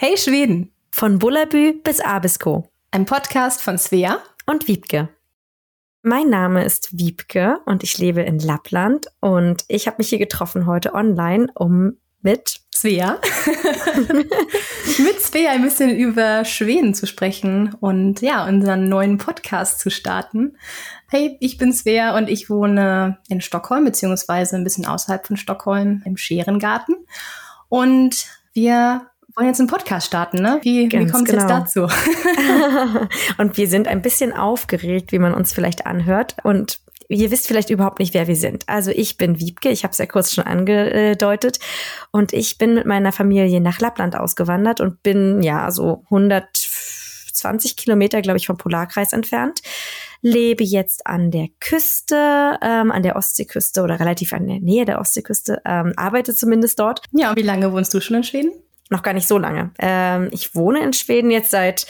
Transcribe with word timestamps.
Hey 0.00 0.16
Schweden! 0.16 0.70
Von 0.92 1.18
Bullabü 1.18 1.72
bis 1.82 1.98
Abisko. 1.98 2.70
Ein 2.92 3.04
Podcast 3.04 3.60
von 3.60 3.78
Svea 3.78 4.20
und 4.46 4.68
Wiebke. 4.68 5.08
Mein 6.02 6.30
Name 6.30 6.64
ist 6.64 6.96
Wiebke 6.96 7.58
und 7.66 7.82
ich 7.82 7.98
lebe 7.98 8.22
in 8.22 8.38
Lappland 8.38 9.08
und 9.18 9.64
ich 9.66 9.88
habe 9.88 9.96
mich 9.98 10.10
hier 10.10 10.20
getroffen 10.20 10.66
heute 10.66 10.94
online, 10.94 11.48
um 11.56 11.96
mit 12.22 12.60
Svea 12.72 13.18
mit 14.98 15.20
Svea 15.20 15.50
ein 15.50 15.62
bisschen 15.62 15.96
über 15.96 16.44
Schweden 16.44 16.94
zu 16.94 17.08
sprechen 17.08 17.74
und 17.80 18.20
ja, 18.20 18.46
unseren 18.46 18.88
neuen 18.88 19.18
Podcast 19.18 19.80
zu 19.80 19.90
starten. 19.90 20.56
Hey, 21.08 21.36
ich 21.40 21.58
bin 21.58 21.72
Svea 21.72 22.16
und 22.16 22.30
ich 22.30 22.48
wohne 22.48 23.18
in 23.28 23.40
Stockholm, 23.40 23.84
beziehungsweise 23.84 24.54
ein 24.54 24.62
bisschen 24.62 24.86
außerhalb 24.86 25.26
von 25.26 25.36
Stockholm 25.36 26.02
im 26.04 26.16
Scherengarten. 26.16 26.94
Und 27.68 28.28
wir 28.52 29.07
wollen 29.38 29.48
jetzt 29.48 29.60
einen 29.60 29.68
Podcast 29.68 30.08
starten, 30.08 30.42
ne? 30.42 30.58
Wie, 30.62 30.90
wie 30.90 31.06
kommt 31.06 31.28
es 31.28 31.36
genau. 31.36 31.48
jetzt 31.48 31.76
dazu? 31.76 31.82
und 33.38 33.56
wir 33.56 33.68
sind 33.68 33.86
ein 33.86 34.02
bisschen 34.02 34.32
aufgeregt, 34.32 35.12
wie 35.12 35.20
man 35.20 35.32
uns 35.32 35.52
vielleicht 35.52 35.86
anhört. 35.86 36.36
Und 36.42 36.80
ihr 37.08 37.30
wisst 37.30 37.46
vielleicht 37.46 37.70
überhaupt 37.70 38.00
nicht, 38.00 38.14
wer 38.14 38.26
wir 38.26 38.34
sind. 38.34 38.68
Also 38.68 38.90
ich 38.90 39.16
bin 39.16 39.38
Wiebke, 39.38 39.70
ich 39.70 39.84
habe 39.84 39.92
es 39.92 39.98
ja 39.98 40.06
kurz 40.06 40.34
schon 40.34 40.44
angedeutet. 40.44 41.60
Und 42.10 42.32
ich 42.32 42.58
bin 42.58 42.74
mit 42.74 42.86
meiner 42.86 43.12
Familie 43.12 43.60
nach 43.60 43.78
Lappland 43.78 44.16
ausgewandert 44.16 44.80
und 44.80 45.04
bin 45.04 45.42
ja 45.42 45.70
so 45.70 46.02
120 46.06 47.76
Kilometer, 47.76 48.20
glaube 48.22 48.38
ich, 48.38 48.46
vom 48.48 48.58
Polarkreis 48.58 49.12
entfernt. 49.12 49.60
Lebe 50.20 50.64
jetzt 50.64 51.06
an 51.06 51.30
der 51.30 51.46
Küste, 51.60 52.58
ähm, 52.60 52.90
an 52.90 53.04
der 53.04 53.14
Ostseeküste 53.14 53.82
oder 53.82 54.00
relativ 54.00 54.32
an 54.32 54.48
der 54.48 54.58
Nähe 54.58 54.84
der 54.84 55.00
Ostseeküste, 55.00 55.62
ähm, 55.64 55.92
arbeite 55.96 56.34
zumindest 56.34 56.80
dort. 56.80 57.02
Ja, 57.12 57.30
und 57.30 57.36
wie 57.36 57.42
lange 57.42 57.72
wohnst 57.72 57.94
du 57.94 58.00
schon 58.00 58.16
in 58.16 58.24
Schweden? 58.24 58.50
Noch 58.88 59.02
gar 59.02 59.14
nicht 59.14 59.28
so 59.28 59.38
lange. 59.38 59.70
Ähm, 59.78 60.28
ich 60.32 60.54
wohne 60.54 60.82
in 60.82 60.92
Schweden 60.92 61.30
jetzt 61.30 61.50
seit 61.50 61.86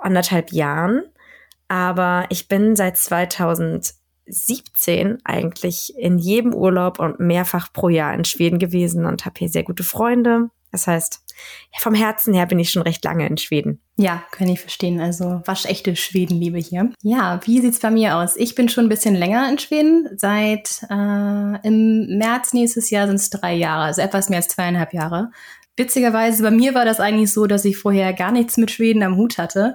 anderthalb 0.00 0.52
Jahren, 0.52 1.02
aber 1.68 2.26
ich 2.28 2.48
bin 2.48 2.76
seit 2.76 2.98
2017 2.98 5.18
eigentlich 5.24 5.94
in 5.96 6.18
jedem 6.18 6.54
Urlaub 6.54 6.98
und 6.98 7.20
mehrfach 7.20 7.72
pro 7.72 7.88
Jahr 7.88 8.12
in 8.14 8.24
Schweden 8.24 8.58
gewesen 8.58 9.06
und 9.06 9.24
habe 9.24 9.36
hier 9.38 9.48
sehr 9.48 9.64
gute 9.64 9.84
Freunde. 9.84 10.50
Das 10.72 10.86
heißt, 10.86 11.20
vom 11.78 11.94
Herzen 11.94 12.32
her 12.32 12.46
bin 12.46 12.58
ich 12.58 12.70
schon 12.70 12.82
recht 12.82 13.04
lange 13.04 13.26
in 13.26 13.36
Schweden. 13.36 13.82
Ja, 13.96 14.24
kann 14.30 14.48
ich 14.48 14.60
verstehen. 14.60 15.00
Also 15.00 15.42
waschechte 15.44 15.94
Schwedenliebe 15.96 16.58
hier. 16.58 16.90
Ja, 17.02 17.40
wie 17.44 17.60
sieht's 17.60 17.80
bei 17.80 17.90
mir 17.90 18.16
aus? 18.16 18.36
Ich 18.36 18.54
bin 18.54 18.70
schon 18.70 18.86
ein 18.86 18.88
bisschen 18.88 19.14
länger 19.14 19.48
in 19.50 19.58
Schweden. 19.58 20.08
Seit 20.16 20.82
äh, 20.90 21.68
im 21.68 22.16
März 22.16 22.54
nächstes 22.54 22.88
Jahr 22.88 23.06
sind 23.06 23.16
es 23.16 23.28
drei 23.28 23.54
Jahre, 23.54 23.84
also 23.84 24.00
etwas 24.00 24.30
mehr 24.30 24.38
als 24.38 24.48
zweieinhalb 24.48 24.94
Jahre. 24.94 25.30
Witzigerweise, 25.76 26.42
bei 26.42 26.50
mir 26.50 26.74
war 26.74 26.84
das 26.84 27.00
eigentlich 27.00 27.32
so, 27.32 27.46
dass 27.46 27.64
ich 27.64 27.78
vorher 27.78 28.12
gar 28.12 28.30
nichts 28.30 28.58
mit 28.58 28.70
Schweden 28.70 29.02
am 29.02 29.16
Hut 29.16 29.38
hatte 29.38 29.74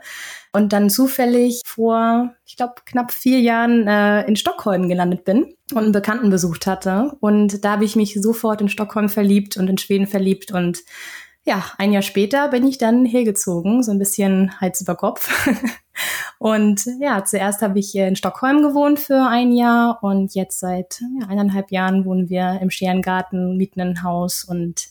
und 0.53 0.71
dann 0.71 0.89
zufällig 0.91 1.61
vor, 1.65 2.35
ich 2.45 2.55
glaube, 2.55 2.75
knapp 2.85 3.11
vier 3.11 3.39
Jahren 3.39 3.87
äh, 3.87 4.25
in 4.27 4.35
Stockholm 4.35 4.89
gelandet 4.89 5.25
bin 5.25 5.55
und 5.71 5.83
einen 5.83 5.91
Bekannten 5.91 6.29
besucht 6.29 6.67
hatte. 6.67 7.11
Und 7.19 7.65
da 7.65 7.71
habe 7.71 7.85
ich 7.85 7.95
mich 7.95 8.13
sofort 8.13 8.61
in 8.61 8.69
Stockholm 8.69 9.09
verliebt 9.09 9.57
und 9.57 9.69
in 9.69 9.77
Schweden 9.77 10.07
verliebt 10.07 10.51
und 10.51 10.83
ja, 11.47 11.63
ein 11.77 11.93
Jahr 11.93 12.01
später 12.01 12.49
bin 12.49 12.67
ich 12.67 12.77
dann 12.77 13.05
hergezogen, 13.05 13.81
so 13.81 13.91
ein 13.91 13.99
bisschen 13.99 14.59
Hals 14.59 14.81
über 14.81 14.95
Kopf. 14.95 15.47
und 16.39 16.85
ja, 16.99 17.23
zuerst 17.23 17.61
habe 17.61 17.79
ich 17.79 17.95
in 17.95 18.17
Stockholm 18.17 18.61
gewohnt 18.61 18.99
für 18.99 19.25
ein 19.29 19.53
Jahr 19.53 19.99
und 20.03 20.35
jetzt 20.35 20.59
seit 20.59 20.99
ja, 21.21 21.27
eineinhalb 21.27 21.71
Jahren 21.71 22.03
wohnen 22.03 22.27
wir 22.27 22.59
im 22.61 22.69
Scherengarten, 22.69 23.55
mieten 23.55 23.79
ein 23.79 24.03
Haus 24.03 24.43
und 24.43 24.89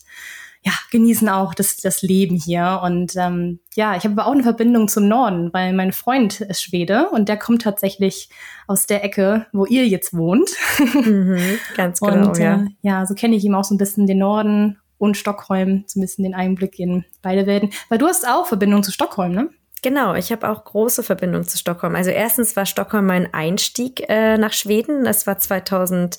ja, 0.63 0.71
genießen 0.91 1.29
auch 1.29 1.53
das, 1.53 1.77
das 1.77 2.01
Leben 2.01 2.35
hier. 2.35 2.81
Und 2.83 3.15
ähm, 3.15 3.59
ja, 3.75 3.95
ich 3.95 4.03
habe 4.03 4.13
aber 4.13 4.27
auch 4.27 4.33
eine 4.33 4.43
Verbindung 4.43 4.87
zum 4.87 5.07
Norden, 5.07 5.53
weil 5.53 5.73
mein 5.73 5.93
Freund 5.93 6.41
ist 6.41 6.63
Schwede 6.63 7.09
und 7.09 7.29
der 7.29 7.37
kommt 7.37 7.61
tatsächlich 7.61 8.29
aus 8.67 8.85
der 8.85 9.03
Ecke, 9.03 9.47
wo 9.53 9.65
ihr 9.65 9.87
jetzt 9.87 10.15
wohnt. 10.15 10.49
Mhm, 10.79 11.59
ganz 11.75 11.99
genau. 11.99 12.29
Und 12.29 12.39
äh, 12.39 12.43
ja. 12.43 12.65
ja, 12.81 13.05
so 13.05 13.13
kenne 13.13 13.35
ich 13.35 13.45
ihm 13.45 13.55
auch 13.55 13.63
so 13.63 13.75
ein 13.75 13.77
bisschen 13.77 14.07
den 14.07 14.19
Norden 14.19 14.77
und 14.97 15.15
Stockholm, 15.15 15.83
so 15.87 15.99
ein 15.99 16.01
bisschen 16.01 16.23
den 16.23 16.33
Einblick 16.33 16.79
in 16.79 17.05
beide 17.21 17.45
Welten. 17.45 17.71
Weil 17.89 17.97
du 17.97 18.07
hast 18.07 18.27
auch 18.27 18.47
Verbindung 18.47 18.83
zu 18.83 18.91
Stockholm, 18.91 19.33
ne? 19.33 19.49
Genau, 19.83 20.15
ich 20.15 20.31
habe 20.31 20.49
auch 20.49 20.65
große 20.65 21.03
Verbindung 21.03 21.43
zu 21.43 21.57
Stockholm. 21.57 21.95
Also 21.95 22.09
erstens 22.09 22.55
war 22.55 22.65
Stockholm 22.65 23.05
mein 23.05 23.31
Einstieg 23.33 24.09
äh, 24.09 24.37
nach 24.37 24.53
Schweden. 24.53 25.03
Das 25.03 25.27
war 25.27 25.37
2000 25.37 26.17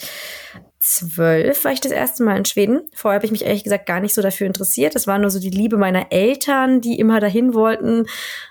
zwölf 0.80 1.64
war 1.64 1.72
ich 1.72 1.80
das 1.80 1.92
erste 1.92 2.22
Mal 2.22 2.36
in 2.36 2.44
Schweden. 2.44 2.82
Vorher 2.94 3.16
habe 3.16 3.26
ich 3.26 3.32
mich 3.32 3.44
ehrlich 3.44 3.64
gesagt 3.64 3.86
gar 3.86 4.00
nicht 4.00 4.14
so 4.14 4.22
dafür 4.22 4.46
interessiert. 4.46 4.94
Das 4.94 5.06
war 5.06 5.18
nur 5.18 5.30
so 5.30 5.40
die 5.40 5.50
Liebe 5.50 5.76
meiner 5.76 6.12
Eltern, 6.12 6.80
die 6.80 6.98
immer 6.98 7.20
dahin 7.20 7.54
wollten. 7.54 8.06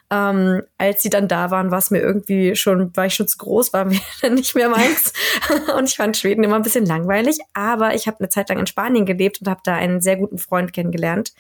Ähm, 0.09 0.63
als 0.78 1.01
sie 1.01 1.09
dann 1.09 1.28
da 1.28 1.51
waren, 1.51 1.69
war 1.69 1.79
es 1.79 1.91
mir 1.91 2.00
irgendwie 2.00 2.56
schon, 2.56 2.95
war 2.95 3.07
ich 3.07 3.16
schon 3.16 3.28
zu 3.28 3.38
groß, 3.38 3.73
war 3.73 3.84
mir 3.84 4.00
dann 4.22 4.35
nicht 4.35 4.56
mehr 4.56 4.69
meins. 4.69 5.12
und 5.78 5.90
ich 5.90 5.97
fand 5.97 6.16
Schweden 6.16 6.44
immer 6.44 6.56
ein 6.56 6.62
bisschen 6.62 6.85
langweilig. 6.85 7.40
Aber 7.53 7.94
ich 7.94 8.07
habe 8.07 8.19
eine 8.19 8.29
Zeit 8.29 8.47
lang 8.47 8.59
in 8.59 8.68
Spanien 8.68 9.06
gelebt 9.06 9.41
und 9.41 9.50
habe 9.50 9.62
da 9.66 9.75
einen 9.75 10.00
sehr 10.00 10.16
guten 10.16 10.38
Freund 10.38 10.72
kennengelernt, 10.72 11.34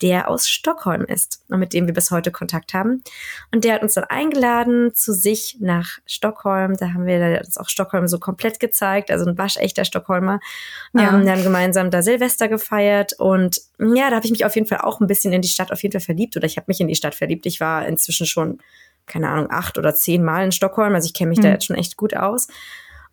der 0.00 0.28
aus 0.28 0.48
Stockholm 0.48 1.04
ist 1.04 1.42
und 1.48 1.58
mit 1.58 1.72
dem 1.72 1.86
wir 1.86 1.94
bis 1.94 2.12
heute 2.12 2.30
Kontakt 2.30 2.72
haben. 2.72 3.02
Und 3.52 3.64
der 3.64 3.74
hat 3.74 3.82
uns 3.82 3.94
dann 3.94 4.04
eingeladen 4.04 4.94
zu 4.94 5.12
sich 5.12 5.56
nach 5.60 5.98
Stockholm. 6.06 6.76
Da 6.76 6.92
haben 6.94 7.06
wir 7.06 7.38
das 7.38 7.58
auch 7.58 7.68
Stockholm 7.68 8.06
so 8.06 8.20
komplett 8.20 8.60
gezeigt, 8.60 9.10
also 9.10 9.26
ein 9.26 9.38
waschechter 9.38 9.84
Stockholmer. 9.84 10.38
Ja. 10.92 11.14
Ähm, 11.14 11.24
wir 11.24 11.32
haben 11.32 11.42
gemeinsam 11.42 11.90
da 11.90 12.02
Silvester 12.02 12.46
gefeiert 12.46 13.14
und 13.18 13.60
ja, 13.78 14.08
da 14.08 14.16
habe 14.16 14.24
ich 14.24 14.30
mich 14.30 14.44
auf 14.44 14.54
jeden 14.54 14.68
Fall 14.68 14.78
auch 14.78 15.00
ein 15.00 15.08
bisschen 15.08 15.32
in 15.32 15.42
die 15.42 15.48
Stadt 15.48 15.72
auf 15.72 15.82
jeden 15.82 15.92
Fall 15.92 16.00
verliebt 16.00 16.36
oder 16.36 16.46
ich 16.46 16.56
habe 16.56 16.66
mich 16.68 16.80
in 16.80 16.86
die 16.86 16.94
Stadt 16.94 17.16
verliebt. 17.16 17.44
Ich 17.46 17.58
war 17.58 17.86
in 17.86 17.96
inzwischen 18.04 18.26
schon, 18.26 18.58
keine 19.06 19.28
Ahnung, 19.28 19.48
acht 19.50 19.78
oder 19.78 19.94
zehn 19.94 20.22
Mal 20.22 20.44
in 20.44 20.52
Stockholm. 20.52 20.94
Also 20.94 21.06
ich 21.06 21.14
kenne 21.14 21.30
mich 21.30 21.38
mhm. 21.38 21.42
da 21.42 21.48
jetzt 21.50 21.66
schon 21.66 21.76
echt 21.76 21.96
gut 21.96 22.16
aus. 22.16 22.48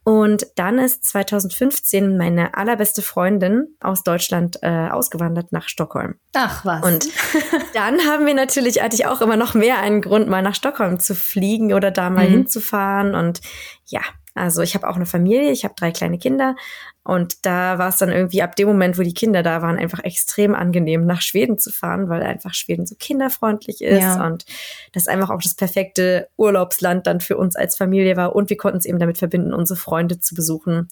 Und 0.03 0.47
dann 0.55 0.79
ist 0.79 1.03
2015 1.05 2.17
meine 2.17 2.55
allerbeste 2.55 3.03
Freundin 3.03 3.67
aus 3.81 4.03
Deutschland 4.03 4.57
äh, 4.63 4.89
ausgewandert 4.89 5.51
nach 5.51 5.69
Stockholm. 5.69 6.15
Ach 6.33 6.65
was. 6.65 6.83
Und 6.83 7.07
dann 7.75 7.99
haben 8.07 8.25
wir 8.25 8.33
natürlich, 8.33 8.81
hatte 8.81 8.95
ich 8.95 9.05
auch 9.05 9.21
immer 9.21 9.37
noch 9.37 9.53
mehr 9.53 9.79
einen 9.79 10.01
Grund, 10.01 10.27
mal 10.27 10.41
nach 10.41 10.55
Stockholm 10.55 10.99
zu 10.99 11.13
fliegen 11.13 11.73
oder 11.73 11.91
da 11.91 12.09
mal 12.09 12.27
mhm. 12.27 12.31
hinzufahren. 12.31 13.13
Und 13.13 13.41
ja, 13.85 14.01
also 14.33 14.63
ich 14.63 14.73
habe 14.73 14.89
auch 14.89 14.95
eine 14.95 15.05
Familie, 15.05 15.51
ich 15.51 15.65
habe 15.65 15.75
drei 15.77 15.91
kleine 15.91 16.17
Kinder 16.17 16.55
und 17.03 17.47
da 17.47 17.79
war 17.79 17.89
es 17.89 17.97
dann 17.97 18.09
irgendwie 18.09 18.43
ab 18.43 18.55
dem 18.55 18.67
Moment, 18.67 18.99
wo 18.99 19.01
die 19.01 19.13
Kinder 19.13 19.41
da 19.41 19.63
waren, 19.63 19.79
einfach 19.79 20.03
extrem 20.03 20.53
angenehm, 20.53 21.07
nach 21.07 21.21
Schweden 21.21 21.57
zu 21.57 21.71
fahren, 21.71 22.09
weil 22.09 22.21
einfach 22.21 22.53
Schweden 22.53 22.85
so 22.85 22.95
kinderfreundlich 22.95 23.81
ist 23.81 24.03
ja. 24.03 24.25
und 24.25 24.45
das 24.93 25.07
einfach 25.07 25.31
auch 25.31 25.41
das 25.41 25.55
perfekte 25.55 26.27
Urlaubsland 26.37 27.07
dann 27.07 27.19
für 27.19 27.37
uns 27.37 27.55
als 27.55 27.75
Familie 27.75 28.17
war. 28.17 28.35
Und 28.35 28.51
wir 28.51 28.57
konnten 28.57 28.77
es 28.77 28.85
eben 28.85 28.99
damit 28.99 29.17
verbinden, 29.17 29.51
unsere 29.51 29.79
Freunde 29.79 30.19
zu 30.19 30.35
besuchen. 30.35 30.89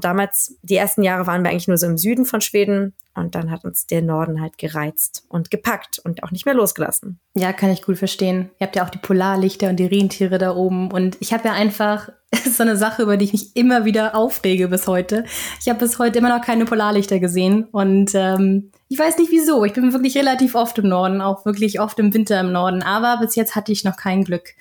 Damals, 0.00 0.56
die 0.62 0.76
ersten 0.76 1.02
Jahre 1.02 1.26
waren 1.26 1.42
wir 1.42 1.50
eigentlich 1.50 1.68
nur 1.68 1.78
so 1.78 1.86
im 1.86 1.98
Süden 1.98 2.26
von 2.26 2.40
Schweden 2.40 2.94
und 3.16 3.34
dann 3.34 3.50
hat 3.50 3.64
uns 3.64 3.86
der 3.86 4.02
Norden 4.02 4.40
halt 4.40 4.56
gereizt 4.56 5.24
und 5.28 5.50
gepackt 5.50 5.98
und 5.98 6.22
auch 6.22 6.30
nicht 6.30 6.46
mehr 6.46 6.54
losgelassen. 6.54 7.18
Ja, 7.34 7.52
kann 7.52 7.70
ich 7.70 7.82
gut 7.82 7.98
verstehen. 7.98 8.50
Ihr 8.60 8.68
habt 8.68 8.76
ja 8.76 8.84
auch 8.84 8.90
die 8.90 8.98
Polarlichter 8.98 9.68
und 9.68 9.76
die 9.76 9.86
Rentiere 9.86 10.38
da 10.38 10.54
oben 10.54 10.92
und 10.92 11.16
ich 11.20 11.32
habe 11.32 11.48
ja 11.48 11.54
einfach 11.54 12.10
es 12.30 12.40
ist 12.46 12.56
so 12.56 12.62
eine 12.62 12.76
Sache, 12.76 13.02
über 13.02 13.16
die 13.16 13.24
ich 13.24 13.32
mich 13.32 13.56
immer 13.56 13.84
wieder 13.84 14.14
aufrege 14.14 14.68
bis 14.68 14.86
heute. 14.86 15.24
Ich 15.60 15.68
habe 15.68 15.78
bis 15.78 15.98
heute 15.98 16.18
immer 16.18 16.36
noch 16.36 16.44
keine 16.44 16.64
Polarlichter 16.64 17.18
gesehen 17.18 17.64
und 17.64 18.12
ähm, 18.14 18.70
ich 18.88 18.98
weiß 18.98 19.18
nicht 19.18 19.30
wieso. 19.30 19.64
Ich 19.64 19.72
bin 19.72 19.92
wirklich 19.92 20.16
relativ 20.16 20.54
oft 20.54 20.78
im 20.78 20.88
Norden, 20.88 21.20
auch 21.20 21.44
wirklich 21.44 21.80
oft 21.80 21.98
im 21.98 22.12
Winter 22.12 22.40
im 22.40 22.52
Norden, 22.52 22.82
aber 22.82 23.18
bis 23.24 23.36
jetzt 23.36 23.54
hatte 23.54 23.72
ich 23.72 23.84
noch 23.84 23.96
kein 23.96 24.24
Glück. 24.24 24.54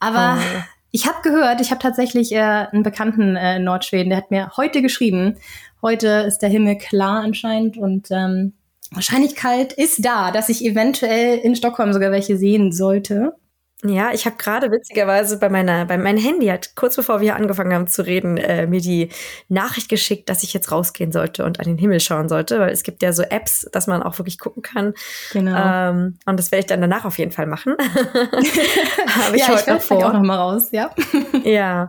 Aber 0.00 0.38
oh. 0.38 0.62
ich 0.90 1.06
habe 1.06 1.18
gehört, 1.22 1.60
ich 1.60 1.70
habe 1.70 1.80
tatsächlich 1.80 2.32
äh, 2.32 2.38
einen 2.38 2.82
Bekannten 2.82 3.36
äh, 3.36 3.56
in 3.56 3.64
Nordschweden, 3.64 4.10
der 4.10 4.18
hat 4.18 4.30
mir 4.30 4.52
heute 4.56 4.82
geschrieben, 4.82 5.36
heute 5.82 6.08
ist 6.26 6.38
der 6.38 6.48
Himmel 6.48 6.78
klar 6.78 7.22
anscheinend 7.22 7.76
und 7.76 8.08
ähm, 8.10 8.54
Wahrscheinlichkeit 8.92 9.72
ist 9.72 10.04
da, 10.04 10.30
dass 10.32 10.48
ich 10.48 10.64
eventuell 10.64 11.38
in 11.38 11.54
Stockholm 11.54 11.92
sogar 11.92 12.10
welche 12.10 12.36
sehen 12.36 12.72
sollte. 12.72 13.34
Ja, 13.82 14.12
ich 14.12 14.26
habe 14.26 14.36
gerade 14.36 14.70
witzigerweise 14.70 15.38
bei 15.38 15.48
meiner, 15.48 15.86
bei 15.86 15.96
meinem 15.96 16.18
Handy 16.18 16.46
hat 16.48 16.74
kurz 16.76 16.96
bevor 16.96 17.20
wir 17.20 17.34
angefangen 17.34 17.72
haben 17.72 17.86
zu 17.86 18.04
reden, 18.04 18.36
äh, 18.36 18.66
mir 18.66 18.80
die 18.80 19.08
Nachricht 19.48 19.88
geschickt, 19.88 20.28
dass 20.28 20.42
ich 20.42 20.52
jetzt 20.52 20.70
rausgehen 20.70 21.12
sollte 21.12 21.44
und 21.44 21.60
an 21.60 21.66
den 21.66 21.78
Himmel 21.78 22.00
schauen 22.00 22.28
sollte, 22.28 22.60
weil 22.60 22.70
es 22.70 22.82
gibt 22.82 23.02
ja 23.02 23.12
so 23.12 23.22
Apps, 23.22 23.66
dass 23.72 23.86
man 23.86 24.02
auch 24.02 24.18
wirklich 24.18 24.38
gucken 24.38 24.62
kann. 24.62 24.92
Genau. 25.32 25.56
Ähm, 25.56 26.18
und 26.26 26.36
das 26.38 26.52
werde 26.52 26.60
ich 26.60 26.66
dann 26.66 26.82
danach 26.82 27.06
auf 27.06 27.18
jeden 27.18 27.32
Fall 27.32 27.46
machen. 27.46 27.76
habe 27.80 29.36
ich 29.36 29.42
ja, 29.42 29.48
heute 29.48 29.60
ich 29.60 29.66
noch 29.66 29.80
vor. 29.80 30.06
auch 30.06 30.12
noch 30.12 30.22
mal 30.22 30.36
raus, 30.36 30.68
ja. 30.72 30.90
ja. 31.44 31.88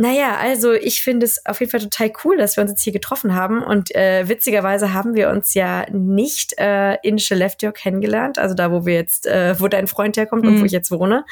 Naja, 0.00 0.36
also 0.40 0.72
ich 0.72 1.02
finde 1.02 1.26
es 1.26 1.44
auf 1.44 1.58
jeden 1.58 1.72
Fall 1.72 1.80
total 1.80 2.12
cool, 2.24 2.36
dass 2.36 2.56
wir 2.56 2.62
uns 2.62 2.70
jetzt 2.70 2.84
hier 2.84 2.92
getroffen 2.92 3.34
haben. 3.34 3.64
Und 3.64 3.92
äh, 3.96 4.28
witzigerweise 4.28 4.92
haben 4.92 5.16
wir 5.16 5.28
uns 5.28 5.54
ja 5.54 5.86
nicht 5.90 6.56
äh, 6.56 6.94
in 7.02 7.18
Skellefteå 7.18 7.72
kennengelernt, 7.72 8.38
also 8.38 8.54
da, 8.54 8.70
wo 8.70 8.86
wir 8.86 8.94
jetzt, 8.94 9.26
äh, 9.26 9.58
wo 9.58 9.66
dein 9.66 9.88
Freund 9.88 10.16
herkommt 10.16 10.44
mhm. 10.44 10.50
und 10.50 10.54
wo 10.54 10.60
mhm. 10.60 10.66
ich 10.66 10.72
jetzt 10.72 10.92
wohne, 10.92 11.24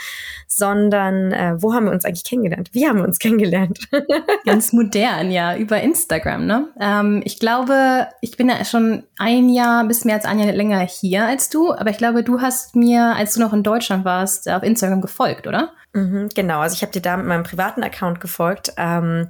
sondern 0.48 1.30
äh, 1.30 1.54
wo 1.62 1.74
haben 1.74 1.84
wir 1.84 1.92
uns 1.92 2.04
eigentlich 2.04 2.24
kennengelernt? 2.24 2.70
Wie 2.72 2.88
haben 2.88 2.98
wir 2.98 3.04
uns 3.04 3.20
kennengelernt? 3.20 3.78
Ganz 4.44 4.72
modern, 4.72 5.30
ja, 5.30 5.56
über 5.56 5.80
Instagram, 5.80 6.46
ne? 6.46 6.66
Ähm, 6.80 7.22
ich 7.24 7.38
glaube, 7.38 8.08
ich 8.20 8.36
bin 8.36 8.48
ja 8.48 8.64
schon 8.64 9.04
ein 9.16 9.48
Jahr, 9.48 9.86
bis 9.86 10.04
mehr 10.04 10.16
als 10.16 10.24
ein 10.24 10.40
Jahr 10.40 10.52
länger 10.52 10.80
hier 10.80 11.24
als 11.24 11.50
du, 11.50 11.72
aber 11.72 11.90
ich 11.90 11.98
glaube, 11.98 12.24
du 12.24 12.40
hast 12.40 12.74
mir, 12.74 13.14
als 13.14 13.34
du 13.34 13.40
noch 13.40 13.52
in 13.52 13.62
Deutschland 13.62 14.04
warst, 14.04 14.50
auf 14.50 14.64
Instagram 14.64 15.02
gefolgt, 15.02 15.46
oder? 15.46 15.72
Mhm, 15.96 16.28
genau, 16.34 16.60
also 16.60 16.74
ich 16.74 16.82
habe 16.82 16.92
dir 16.92 17.00
da 17.00 17.16
mit 17.16 17.26
meinem 17.26 17.42
privaten 17.42 17.82
Account 17.82 18.20
gefolgt 18.20 18.55
ähm, 18.76 19.28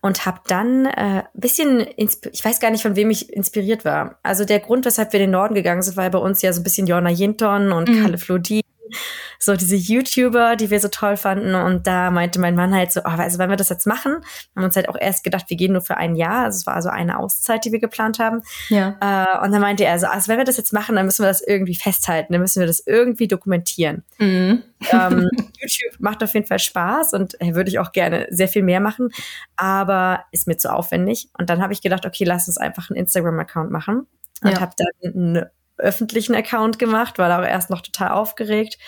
und 0.00 0.26
habe 0.26 0.40
dann 0.48 0.84
äh, 0.84 1.22
bisschen, 1.32 1.86
ich 1.96 2.44
weiß 2.44 2.60
gar 2.60 2.70
nicht, 2.70 2.82
von 2.82 2.94
wem 2.94 3.10
ich 3.10 3.32
inspiriert 3.32 3.84
war. 3.86 4.18
Also 4.22 4.44
der 4.44 4.60
Grund, 4.60 4.84
weshalb 4.84 5.12
wir 5.12 5.20
in 5.20 5.28
den 5.28 5.30
Norden 5.30 5.54
gegangen 5.54 5.82
sind, 5.82 5.96
war 5.96 6.10
bei 6.10 6.18
uns 6.18 6.42
ja 6.42 6.52
so 6.52 6.60
ein 6.60 6.64
bisschen 6.64 6.86
Jonna 6.86 7.10
Jinton 7.10 7.72
und 7.72 7.88
mhm. 7.88 8.02
Kalle 8.02 8.18
Flodin 8.18 8.63
so 9.38 9.56
diese 9.56 9.76
YouTuber, 9.76 10.56
die 10.56 10.70
wir 10.70 10.80
so 10.80 10.88
toll 10.88 11.16
fanden. 11.16 11.54
Und 11.54 11.86
da 11.86 12.10
meinte 12.10 12.40
mein 12.40 12.54
Mann 12.54 12.74
halt 12.74 12.92
so, 12.92 13.00
oh, 13.00 13.08
also 13.08 13.38
wenn 13.38 13.50
wir 13.50 13.56
das 13.56 13.68
jetzt 13.68 13.86
machen, 13.86 14.12
haben 14.12 14.24
wir 14.54 14.64
uns 14.64 14.76
halt 14.76 14.88
auch 14.88 14.96
erst 14.98 15.24
gedacht, 15.24 15.46
wir 15.48 15.56
gehen 15.56 15.72
nur 15.72 15.82
für 15.82 15.96
ein 15.96 16.16
Jahr. 16.16 16.44
Also 16.44 16.56
es 16.56 16.66
war 16.66 16.74
also 16.74 16.88
eine 16.88 17.18
Auszeit, 17.18 17.64
die 17.64 17.72
wir 17.72 17.80
geplant 17.80 18.18
haben. 18.18 18.42
Ja. 18.68 18.96
Äh, 19.00 19.44
und 19.44 19.52
dann 19.52 19.60
meinte 19.60 19.84
er 19.84 19.98
so, 19.98 20.06
also 20.06 20.28
wenn 20.28 20.38
wir 20.38 20.44
das 20.44 20.56
jetzt 20.56 20.72
machen, 20.72 20.96
dann 20.96 21.06
müssen 21.06 21.22
wir 21.22 21.28
das 21.28 21.42
irgendwie 21.42 21.74
festhalten, 21.74 22.32
dann 22.32 22.42
müssen 22.42 22.60
wir 22.60 22.66
das 22.66 22.82
irgendwie 22.86 23.28
dokumentieren. 23.28 24.04
Mhm. 24.18 24.62
ähm, 24.90 25.28
YouTube 25.60 26.00
macht 26.00 26.22
auf 26.22 26.34
jeden 26.34 26.46
Fall 26.46 26.58
Spaß 26.58 27.12
und 27.14 27.40
äh, 27.40 27.54
würde 27.54 27.70
ich 27.70 27.78
auch 27.78 27.92
gerne 27.92 28.26
sehr 28.30 28.48
viel 28.48 28.62
mehr 28.62 28.80
machen, 28.80 29.10
aber 29.56 30.24
ist 30.30 30.46
mir 30.46 30.56
zu 30.56 30.72
aufwendig. 30.72 31.28
Und 31.38 31.50
dann 31.50 31.62
habe 31.62 31.72
ich 31.72 31.82
gedacht, 31.82 32.06
okay, 32.06 32.24
lass 32.24 32.48
uns 32.48 32.58
einfach 32.58 32.90
einen 32.90 32.98
Instagram-Account 32.98 33.70
machen. 33.70 34.06
Und 34.42 34.50
ja. 34.50 34.60
habe 34.60 34.72
dann 34.76 35.14
einen 35.14 35.46
öffentlichen 35.76 36.34
Account 36.34 36.78
gemacht, 36.78 37.18
war 37.18 37.28
da 37.28 37.40
auch 37.40 37.46
erst 37.46 37.70
noch 37.70 37.80
total 37.80 38.10
aufgeregt. 38.10 38.78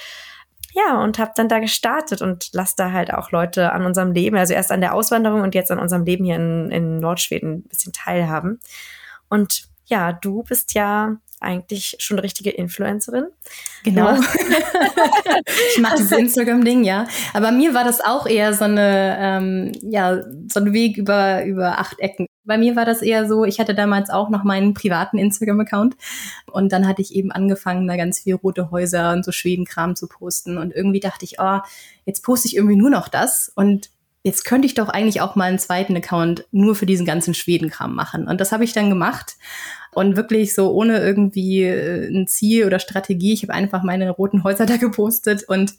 Ja, 0.75 1.03
und 1.03 1.19
habe 1.19 1.33
dann 1.35 1.49
da 1.49 1.59
gestartet 1.59 2.21
und 2.21 2.51
lass 2.53 2.77
da 2.77 2.93
halt 2.93 3.13
auch 3.13 3.31
Leute 3.31 3.73
an 3.73 3.87
unserem 3.87 4.13
Leben, 4.13 4.37
also 4.37 4.53
erst 4.53 4.71
an 4.71 4.83
der 4.83 4.95
Auswanderung 4.95 5.41
und 5.41 5.55
jetzt 5.55 5.71
an 5.71 5.79
unserem 5.79 6.05
Leben 6.05 6.25
hier 6.25 6.37
in, 6.37 6.71
in 6.71 7.01
Nordschweden 7.01 7.55
ein 7.55 7.63
bisschen 7.63 7.95
teilhaben. 7.95 8.61
Und 9.31 9.69
ja, 9.87 10.13
du 10.13 10.43
bist 10.43 10.75
ja 10.75 11.17
eigentlich 11.41 11.97
schon 11.99 12.17
eine 12.17 12.25
richtige 12.25 12.51
Influencerin. 12.51 13.27
Genau. 13.85 14.19
Ich 15.73 15.81
mache 15.81 15.97
dieses 15.99 16.13
Instagram-Ding, 16.13 16.85
ja. 16.85 17.07
Aber 17.35 17.53
mir 17.53 17.75
war 17.75 17.85
das 17.85 18.01
auch 18.01 18.27
eher 18.27 18.55
so 18.55 18.65
eine, 18.65 19.17
ähm, 19.21 19.73
ja, 19.83 20.23
so 20.51 20.61
ein 20.61 20.73
Weg 20.73 20.97
über, 20.97 21.45
über 21.45 21.79
acht 21.79 21.99
Ecken. 22.01 22.27
Bei 22.47 22.59
mir 22.59 22.77
war 22.77 22.85
das 22.85 23.03
eher 23.03 23.29
so, 23.29 23.45
ich 23.45 23.59
hatte 23.59 23.75
damals 23.75 24.09
auch 24.09 24.31
noch 24.31 24.45
meinen 24.45 24.73
privaten 24.73 25.19
Instagram-Account 25.19 25.97
und 26.47 26.73
dann 26.73 26.87
hatte 26.87 27.03
ich 27.03 27.15
eben 27.15 27.33
angefangen, 27.33 27.87
da 27.89 27.97
ganz 27.97 28.21
viel 28.21 28.35
rote 28.35 28.71
Häuser 28.71 29.13
und 29.13 29.25
so 29.25 29.33
Schwedenkram 29.33 29.97
zu 29.97 30.07
posten 30.07 30.57
und 30.57 30.73
irgendwie 30.73 31.01
dachte 31.01 31.25
ich, 31.25 31.41
oh, 31.41 31.59
jetzt 32.05 32.23
poste 32.23 32.49
ich 32.49 32.57
irgendwie 32.57 32.77
nur 32.77 32.91
noch 32.91 33.09
das 33.09 33.53
und 33.55 33.91
jetzt 34.23 34.45
könnte 34.45 34.67
ich 34.67 34.75
doch 34.75 34.89
eigentlich 34.89 35.21
auch 35.21 35.37
mal 35.37 35.45
einen 35.45 35.59
zweiten 35.59 35.97
Account 35.97 36.47
nur 36.51 36.75
für 36.75 36.87
diesen 36.87 37.07
ganzen 37.07 37.33
Schwedenkram 37.33 37.95
machen. 37.95 38.27
Und 38.27 38.41
das 38.41 38.51
habe 38.51 38.65
ich 38.65 38.73
dann 38.73 38.89
gemacht 38.89 39.37
und 39.93 40.17
wirklich 40.17 40.53
so 40.53 40.73
ohne 40.73 40.99
irgendwie 40.99 41.63
äh, 41.63 42.09
ein 42.09 42.27
Ziel 42.27 42.67
oder 42.67 42.81
Strategie. 42.81 43.33
Ich 43.33 43.43
habe 43.45 43.55
einfach 43.55 43.85
meine 43.85 44.11
roten 44.11 44.43
Häuser 44.43 44.67
da 44.67 44.77
gepostet 44.79 45.45
und 45.49 45.75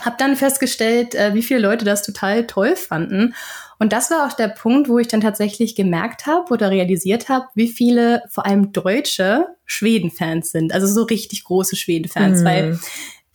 habe 0.00 0.16
dann 0.18 0.34
festgestellt, 0.34 1.14
äh, 1.14 1.34
wie 1.34 1.42
viele 1.42 1.60
Leute 1.60 1.84
das 1.84 2.02
total 2.02 2.46
toll 2.46 2.74
fanden. 2.74 3.34
Und 3.78 3.92
das 3.92 4.10
war 4.10 4.26
auch 4.26 4.32
der 4.32 4.48
Punkt, 4.48 4.88
wo 4.88 4.98
ich 4.98 5.08
dann 5.08 5.20
tatsächlich 5.20 5.74
gemerkt 5.74 6.26
habe 6.26 6.52
oder 6.52 6.70
realisiert 6.70 7.28
habe, 7.28 7.46
wie 7.54 7.68
viele 7.68 8.22
vor 8.28 8.46
allem 8.46 8.72
deutsche 8.72 9.46
Schweden-Fans 9.66 10.50
sind. 10.50 10.72
Also 10.72 10.86
so 10.86 11.02
richtig 11.02 11.44
große 11.44 11.76
Schweden-Fans, 11.76 12.42
mm. 12.42 12.44
weil 12.44 12.78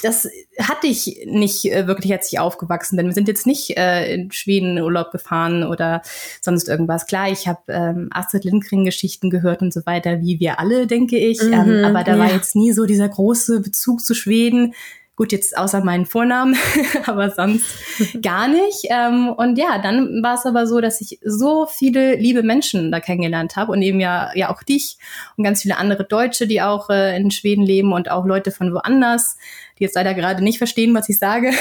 das 0.01 0.29
hatte 0.59 0.87
ich 0.87 1.25
nicht 1.25 1.65
äh, 1.65 1.85
wirklich, 1.85 2.11
als 2.13 2.31
ich 2.31 2.39
aufgewachsen 2.39 2.95
bin. 2.95 3.07
Wir 3.07 3.13
sind 3.13 3.27
jetzt 3.27 3.45
nicht 3.45 3.77
äh, 3.77 4.13
in 4.13 4.31
Schweden 4.31 4.79
Urlaub 4.79 5.11
gefahren 5.11 5.63
oder 5.63 6.01
sonst 6.41 6.69
irgendwas. 6.69 7.05
Klar, 7.05 7.29
ich 7.29 7.47
habe 7.47 7.59
ähm, 7.67 8.09
Astrid 8.11 8.45
Lindgren-Geschichten 8.45 9.29
gehört 9.29 9.61
und 9.61 9.73
so 9.73 9.85
weiter, 9.85 10.21
wie 10.21 10.39
wir 10.39 10.59
alle, 10.59 10.87
denke 10.87 11.17
ich. 11.17 11.41
Ähm, 11.41 11.65
mhm, 11.65 11.71
ähm, 11.71 11.85
aber 11.85 12.03
da 12.03 12.13
ja. 12.13 12.19
war 12.19 12.31
jetzt 12.31 12.55
nie 12.55 12.71
so 12.71 12.85
dieser 12.85 13.09
große 13.09 13.59
Bezug 13.59 14.01
zu 14.01 14.13
Schweden. 14.13 14.73
Gut, 15.19 15.33
jetzt 15.33 15.57
außer 15.57 15.83
meinen 15.83 16.05
Vornamen, 16.05 16.55
aber 17.05 17.29
sonst 17.29 17.65
gar 18.21 18.47
nicht. 18.47 18.85
Ähm, 18.89 19.27
und 19.27 19.57
ja, 19.57 19.77
dann 19.77 20.23
war 20.23 20.35
es 20.35 20.45
aber 20.45 20.65
so, 20.65 20.79
dass 20.79 21.01
ich 21.01 21.19
so 21.21 21.65
viele 21.65 22.15
liebe 22.15 22.41
Menschen 22.41 22.89
da 22.89 23.01
kennengelernt 23.01 23.57
habe 23.57 23.73
und 23.73 23.81
eben 23.81 23.99
ja, 23.99 24.31
ja 24.33 24.49
auch 24.49 24.63
dich 24.63 24.97
und 25.35 25.43
ganz 25.43 25.61
viele 25.61 25.75
andere 25.75 26.05
Deutsche, 26.05 26.47
die 26.47 26.61
auch 26.61 26.89
äh, 26.89 27.17
in 27.17 27.31
Schweden 27.31 27.65
leben 27.65 27.91
und 27.91 28.09
auch 28.09 28.25
Leute 28.25 28.51
von 28.51 28.73
woanders, 28.73 29.35
die 29.77 29.83
jetzt 29.83 29.95
leider 29.95 30.13
gerade 30.13 30.41
nicht 30.41 30.57
verstehen, 30.57 30.95
was 30.95 31.09
ich 31.09 31.19
sage. 31.19 31.51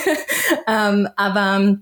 ähm, 0.68 1.08
aber 1.16 1.78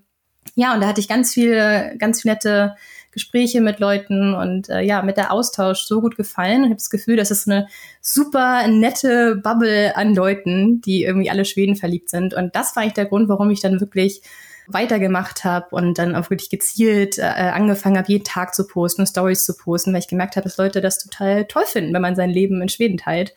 ja, 0.55 0.75
und 0.75 0.81
da 0.81 0.87
hatte 0.87 1.01
ich 1.01 1.09
ganz 1.09 1.35
viele, 1.35 1.97
ganz 1.99 2.25
nette 2.25 2.77
Gespräche 3.17 3.63
mit 3.63 3.81
Leuten 3.81 4.35
und 4.35 4.69
äh, 4.69 4.83
ja, 4.83 5.01
mit 5.01 5.17
der 5.17 5.33
Austausch 5.33 5.87
so 5.87 6.03
gut 6.03 6.19
gefallen. 6.19 6.65
Ich 6.65 6.67
habe 6.67 6.75
das 6.75 6.91
Gefühl, 6.91 7.17
das 7.17 7.31
ist 7.31 7.49
eine 7.49 7.67
super 8.03 8.69
nette 8.69 9.37
Bubble 9.37 9.97
an 9.97 10.15
Leuten, 10.15 10.83
die 10.83 11.05
irgendwie 11.05 11.31
alle 11.31 11.47
Schweden 11.47 11.77
verliebt 11.77 12.11
sind. 12.11 12.35
Und 12.35 12.55
das 12.55 12.77
war 12.77 12.83
eigentlich 12.83 12.93
der 12.93 13.07
Grund, 13.07 13.31
warum 13.31 13.49
ich 13.49 13.63
dann 13.63 13.81
wirklich 13.81 14.21
weitergemacht 14.67 15.45
habe 15.45 15.75
und 15.75 15.97
dann 15.97 16.15
auch 16.15 16.29
wirklich 16.29 16.51
gezielt 16.51 17.17
äh, 17.17 17.23
angefangen 17.23 17.97
habe, 17.97 18.13
jeden 18.13 18.25
Tag 18.25 18.55
zu 18.55 18.67
posten, 18.67 19.07
Stories 19.07 19.47
zu 19.47 19.57
posten, 19.57 19.95
weil 19.95 20.01
ich 20.01 20.09
gemerkt 20.09 20.37
habe, 20.37 20.45
dass 20.45 20.59
Leute 20.59 20.83
das 20.83 20.99
total 20.99 21.47
toll 21.47 21.65
finden, 21.65 21.95
wenn 21.95 22.03
man 22.03 22.17
sein 22.17 22.29
Leben 22.29 22.61
in 22.61 22.69
Schweden 22.69 22.99
teilt, 22.99 23.31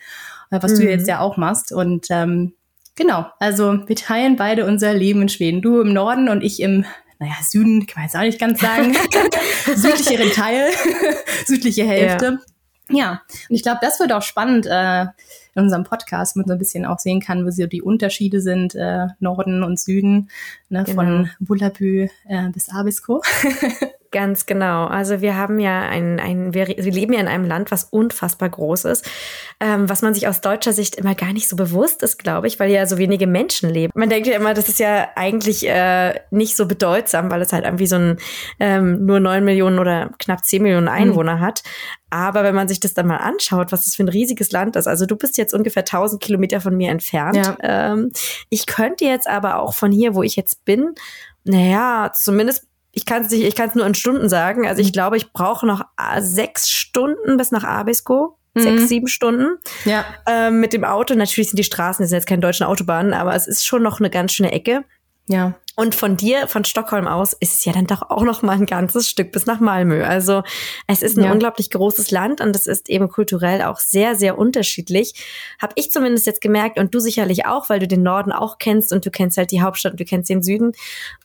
äh, 0.51 0.59
was 0.61 0.73
mhm. 0.73 0.79
du 0.79 0.89
jetzt 0.89 1.07
ja 1.07 1.21
auch 1.21 1.37
machst. 1.37 1.71
Und 1.71 2.07
ähm, 2.09 2.51
genau, 2.95 3.27
also 3.39 3.87
wir 3.87 3.95
teilen 3.95 4.35
beide 4.35 4.65
unser 4.65 4.93
Leben 4.93 5.21
in 5.21 5.29
Schweden. 5.29 5.61
Du 5.61 5.79
im 5.79 5.93
Norden 5.93 6.27
und 6.27 6.43
ich 6.43 6.61
im 6.61 6.83
naja, 7.19 7.36
Süden 7.42 7.86
kann 7.86 8.01
man 8.01 8.06
jetzt 8.06 8.16
auch 8.16 8.21
nicht 8.21 8.39
ganz 8.39 8.62
sagen, 8.62 8.95
südlicheren 9.75 10.31
Teil, 10.31 10.71
südliche 11.45 11.86
Hälfte. 11.86 12.39
Ja. 12.89 12.98
ja, 12.98 13.21
und 13.50 13.56
ich 13.56 13.62
glaube, 13.62 13.80
das 13.81 14.00
wird 14.00 14.13
auch 14.13 14.21
spannend 14.21 14.66
äh, 14.66 15.04
in 15.56 15.63
unserem 15.63 15.83
Podcast, 15.83 16.36
wo 16.36 16.39
man 16.39 16.48
so 16.48 16.54
ein 16.54 16.60
bisschen 16.60 16.86
auch 16.86 17.00
sehen 17.00 17.19
kann, 17.19 17.45
wo 17.45 17.51
so 17.51 17.68
die 17.68 17.81
Unterschiede 17.81 18.39
sind, 18.39 18.74
äh, 18.74 19.07
Norden 19.19 19.63
und 19.63 19.80
Süden, 19.80 20.30
ne, 20.69 20.86
genau. 20.86 21.01
von 21.01 21.30
Bullabü 21.39 22.07
äh, 22.25 22.50
bis 22.50 22.69
Abisko. 22.69 23.21
Ganz 24.11 24.47
genau. 24.47 24.85
Also 24.85 25.21
wir 25.21 25.38
haben 25.38 25.59
ja 25.59 25.81
ein, 25.81 26.19
ein 26.19 26.53
wir, 26.56 26.67
wir 26.67 26.91
leben 26.91 27.13
ja 27.13 27.19
in 27.19 27.27
einem 27.27 27.45
Land, 27.45 27.69
was 27.69 27.83
unfassbar 27.83 28.50
groß 28.50 28.85
ist, 28.85 29.07
ähm, 29.59 29.88
was 29.88 30.01
man 30.01 30.15
sich 30.15 30.27
aus 30.27 30.41
deutscher 30.41 30.73
Sicht 30.73 30.95
immer 30.95 31.13
gar 31.13 31.31
nicht 31.31 31.47
so 31.47 31.56
bewusst 31.56 32.01
ist, 32.01 32.17
glaube 32.17 32.47
ich, 32.47 32.59
weil 32.59 32.71
ja 32.71 32.88
so 32.88 32.97
wenige 32.97 33.27
Menschen 33.27 33.69
leben. 33.69 33.91
Man 33.94 34.09
denkt 34.09 34.27
ja 34.27 34.35
immer, 34.35 34.56
das 34.56 34.67
ist 34.67 34.79
ja 34.79 35.09
eigentlich 35.15 35.67
äh, 35.67 36.19
nicht 36.31 36.56
so 36.56 36.65
bedeutsam, 36.65 37.29
weil 37.29 37.44
es 37.44 37.53
halt 37.53 37.65
irgendwie 37.65 37.85
so 37.85 37.97
ein 37.97 38.17
ähm, 38.59 39.06
nur 39.06 39.19
neun 39.19 39.45
Millionen 39.45 39.77
oder 39.77 40.09
knapp 40.17 40.44
zehn 40.44 40.63
Millionen 40.63 40.85
mhm. 40.85 40.94
Einwohner 40.94 41.35
mhm. 41.35 41.41
hat. 41.41 41.61
Aber 42.09 42.44
wenn 42.44 42.56
man 42.56 42.67
sich 42.67 42.79
das 42.79 42.95
dann 42.95 43.06
mal 43.06 43.17
anschaut, 43.17 43.71
was 43.71 43.85
das 43.85 43.94
für 43.94 44.03
ein 44.03 44.09
riesiges 44.09 44.51
Land 44.51 44.75
ist, 44.75 44.88
also 44.88 45.06
du 45.06 45.15
bist 45.15 45.38
jetzt 45.38 45.53
ungefähr 45.53 45.83
1000 45.83 46.19
Kilometer 46.19 46.61
von 46.61 46.75
mir 46.75 46.89
entfernt. 46.89 47.35
Ja. 47.35 47.57
Ähm, 47.61 48.11
ich 48.50 48.66
könnte 48.66 49.06
jetzt 49.06 49.28
aber 49.28 49.59
auch 49.59 49.75
von 49.75 49.92
hier, 49.92 50.16
wo 50.16 50.23
ich 50.23 50.35
jetzt 50.35 50.66
bin, 50.66 50.95
naja, 51.44 52.11
zumindest 52.13 52.69
ich 52.99 53.06
kann 53.06 53.23
es 53.23 53.31
nicht, 53.31 53.44
ich 53.44 53.56
kann 53.56 53.69
es 53.69 53.75
nur 53.75 53.85
in 53.85 53.95
Stunden 53.95 54.27
sagen. 54.27 54.68
Also 54.68 54.81
ich 54.81 54.89
mhm. 54.89 54.94
glaube, 54.94 55.15
ich 55.15 55.31
brauche 55.31 55.65
noch 55.65 55.85
äh, 55.97 56.21
sechs 56.21 56.69
Stunden 56.69 57.37
bis 57.37 57.51
nach 57.51 57.63
Abisko. 57.63 58.37
Mhm. 58.56 58.61
Sechs, 58.61 58.89
sieben 58.89 59.07
Stunden. 59.07 59.57
Ja. 59.85 60.03
Ähm, 60.27 60.59
mit 60.59 60.73
dem 60.73 60.83
Auto. 60.83 61.15
Natürlich 61.15 61.49
sind 61.49 61.57
die 61.57 61.63
Straßen, 61.63 62.03
das 62.03 62.09
sind 62.09 62.18
jetzt 62.18 62.27
keine 62.27 62.41
deutschen 62.41 62.65
Autobahnen, 62.65 63.13
aber 63.13 63.35
es 63.35 63.47
ist 63.47 63.65
schon 63.65 63.83
noch 63.83 63.99
eine 63.99 64.09
ganz 64.09 64.33
schöne 64.33 64.51
Ecke. 64.51 64.83
Ja. 65.30 65.54
Und 65.76 65.95
von 65.95 66.18
dir, 66.18 66.48
von 66.48 66.66
Stockholm 66.66 67.07
aus, 67.07 67.31
ist 67.31 67.54
es 67.54 67.64
ja 67.64 67.71
dann 67.71 67.88
doch 67.88 68.02
auch 68.09 68.24
noch 68.24 68.42
mal 68.42 68.57
ein 68.57 68.66
ganzes 68.66 69.07
Stück 69.07 69.31
bis 69.31 69.45
nach 69.45 69.62
Malmö. 69.62 70.04
Also 70.04 70.44
es 70.88 71.02
ist 71.02 71.18
ein 71.18 71.24
ja. 71.24 71.31
unglaublich 71.31 71.69
großes 71.69 72.12
Land 72.12 72.42
und 72.42 72.54
es 72.54 72.68
ist 72.68 72.90
eben 72.90 73.07
kulturell 73.07 73.62
auch 73.62 73.80
sehr, 73.80 74.16
sehr 74.16 74.38
unterschiedlich. 74.38 75.14
Hab 75.62 75.71
ich 75.76 75.90
zumindest 75.90 76.26
jetzt 76.26 76.42
gemerkt 76.42 76.80
und 76.80 76.94
du 76.94 77.00
sicherlich 77.00 77.45
auch, 77.45 77.69
weil 77.69 77.80
du 77.80 77.88
den 77.88 78.04
Norden 78.04 78.33
auch 78.33 78.57
kennst 78.57 78.92
und 78.92 79.06
du 79.06 79.12
kennst 79.12 79.38
halt 79.38 79.52
die 79.52 79.62
Hauptstadt 79.62 79.94
und 79.94 80.02
du 80.02 80.06
kennst 80.06 80.30
den 80.30 80.44
Süden. 80.44 80.74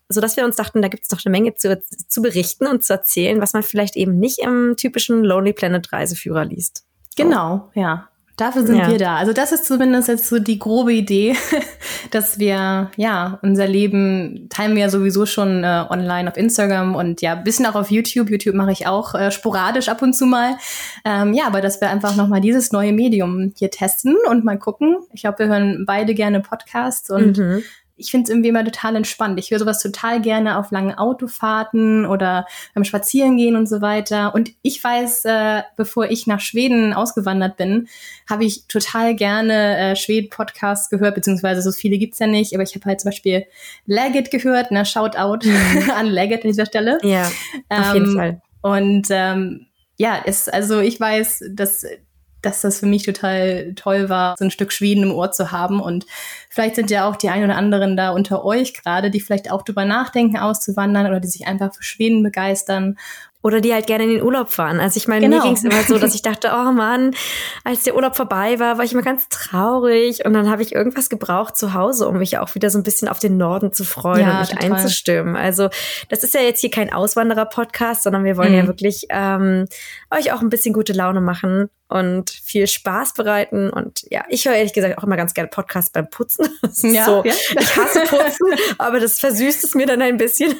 So 0.09 0.21
dass 0.21 0.37
wir 0.37 0.45
uns 0.45 0.55
dachten, 0.55 0.83
da 0.83 0.89
gibt 0.89 1.03
es 1.03 1.09
doch 1.09 1.19
eine 1.25 1.33
Menge 1.33 1.57
zu, 1.57 1.83
zu 2.07 2.23
berichten 2.23 2.69
und 2.69 2.85
zu 2.85 2.93
erzählen, 2.93 3.41
was 3.41 3.55
man 3.55 3.65
vielleicht 3.65 3.97
eben 3.97 4.21
nicht 4.21 4.39
im 4.39 4.75
typischen 4.77 5.25
Lonely 5.25 5.55
Planet 5.55 5.93
Reiseführer 5.93 6.45
liest. 6.45 6.85
Genau, 7.17 7.71
ja. 7.75 8.09
Dafür 8.37 8.67
sind 8.67 8.79
ja. 8.79 8.91
wir 8.91 8.99
da. 8.99 9.17
Also 9.17 9.33
das 9.33 9.53
ist 9.53 9.64
zumindest 9.64 10.09
jetzt 10.09 10.29
so 10.29 10.41
die 10.41 10.59
grobe 10.59 10.93
Idee, 10.93 11.37
dass 12.11 12.41
wir, 12.41 12.91
ja, 12.97 13.38
unser 13.43 13.69
Leben 13.69 14.49
teilen 14.49 14.75
wir 14.75 14.83
ja 14.83 14.88
sowieso 14.88 15.25
schon 15.25 15.62
äh, 15.62 15.85
online 15.88 16.29
auf 16.29 16.37
Instagram 16.37 16.97
und 16.97 17.23
ja, 17.23 17.37
bisschen 17.37 17.67
auch 17.67 17.76
auf 17.76 17.93
YouTube. 17.93 18.31
YouTube 18.31 18.57
mache 18.57 18.73
ich 18.73 18.88
auch 18.88 19.14
äh, 19.14 19.31
sporadisch 19.31 19.88
ab 19.88 20.03
und 20.03 20.14
zu 20.14 20.26
mal. 20.26 20.57
Ähm, 21.05 21.33
ja, 21.33 21.47
aber 21.47 21.61
dass 21.61 21.81
wir 21.81 21.91
einfach 21.91 22.17
nochmal 22.17 22.41
dieses 22.41 22.73
neue 22.73 22.93
Medium 22.93 23.53
hier 23.57 23.71
testen 23.71 24.17
und 24.29 24.45
mal 24.45 24.59
gucken. 24.59 24.97
Ich 25.12 25.23
glaube, 25.23 25.38
wir 25.38 25.47
hören 25.47 25.85
beide 25.87 26.14
gerne 26.14 26.41
Podcasts 26.41 27.11
und 27.11 27.38
mhm 27.38 27.62
ich 27.97 28.11
finde 28.11 28.25
es 28.25 28.31
irgendwie 28.31 28.49
immer 28.49 28.65
total 28.65 28.97
entspannt. 28.97 29.39
Ich 29.39 29.51
höre 29.51 29.61
sowas 29.61 29.81
total 29.81 30.21
gerne 30.21 30.59
auf 30.59 30.71
langen 30.73 30.95
Autofahrten 30.95 32.07
oder 32.07 32.47
beim 32.75 32.85
Spazierengehen 32.85 33.57
und 33.57 33.69
so 33.69 33.81
weiter. 33.81 34.35
Und 34.35 34.51
ich 34.63 34.83
weiß, 34.83 35.25
äh, 35.27 35.63
bevor 35.77 36.11
ich 36.11 36.27
nach 36.27 36.41
Schweden 36.41 36.93
ausgewandert 36.93 37.57
bin, 37.57 37.89
habe 38.29 38.45
ich 38.45 38.67
total 38.67 39.15
gerne 39.15 39.77
äh, 39.77 39.97
Schweden-Podcasts 39.97 40.91
gehört, 40.91 41.15
beziehungsweise 41.15 41.63
so 41.63 41.71
viele 41.71 41.99
gibt's 41.99 42.19
ja 42.19 42.27
nicht, 42.27 42.55
aber 42.55 42.65
ich 42.65 42.75
habe 42.75 42.85
halt 42.87 43.01
zum 43.01 43.11
Beispiel 43.11 43.45
Leggett 43.87 44.31
gehört, 44.31 44.73
ne, 44.73 44.85
Shoutout 44.85 45.47
mhm. 45.47 45.91
an 45.97 46.07
Leggett 46.07 46.43
an 46.43 46.51
dieser 46.51 46.67
Stelle. 46.67 46.99
Ja, 47.03 47.31
auf 47.69 47.95
jeden 47.95 48.11
ähm, 48.11 48.17
Fall. 48.17 48.43
Und 48.61 49.07
ähm, 49.11 49.67
ja, 49.97 50.21
es, 50.25 50.49
also 50.49 50.81
ich 50.81 50.99
weiß, 50.99 51.45
dass 51.51 51.87
dass 52.45 52.61
das 52.61 52.81
für 52.81 52.87
mich 52.87 53.05
total 53.05 53.75
toll 53.75 54.09
war, 54.09 54.35
so 54.39 54.45
ein 54.45 54.51
Stück 54.51 54.73
Schweden 54.73 55.05
im 55.05 55.13
Ohr 55.13 55.33
zu 55.33 55.53
haben. 55.53 55.81
Und 55.81 56.07
vielleicht 56.51 56.77
sind 56.77 56.91
ja 56.91 57.09
auch 57.09 57.17
die 57.17 57.29
ein 57.29 57.45
oder 57.45 57.57
anderen 57.57 57.97
da 57.97 58.11
unter 58.11 58.45
euch 58.45 58.75
gerade, 58.75 59.11
die 59.11 59.21
vielleicht 59.21 59.51
auch 59.51 59.63
drüber 59.63 59.85
nachdenken, 59.85 60.37
auszuwandern 60.37 61.07
oder 61.07 61.21
die 61.21 61.29
sich 61.29 61.47
einfach 61.47 61.75
für 61.75 61.83
Schweden 61.83 62.23
begeistern 62.23 62.97
oder 63.45 63.61
die 63.61 63.75
halt 63.75 63.87
gerne 63.87 64.05
in 64.05 64.11
den 64.11 64.23
Urlaub 64.23 64.49
fahren. 64.51 64.81
Also 64.81 64.97
ich 64.97 65.07
meine, 65.07 65.27
genau. 65.27 65.37
mir 65.37 65.43
ging 65.43 65.53
es 65.53 65.65
immer 65.65 65.83
so, 65.83 65.99
dass 65.99 66.15
ich 66.15 66.23
dachte, 66.23 66.51
oh 66.55 66.73
Mann, 66.73 67.15
als 67.63 67.83
der 67.83 67.95
Urlaub 67.95 68.17
vorbei 68.17 68.59
war, 68.59 68.79
war 68.79 68.85
ich 68.87 68.95
immer 68.95 69.03
ganz 69.03 69.29
traurig 69.29 70.25
und 70.25 70.33
dann 70.33 70.51
habe 70.51 70.63
ich 70.63 70.75
irgendwas 70.75 71.11
gebraucht 71.11 71.55
zu 71.55 71.75
Hause, 71.75 72.09
um 72.09 72.17
mich 72.17 72.39
auch 72.39 72.55
wieder 72.55 72.71
so 72.71 72.79
ein 72.79 72.85
bisschen 72.85 73.07
auf 73.07 73.19
den 73.19 73.37
Norden 73.37 73.75
zu 73.75 73.85
freuen 73.85 74.23
ja, 74.23 74.33
und 74.33 74.41
mich 74.41 74.49
total. 74.49 74.73
einzustimmen. 74.73 75.37
Also 75.37 75.69
das 76.09 76.25
ist 76.25 76.33
ja 76.33 76.41
jetzt 76.41 76.61
hier 76.61 76.71
kein 76.71 76.91
Auswanderer-Podcast, 76.91 78.03
sondern 78.03 78.25
wir 78.25 78.39
wollen 78.39 78.53
mhm. 78.53 78.59
ja 78.59 78.67
wirklich 78.67 79.07
ähm, 79.11 79.67
euch 80.11 80.33
auch 80.33 80.41
ein 80.41 80.49
bisschen 80.49 80.73
gute 80.73 80.95
Laune 80.95 81.21
machen 81.21 81.69
und 81.88 82.31
viel 82.31 82.67
Spaß 82.67 83.14
bereiten. 83.14 83.71
Und 83.71 84.05
ja, 84.11 84.25
ich 84.29 84.47
höre 84.47 84.55
ehrlich 84.55 84.73
gesagt 84.73 84.99
auch 84.99 85.05
immer 85.05 85.17
ganz 85.17 85.35
gerne 85.35 85.49
Podcasts 85.49 85.91
beim 85.91 86.09
Putzen. 86.09 86.49
Ja, 86.83 87.05
so, 87.05 87.23
ja. 87.25 87.33
Ich 87.33 87.76
hasse 87.76 88.00
Putzen, 88.00 88.76
aber 88.79 89.00
das 89.00 89.21
versüßt 89.21 89.64
es 89.64 89.75
mir 89.75 89.87
dann 89.87 90.03
ein 90.03 90.17
bisschen. 90.17 90.55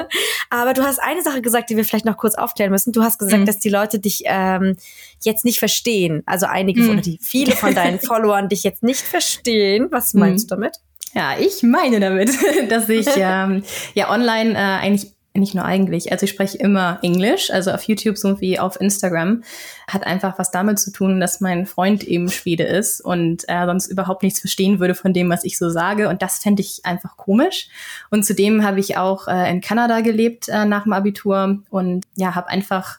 aber 0.50 0.72
du 0.72 0.82
hast 0.82 0.98
eine 0.98 1.22
Sache 1.22 1.42
gesagt, 1.42 1.70
die 1.70 1.76
wir 1.76 1.84
vielleicht 1.84 2.04
noch 2.04 2.16
kurz 2.16 2.34
aufklären 2.34 2.70
müssen. 2.70 2.92
Du 2.92 3.02
hast 3.02 3.18
gesagt, 3.18 3.40
mhm. 3.40 3.46
dass 3.46 3.58
die 3.58 3.68
Leute 3.68 3.98
dich 3.98 4.22
ähm, 4.24 4.76
jetzt 5.22 5.44
nicht 5.44 5.58
verstehen. 5.58 6.22
Also 6.26 6.46
einige 6.46 6.82
mhm. 6.82 6.90
oder 6.90 7.00
die 7.00 7.18
viele 7.22 7.52
von 7.52 7.74
deinen 7.74 8.00
Followern 8.00 8.48
dich 8.48 8.62
jetzt 8.62 8.82
nicht 8.82 9.02
verstehen. 9.02 9.88
Was 9.90 10.14
meinst 10.14 10.46
mhm. 10.46 10.48
du 10.48 10.54
damit? 10.56 10.76
Ja, 11.14 11.38
ich 11.38 11.62
meine 11.62 12.00
damit, 12.00 12.30
dass 12.70 12.88
ich 12.88 13.06
ähm, 13.16 13.62
ja 13.94 14.10
online 14.10 14.52
äh, 14.52 14.84
eigentlich 14.84 15.12
nicht 15.34 15.54
nur 15.54 15.64
eigentlich, 15.64 16.10
also 16.10 16.24
ich 16.24 16.30
spreche 16.30 16.58
immer 16.58 16.98
Englisch, 17.02 17.50
also 17.50 17.70
auf 17.70 17.82
YouTube 17.84 18.18
sowie 18.18 18.58
auf 18.58 18.80
Instagram. 18.80 19.42
Hat 19.86 20.06
einfach 20.06 20.38
was 20.38 20.50
damit 20.50 20.78
zu 20.78 20.90
tun, 20.90 21.20
dass 21.20 21.40
mein 21.40 21.66
Freund 21.66 22.04
eben 22.04 22.28
Schwede 22.28 22.64
ist 22.64 23.00
und 23.00 23.44
er 23.44 23.66
sonst 23.66 23.86
überhaupt 23.86 24.22
nichts 24.22 24.40
verstehen 24.40 24.80
würde 24.80 24.94
von 24.94 25.12
dem, 25.12 25.30
was 25.30 25.44
ich 25.44 25.58
so 25.58 25.70
sage. 25.70 26.08
Und 26.08 26.22
das 26.22 26.38
fände 26.38 26.62
ich 26.62 26.80
einfach 26.84 27.16
komisch. 27.16 27.68
Und 28.10 28.24
zudem 28.24 28.64
habe 28.64 28.80
ich 28.80 28.96
auch 28.96 29.28
äh, 29.28 29.50
in 29.50 29.60
Kanada 29.60 30.00
gelebt 30.00 30.48
äh, 30.48 30.64
nach 30.64 30.84
dem 30.84 30.92
Abitur 30.92 31.58
und 31.70 32.04
ja, 32.16 32.34
habe 32.34 32.48
einfach 32.48 32.98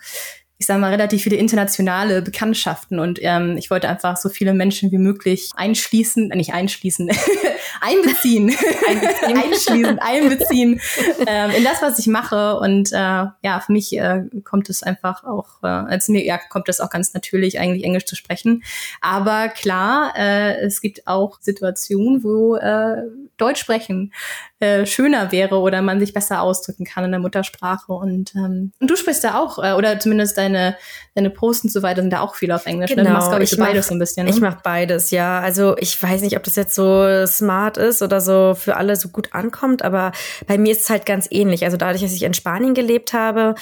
ich 0.62 0.66
sage 0.66 0.82
mal, 0.82 0.92
relativ 0.92 1.24
viele 1.24 1.38
internationale 1.38 2.22
Bekanntschaften 2.22 3.00
und 3.00 3.18
ähm, 3.22 3.56
ich 3.58 3.72
wollte 3.72 3.88
einfach 3.88 4.18
so 4.18 4.28
viele 4.28 4.54
Menschen 4.54 4.92
wie 4.92 4.98
möglich 4.98 5.52
einschließen, 5.56 6.32
äh, 6.32 6.36
nicht 6.36 6.54
einschließen, 6.54 7.10
einbeziehen, 7.82 8.54
einbeziehen. 8.90 9.38
einschließen, 9.38 10.00
einbeziehen 10.00 10.82
ähm, 11.26 11.52
in 11.52 11.64
das, 11.64 11.82
was 11.82 11.98
ich 11.98 12.08
mache 12.08 12.60
und 12.60 12.92
äh, 12.92 12.96
ja, 12.96 13.64
für 13.66 13.72
mich 13.72 13.98
äh, 13.98 14.24
kommt 14.44 14.70
es 14.70 14.84
einfach 14.84 15.24
auch, 15.24 15.64
äh, 15.64 15.68
als 15.68 16.10
mir 16.10 16.26
ja, 16.26 16.38
kommt 16.38 16.68
es 16.68 16.82
auch 16.82 16.90
ganz 16.90 17.14
natürlich, 17.14 17.58
eigentlich 17.58 17.86
Englisch 17.86 18.06
zu 18.06 18.18
sprechen, 18.18 18.64
aber 19.00 19.48
klar, 19.48 20.14
äh, 20.18 20.60
es 20.60 20.82
gibt 20.82 21.08
auch 21.08 21.40
Situationen, 21.40 22.22
wo 22.22 22.58
äh, 22.58 23.04
Deutsch 23.38 23.62
sprechen 23.62 24.12
äh, 24.60 24.86
schöner 24.86 25.32
wäre 25.32 25.60
oder 25.60 25.82
man 25.82 26.00
sich 26.00 26.14
besser 26.14 26.42
ausdrücken 26.42 26.84
kann 26.84 27.06
in 27.06 27.12
der 27.12 27.20
Muttersprache. 27.20 27.94
Und, 27.94 28.36
ähm, 28.36 28.74
und 28.80 28.90
du 28.90 28.96
sprichst 28.96 29.24
da 29.24 29.40
auch, 29.40 29.58
äh, 29.58 29.74
oder 29.74 30.00
zumindest 30.00 30.38
deine, 30.38 30.76
deine 31.16 31.30
Posts 31.30 31.66
und 31.66 31.72
so 31.72 31.82
weiter 31.82 32.02
sind 32.02 32.12
da 32.12 32.20
auch 32.20 32.36
viel 32.36 32.52
auf 32.52 32.66
Englisch. 32.66 32.90
Genau, 32.90 33.04
ne? 33.04 33.10
Du 33.10 33.14
machst, 33.14 33.30
glaube 33.30 33.44
ich, 33.44 33.52
ich 33.52 33.58
so 33.58 33.64
beides 33.64 33.88
so 33.88 33.96
ein 33.96 34.00
bisschen. 34.00 34.26
Ne? 34.26 34.32
Ich 34.32 34.42
mache 34.42 34.60
beides, 34.62 35.12
ja. 35.12 35.40
Also 35.40 35.78
ich 35.78 36.02
weiß 36.02 36.22
nicht, 36.22 36.36
ob 36.36 36.44
das 36.44 36.56
jetzt 36.58 36.76
so 36.76 37.26
smart 37.26 37.78
ist 37.78 38.02
oder 38.02 38.20
so 38.20 38.54
für 38.54 38.76
alle 38.76 38.96
so 38.96 39.10
gut 39.10 39.34
ankommt, 39.34 39.82
aber 39.82 40.12
bei 40.46 40.58
mir 40.58 40.74
ist 40.74 40.82
es 40.82 40.90
halt 40.90 41.06
ganz 41.06 41.28
ähnlich. 41.32 41.64
Also 41.64 41.78
dadurch, 41.78 42.02
dass 42.02 42.14
ich 42.14 42.24
in 42.24 42.34
Spanien 42.34 42.74
gelebt 42.74 43.14
habe, 43.14 43.56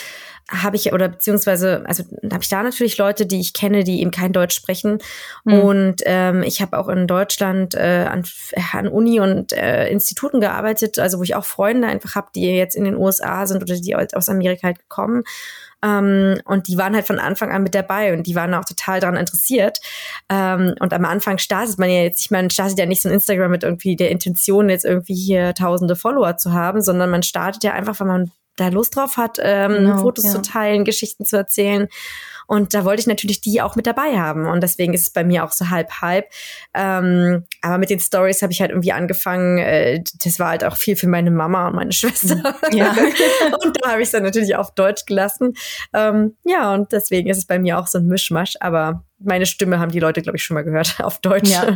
habe 0.50 0.76
ich 0.78 0.94
oder 0.94 1.10
beziehungsweise 1.10 1.84
also 1.86 2.04
habe 2.32 2.42
ich 2.42 2.50
da 2.50 2.64
natürlich 2.64 2.98
Leute, 2.98 3.26
die 3.26 3.40
ich 3.40 3.54
kenne, 3.54 3.84
die 3.84 4.02
eben 4.02 4.12
kein 4.12 4.32
Deutsch 4.32 4.56
sprechen 4.56 5.00
mhm. 5.44 5.60
und 5.60 5.96
ähm, 6.06 6.44
ich 6.44 6.62
habe 6.62 6.78
auch 6.78 6.88
in 6.88 7.08
Deutschland 7.08 7.76
äh, 7.76 8.06
an, 8.10 8.24
an 8.72 8.88
Uni 8.88 9.20
und 9.20 9.52
äh, 9.54 9.90
Instituten 9.90 10.40
gearbeitet, 10.40 11.00
also 11.00 11.20
wo 11.20 11.24
ich 11.24 11.36
auch 11.36 11.46
Freunde 11.46 11.88
einfach 11.88 12.16
habe, 12.16 12.28
die 12.34 12.46
jetzt 12.46 12.76
in 12.76 12.86
den 12.86 12.96
USA 12.96 13.46
sind 13.46 13.62
oder 13.62 13.76
die 13.76 13.96
aus 13.96 14.30
Amerika 14.30 14.68
halt 14.68 14.80
gekommen 14.80 15.24
ähm, 15.84 16.40
und 16.46 16.68
die 16.68 16.78
waren 16.78 16.96
halt 16.96 17.06
von 17.06 17.20
Anfang 17.20 17.52
an 17.52 17.64
mit 17.64 17.76
dabei 17.76 18.14
und 18.14 18.26
die 18.26 18.36
waren 18.36 18.54
auch 18.54 18.66
total 18.66 19.00
daran 19.00 19.16
interessiert. 19.16 19.80
Ähm, 20.30 20.74
und 20.80 20.94
am 20.94 21.06
Anfang 21.06 21.38
startet 21.38 21.78
man 21.78 21.90
ja 21.90 22.02
jetzt, 22.02 22.22
ich 22.22 22.32
meine, 22.32 22.50
startet 22.50 22.80
ja 22.80 22.86
nicht 22.86 23.02
so 23.02 23.10
ein 23.10 23.14
Instagram 23.14 23.52
mit 23.52 23.64
irgendwie 23.64 23.96
der 23.96 24.10
Intention, 24.12 24.70
jetzt 24.70 24.86
irgendwie 24.86 25.16
hier 25.16 25.54
tausende 25.54 25.96
Follower 25.96 26.38
zu 26.38 26.54
haben, 26.54 26.82
sondern 26.82 27.10
man 27.10 27.24
startet 27.24 27.64
ja 27.64 27.74
einfach, 27.74 28.00
weil 28.00 28.08
man 28.08 28.32
da 28.58 28.68
Lust 28.68 28.96
drauf 28.96 29.18
hat, 29.18 29.38
ähm, 29.42 29.72
genau, 29.72 29.98
Fotos 30.00 30.26
ja. 30.26 30.32
zu 30.32 30.42
teilen, 30.42 30.84
Geschichten 30.84 31.26
zu 31.26 31.38
erzählen. 31.38 31.88
Und 32.48 32.74
da 32.74 32.86
wollte 32.86 33.02
ich 33.02 33.08
natürlich 33.08 33.42
die 33.42 33.62
auch 33.62 33.76
mit 33.76 33.86
dabei 33.86 34.18
haben. 34.18 34.48
Und 34.48 34.62
deswegen 34.62 34.94
ist 34.94 35.02
es 35.02 35.10
bei 35.12 35.24
mir 35.24 35.44
auch 35.44 35.52
so 35.52 35.70
halb 35.70 35.92
halb. 36.02 36.26
Ähm, 36.74 37.44
aber 37.62 37.78
mit 37.78 37.90
den 37.90 38.00
Stories 38.00 38.42
habe 38.42 38.54
ich 38.54 38.62
halt 38.62 38.72
irgendwie 38.72 38.94
angefangen. 38.94 39.58
Äh, 39.60 40.04
das 40.24 40.40
war 40.40 40.50
halt 40.50 40.64
auch 40.64 40.78
viel 40.78 40.96
für 40.96 41.08
meine 41.08 41.32
Mama 41.32 41.68
und 41.68 41.76
meine 41.76 41.92
Schwester. 41.94 42.56
Ja. 42.72 42.92
und 43.64 43.78
da 43.82 43.92
habe 43.92 44.02
ich 44.02 44.08
es 44.08 44.12
dann 44.12 44.24
natürlich 44.24 44.56
auf 44.56 44.74
Deutsch 44.74 45.06
gelassen. 45.06 45.54
Ähm, 45.94 46.36
ja, 46.46 46.74
und 46.74 46.92
deswegen 46.92 47.30
ist 47.30 47.38
es 47.38 47.46
bei 47.46 47.60
mir 47.60 47.78
auch 47.80 47.88
so 47.88 47.98
ein 47.98 48.08
Mischmasch. 48.08 48.56
Aber 48.60 49.04
meine 49.20 49.46
Stimme 49.46 49.80
haben 49.80 49.92
die 49.92 50.00
Leute, 50.00 50.22
glaube 50.22 50.38
ich, 50.38 50.44
schon 50.44 50.56
mal 50.56 50.64
gehört 50.64 50.98
auf 51.04 51.20
Deutsch. 51.20 51.50
Ja. 51.50 51.68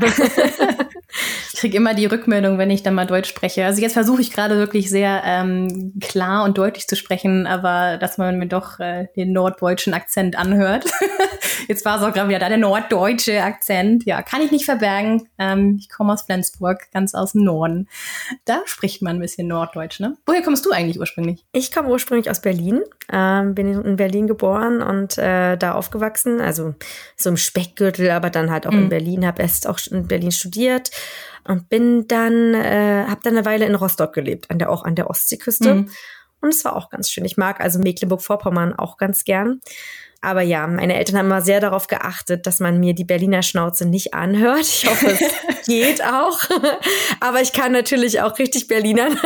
ich 1.54 1.60
kriege 1.60 1.78
immer 1.78 1.94
die 1.94 2.06
Rückmeldung, 2.06 2.58
wenn 2.58 2.70
ich 2.70 2.84
dann 2.84 2.94
mal 2.94 3.08
Deutsch 3.08 3.30
spreche. 3.30 3.66
Also 3.66 3.82
jetzt 3.82 3.94
versuche 3.94 4.22
ich 4.22 4.32
gerade 4.32 4.58
wirklich 4.58 4.90
sehr 4.90 5.22
ähm, 5.26 5.94
klar 6.02 6.44
und 6.44 6.58
deutlich 6.58 6.88
zu 6.88 6.96
sprechen, 6.96 7.48
aber 7.48 7.98
dass 7.98 8.18
man 8.18 8.38
mir 8.38 8.48
doch 8.48 8.80
äh, 8.80 9.08
den 9.16 9.34
norddeutschen 9.34 9.94
Akzent 9.94 10.38
anhört. 10.38 10.61
jetzt 11.68 11.86
war 11.86 11.98
es 11.98 12.04
auch 12.04 12.14
gerade 12.14 12.30
wieder 12.30 12.40
da, 12.40 12.50
der 12.50 12.58
norddeutsche 12.58 13.42
Akzent. 13.44 14.06
Ja, 14.06 14.22
kann 14.22 14.42
ich 14.42 14.52
nicht 14.52 14.66
verbergen. 14.66 15.28
Ähm, 15.38 15.78
ich 15.80 15.90
komme 15.90 16.14
aus 16.14 16.24
Flensburg, 16.24 16.92
ganz 16.94 17.14
aus 17.14 17.34
dem 17.34 17.44
Norden. 17.44 17.88
Da 18.46 18.62
spricht 18.66 19.02
man 19.02 19.18
ein 19.18 19.22
bisschen 19.22 19.48
Norddeutsch, 19.48 20.00
ne? 20.00 20.18
Woher 20.26 20.42
kommst 20.42 20.66
du 20.66 20.72
eigentlich 20.72 21.00
ursprünglich? 21.00 21.46
Ich 21.52 21.72
komme 21.72 21.90
ursprünglich 21.90 22.30
aus 22.30 22.42
Berlin. 22.42 22.82
Ähm, 23.12 23.56
bin 23.56 23.68
in 23.82 23.96
Berlin 23.96 24.28
geboren 24.28 24.82
und 24.82 25.18
äh, 25.18 25.58
da 25.58 25.74
aufgewachsen. 25.74 26.42
Also 26.42 26.76
so 27.16 27.30
im 27.30 27.38
Speckgürtel, 27.38 28.12
aber 28.12 28.30
dann 28.30 28.52
halt 28.52 28.68
auch 28.68 28.72
mhm. 28.72 28.84
in 28.84 28.90
Berlin. 28.90 29.26
Habe 29.26 29.42
erst 29.42 29.68
auch 29.68 29.80
in 29.90 30.08
Berlin 30.08 30.32
studiert 30.32 30.92
und 31.44 31.70
bin 31.70 32.08
dann, 32.08 32.54
äh, 32.54 33.06
habe 33.08 33.22
dann 33.24 33.36
eine 33.38 33.46
Weile 33.46 33.66
in 33.66 33.76
Rostock 33.76 34.14
gelebt, 34.14 34.50
an 34.52 34.60
der 34.60 34.70
auch 34.70 34.84
an 34.84 34.96
der 34.96 35.10
Ostseeküste. 35.10 35.76
Mhm. 35.76 35.90
Und 36.42 36.50
es 36.54 36.66
war 36.66 36.76
auch 36.76 36.90
ganz 36.90 37.10
schön. 37.10 37.26
Ich 37.26 37.38
mag 37.38 37.62
also 37.62 37.80
Mecklenburg-Vorpommern 37.80 38.74
auch 38.74 38.98
ganz 38.98 39.24
gern. 39.24 39.62
Aber 40.24 40.42
ja, 40.44 40.68
meine 40.68 40.96
Eltern 40.96 41.18
haben 41.18 41.26
immer 41.26 41.42
sehr 41.42 41.60
darauf 41.60 41.88
geachtet, 41.88 42.46
dass 42.46 42.60
man 42.60 42.80
mir 42.80 42.94
die 42.94 43.04
Berliner 43.04 43.42
Schnauze 43.42 43.88
nicht 43.88 44.14
anhört. 44.14 44.62
Ich 44.62 44.88
hoffe, 44.88 45.08
es 45.08 45.66
geht 45.66 46.04
auch. 46.04 46.38
Aber 47.20 47.42
ich 47.42 47.54
kann 47.54 47.72
natürlich 47.72 48.22
auch 48.22 48.38
richtig 48.38 48.68
Berlinern. 48.68 49.18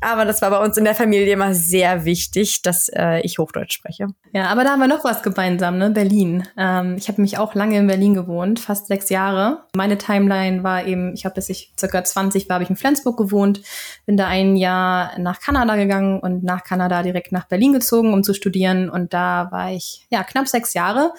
aber 0.00 0.24
das 0.24 0.42
war 0.42 0.50
bei 0.50 0.58
uns 0.64 0.76
in 0.76 0.84
der 0.84 0.94
Familie 0.94 1.32
immer 1.32 1.54
sehr 1.54 2.04
wichtig, 2.04 2.62
dass 2.62 2.88
äh, 2.88 3.20
ich 3.22 3.38
Hochdeutsch 3.38 3.74
spreche. 3.74 4.06
Ja, 4.32 4.46
aber 4.46 4.62
da 4.62 4.70
haben 4.70 4.80
wir 4.80 4.86
noch 4.86 5.02
was 5.02 5.22
gemeinsam, 5.24 5.78
ne? 5.78 5.90
Berlin. 5.90 6.46
Ähm, 6.56 6.94
ich 6.96 7.08
habe 7.08 7.20
mich 7.20 7.38
auch 7.38 7.54
lange 7.54 7.76
in 7.76 7.88
Berlin 7.88 8.14
gewohnt, 8.14 8.60
fast 8.60 8.86
sechs 8.86 9.08
Jahre. 9.08 9.64
Meine 9.74 9.98
Timeline 9.98 10.62
war 10.62 10.86
eben, 10.86 11.14
ich 11.14 11.24
habe 11.24 11.34
bis 11.34 11.48
ich 11.48 11.72
circa 11.78 12.04
20 12.04 12.48
war, 12.48 12.54
habe 12.54 12.64
ich 12.64 12.70
in 12.70 12.76
Flensburg 12.76 13.16
gewohnt, 13.16 13.60
bin 14.06 14.16
da 14.16 14.28
ein 14.28 14.56
Jahr 14.56 15.18
nach 15.18 15.40
Kanada 15.40 15.74
gegangen 15.74 16.20
und 16.20 16.44
nach 16.44 16.62
Kanada 16.62 17.02
direkt 17.02 17.32
nach 17.32 17.46
Berlin 17.48 17.72
gezogen, 17.72 18.12
um 18.12 18.22
zu 18.22 18.34
studieren. 18.34 18.88
Und 18.88 19.12
da 19.14 19.48
war 19.50 19.63
war 19.64 19.72
ich 19.72 20.06
ja 20.10 20.22
knapp 20.22 20.48
sechs 20.48 20.74
Jahre. 20.74 21.12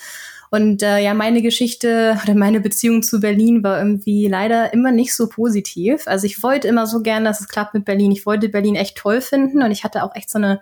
Und 0.51 0.83
äh, 0.83 0.99
ja, 0.99 1.13
meine 1.13 1.41
Geschichte 1.41 2.17
oder 2.23 2.35
meine 2.35 2.61
Beziehung 2.61 3.03
zu 3.03 3.19
Berlin 3.19 3.63
war 3.63 3.79
irgendwie 3.79 4.27
leider 4.27 4.71
immer 4.73 4.91
nicht 4.91 5.13
so 5.13 5.27
positiv. 5.27 6.07
Also 6.07 6.27
ich 6.27 6.43
wollte 6.43 6.67
immer 6.67 6.85
so 6.85 7.01
gern, 7.01 7.25
dass 7.25 7.41
es 7.41 7.49
klappt 7.49 7.73
mit 7.73 7.83
Berlin. 7.83 8.11
Ich 8.11 8.25
wollte 8.25 8.47
Berlin 8.47 8.75
echt 8.75 8.95
toll 8.95 9.21
finden 9.21 9.63
und 9.63 9.71
ich 9.71 9.83
hatte 9.83 10.03
auch 10.03 10.15
echt 10.15 10.29
so 10.29 10.37
eine, 10.37 10.61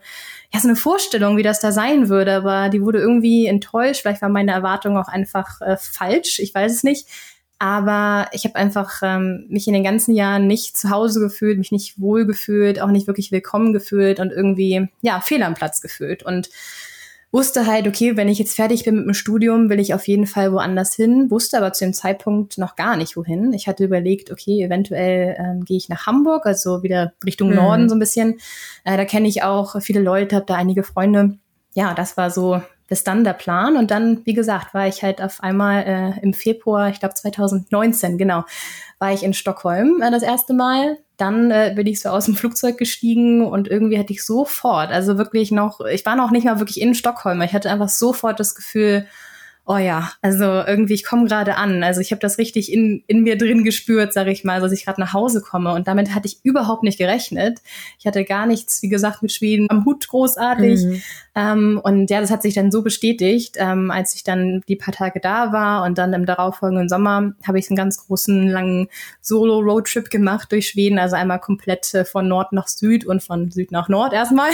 ja, 0.51 0.59
so 0.59 0.67
eine 0.67 0.77
Vorstellung, 0.77 1.37
wie 1.37 1.43
das 1.43 1.59
da 1.59 1.71
sein 1.71 2.09
würde. 2.09 2.33
Aber 2.33 2.69
die 2.69 2.81
wurde 2.81 2.99
irgendwie 2.99 3.45
enttäuscht. 3.45 4.01
Vielleicht 4.01 4.21
war 4.21 4.29
meine 4.29 4.53
Erwartung 4.53 4.97
auch 4.97 5.09
einfach 5.09 5.61
äh, 5.61 5.77
falsch. 5.77 6.39
Ich 6.39 6.55
weiß 6.55 6.71
es 6.71 6.83
nicht. 6.83 7.07
Aber 7.59 8.29
ich 8.31 8.45
habe 8.45 8.55
einfach 8.55 9.01
ähm, 9.03 9.45
mich 9.49 9.67
in 9.67 9.73
den 9.73 9.83
ganzen 9.83 10.15
Jahren 10.15 10.47
nicht 10.47 10.75
zu 10.75 10.89
Hause 10.89 11.19
gefühlt, 11.19 11.57
mich 11.57 11.71
nicht 11.71 11.99
wohl 11.99 12.25
gefühlt, 12.25 12.81
auch 12.81 12.89
nicht 12.89 13.07
wirklich 13.07 13.31
willkommen 13.31 13.73
gefühlt 13.73 14.19
und 14.19 14.31
irgendwie, 14.31 14.87
ja, 15.01 15.21
fehl 15.21 15.43
am 15.43 15.53
Platz 15.53 15.81
gefühlt. 15.81 16.23
Und 16.23 16.49
wusste 17.33 17.65
halt, 17.65 17.87
okay, 17.87 18.15
wenn 18.15 18.29
ich 18.29 18.37
jetzt 18.37 18.55
fertig 18.55 18.85
bin 18.85 18.95
mit 18.95 19.05
dem 19.07 19.13
Studium, 19.15 19.69
will 19.69 19.79
ich 19.79 19.93
auf 19.95 20.07
jeden 20.07 20.27
Fall 20.27 20.53
woanders 20.53 20.93
hin, 20.93 21.31
wusste 21.31 21.57
aber 21.57 21.73
zu 21.73 21.83
dem 21.83 21.93
Zeitpunkt 21.93 22.59
noch 22.59 22.75
gar 22.75 22.95
nicht 22.95 23.17
wohin. 23.17 23.51
Ich 23.53 23.67
hatte 23.67 23.83
überlegt, 23.83 24.31
okay, 24.31 24.63
eventuell 24.63 25.35
ähm, 25.39 25.65
gehe 25.65 25.77
ich 25.77 25.89
nach 25.89 26.05
Hamburg, 26.05 26.45
also 26.45 26.83
wieder 26.83 27.13
Richtung 27.25 27.49
mhm. 27.49 27.55
Norden 27.55 27.89
so 27.89 27.95
ein 27.95 27.99
bisschen. 27.99 28.39
Äh, 28.85 28.95
da 28.97 29.05
kenne 29.05 29.27
ich 29.27 29.41
auch 29.41 29.81
viele 29.81 29.99
Leute, 29.99 30.35
habe 30.35 30.45
da 30.45 30.53
einige 30.53 30.83
Freunde. 30.83 31.39
Ja, 31.73 31.95
das 31.95 32.17
war 32.17 32.29
so 32.29 32.61
bis 32.87 33.03
dann 33.03 33.23
der 33.23 33.33
Plan. 33.33 33.77
Und 33.77 33.89
dann, 33.89 34.23
wie 34.25 34.33
gesagt, 34.33 34.75
war 34.75 34.87
ich 34.87 35.01
halt 35.01 35.19
auf 35.19 35.41
einmal 35.41 35.83
äh, 35.83 36.19
im 36.21 36.35
Februar, 36.35 36.89
ich 36.89 36.99
glaube 36.99 37.15
2019, 37.15 38.19
genau, 38.19 38.43
war 38.99 39.11
ich 39.11 39.23
in 39.23 39.33
Stockholm 39.33 40.03
äh, 40.03 40.11
das 40.11 40.21
erste 40.21 40.53
Mal. 40.53 40.99
Dann 41.23 41.51
äh, 41.51 41.71
bin 41.73 41.87
ich 41.87 42.01
so 42.01 42.09
aus 42.09 42.25
dem 42.25 42.35
Flugzeug 42.35 42.77
gestiegen 42.77 43.45
und 43.45 43.69
irgendwie 43.69 43.97
hatte 43.97 44.11
ich 44.11 44.25
sofort, 44.25 44.91
also 44.91 45.17
wirklich 45.17 45.51
noch, 45.51 45.79
ich 45.79 46.05
war 46.05 46.17
noch 46.17 46.31
nicht 46.31 46.43
mal 46.43 46.59
wirklich 46.59 46.81
in 46.81 46.95
Stockholm, 46.95 47.41
ich 47.41 47.53
hatte 47.53 47.71
einfach 47.71 47.87
sofort 47.87 48.41
das 48.41 48.55
Gefühl, 48.55 49.07
oh 49.65 49.77
ja, 49.77 50.11
also 50.21 50.43
irgendwie, 50.43 50.93
ich 50.93 51.05
komme 51.05 51.25
gerade 51.25 51.55
an. 51.55 51.83
Also 51.83 52.01
ich 52.01 52.11
habe 52.11 52.19
das 52.19 52.37
richtig 52.37 52.71
in, 52.71 53.03
in 53.07 53.23
mir 53.23 53.37
drin 53.37 53.63
gespürt, 53.63 54.11
sage 54.11 54.31
ich 54.31 54.43
mal, 54.43 54.59
dass 54.59 54.73
ich 54.73 54.85
gerade 54.85 54.99
nach 54.99 55.13
Hause 55.13 55.41
komme. 55.41 55.73
Und 55.73 55.87
damit 55.87 56.13
hatte 56.13 56.27
ich 56.27 56.39
überhaupt 56.43 56.83
nicht 56.83 56.97
gerechnet. 56.97 57.59
Ich 57.97 58.05
hatte 58.05 58.25
gar 58.25 58.45
nichts, 58.45 58.81
wie 58.81 58.89
gesagt, 58.89 59.21
mit 59.21 59.31
Schweden 59.31 59.67
am 59.69 59.85
Hut 59.85 60.07
großartig. 60.07 60.83
Mhm. 60.83 61.01
Ähm, 61.35 61.81
und 61.81 62.09
ja, 62.09 62.19
das 62.19 62.29
hat 62.29 62.41
sich 62.41 62.53
dann 62.53 62.71
so 62.71 62.81
bestätigt, 62.81 63.55
ähm, 63.57 63.89
als 63.89 64.13
ich 64.15 64.23
dann 64.23 64.61
die 64.67 64.75
paar 64.75 64.93
Tage 64.93 65.19
da 65.19 65.53
war 65.53 65.83
und 65.83 65.97
dann 65.97 66.13
im 66.13 66.25
darauffolgenden 66.25 66.89
Sommer 66.89 67.33
habe 67.47 67.57
ich 67.57 67.69
einen 67.69 67.77
ganz 67.77 68.05
großen, 68.05 68.49
langen 68.49 68.89
Solo-Roadtrip 69.21 70.09
gemacht 70.09 70.51
durch 70.51 70.67
Schweden. 70.67 70.99
Also 70.99 71.15
einmal 71.15 71.39
komplett 71.39 71.93
äh, 71.93 72.05
von 72.05 72.27
Nord 72.27 72.51
nach 72.51 72.67
Süd 72.67 73.05
und 73.05 73.23
von 73.23 73.49
Süd 73.49 73.71
nach 73.71 73.87
Nord 73.87 74.13
erstmal. 74.13 74.51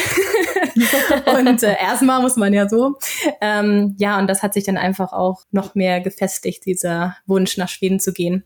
und 1.40 1.64
äh, 1.64 1.76
erstmal 1.82 2.22
muss 2.22 2.36
man 2.36 2.54
ja 2.54 2.70
so. 2.70 2.98
Ähm, 3.42 3.96
ja, 3.98 4.20
und 4.20 4.28
das 4.28 4.44
hat 4.44 4.54
sich 4.54 4.64
dann 4.64 4.78
einfach 4.78 4.99
einfach 5.00 5.14
auch 5.14 5.44
noch 5.52 5.76
mehr 5.76 6.02
gefestigt, 6.02 6.66
dieser 6.66 7.16
Wunsch 7.26 7.58
nach 7.58 7.70
Schweden 7.70 8.00
zu 8.00 8.14
gehen. 8.14 8.44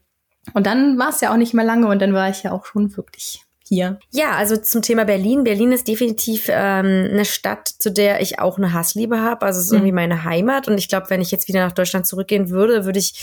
Und 0.53 0.67
dann 0.67 0.97
war 0.97 1.09
es 1.09 1.21
ja 1.21 1.31
auch 1.31 1.37
nicht 1.37 1.53
mehr 1.53 1.65
lange 1.65 1.87
und 1.87 2.01
dann 2.01 2.13
war 2.13 2.29
ich 2.29 2.43
ja 2.43 2.51
auch 2.51 2.65
schon 2.65 2.95
wirklich 2.97 3.41
hier. 3.65 3.97
Ja, 4.11 4.31
also 4.31 4.57
zum 4.57 4.81
Thema 4.81 5.05
Berlin. 5.05 5.45
Berlin 5.45 5.71
ist 5.71 5.87
definitiv 5.87 6.47
ähm, 6.49 7.09
eine 7.11 7.25
Stadt, 7.25 7.67
zu 7.67 7.91
der 7.91 8.21
ich 8.21 8.39
auch 8.39 8.57
eine 8.57 8.73
Hassliebe 8.73 9.21
habe. 9.21 9.45
Also 9.45 9.59
es 9.59 9.67
ist 9.67 9.71
mhm. 9.71 9.77
irgendwie 9.77 9.93
meine 9.93 10.23
Heimat. 10.25 10.67
Und 10.67 10.77
ich 10.77 10.89
glaube, 10.89 11.09
wenn 11.09 11.21
ich 11.21 11.31
jetzt 11.31 11.47
wieder 11.47 11.65
nach 11.65 11.71
Deutschland 11.71 12.05
zurückgehen 12.05 12.49
würde, 12.49 12.83
würde 12.83 12.99
ich 12.99 13.13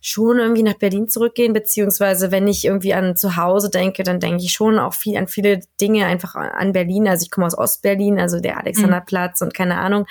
schon 0.00 0.38
irgendwie 0.38 0.62
nach 0.62 0.78
Berlin 0.78 1.08
zurückgehen, 1.08 1.52
beziehungsweise 1.52 2.30
wenn 2.30 2.46
ich 2.46 2.64
irgendwie 2.64 2.94
an 2.94 3.16
zu 3.16 3.36
Hause 3.36 3.68
denke, 3.68 4.04
dann 4.04 4.20
denke 4.20 4.44
ich 4.44 4.52
schon 4.52 4.78
auch 4.78 4.94
viel 4.94 5.18
an 5.18 5.26
viele 5.26 5.60
Dinge 5.80 6.06
einfach 6.06 6.34
an 6.34 6.72
Berlin. 6.72 7.08
Also 7.08 7.24
ich 7.24 7.30
komme 7.30 7.46
aus 7.46 7.58
Ostberlin, 7.58 8.18
also 8.18 8.40
der 8.40 8.58
Alexanderplatz 8.58 9.40
mhm. 9.40 9.48
und 9.48 9.54
keine 9.54 9.76
Ahnung. 9.76 10.06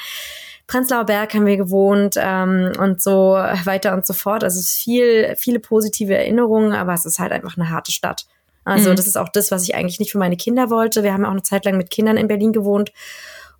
Prenzlauer 0.67 1.05
Berg 1.05 1.33
haben 1.33 1.45
wir 1.45 1.57
gewohnt 1.57 2.15
ähm, 2.17 2.73
und 2.77 3.01
so 3.01 3.33
weiter 3.63 3.93
und 3.93 4.05
so 4.05 4.13
fort. 4.13 4.43
Also 4.43 4.59
es 4.59 4.67
ist 4.73 4.83
viel, 4.83 5.35
viele 5.37 5.59
positive 5.59 6.13
Erinnerungen, 6.13 6.73
aber 6.73 6.93
es 6.93 7.05
ist 7.05 7.19
halt 7.19 7.31
einfach 7.31 7.57
eine 7.57 7.69
harte 7.69 7.91
Stadt. 7.91 8.25
Also 8.65 8.91
mhm. 8.91 8.97
das 8.97 9.07
ist 9.07 9.17
auch 9.17 9.29
das, 9.29 9.49
was 9.49 9.63
ich 9.63 9.75
eigentlich 9.75 9.99
nicht 9.99 10.11
für 10.11 10.17
meine 10.17 10.35
Kinder 10.35 10.69
wollte. 10.69 11.03
Wir 11.03 11.13
haben 11.13 11.25
auch 11.25 11.31
eine 11.31 11.41
Zeit 11.41 11.63
lang 11.63 11.77
mit 11.77 11.89
Kindern 11.89 12.17
in 12.17 12.27
Berlin 12.27 12.51
gewohnt. 12.51 12.91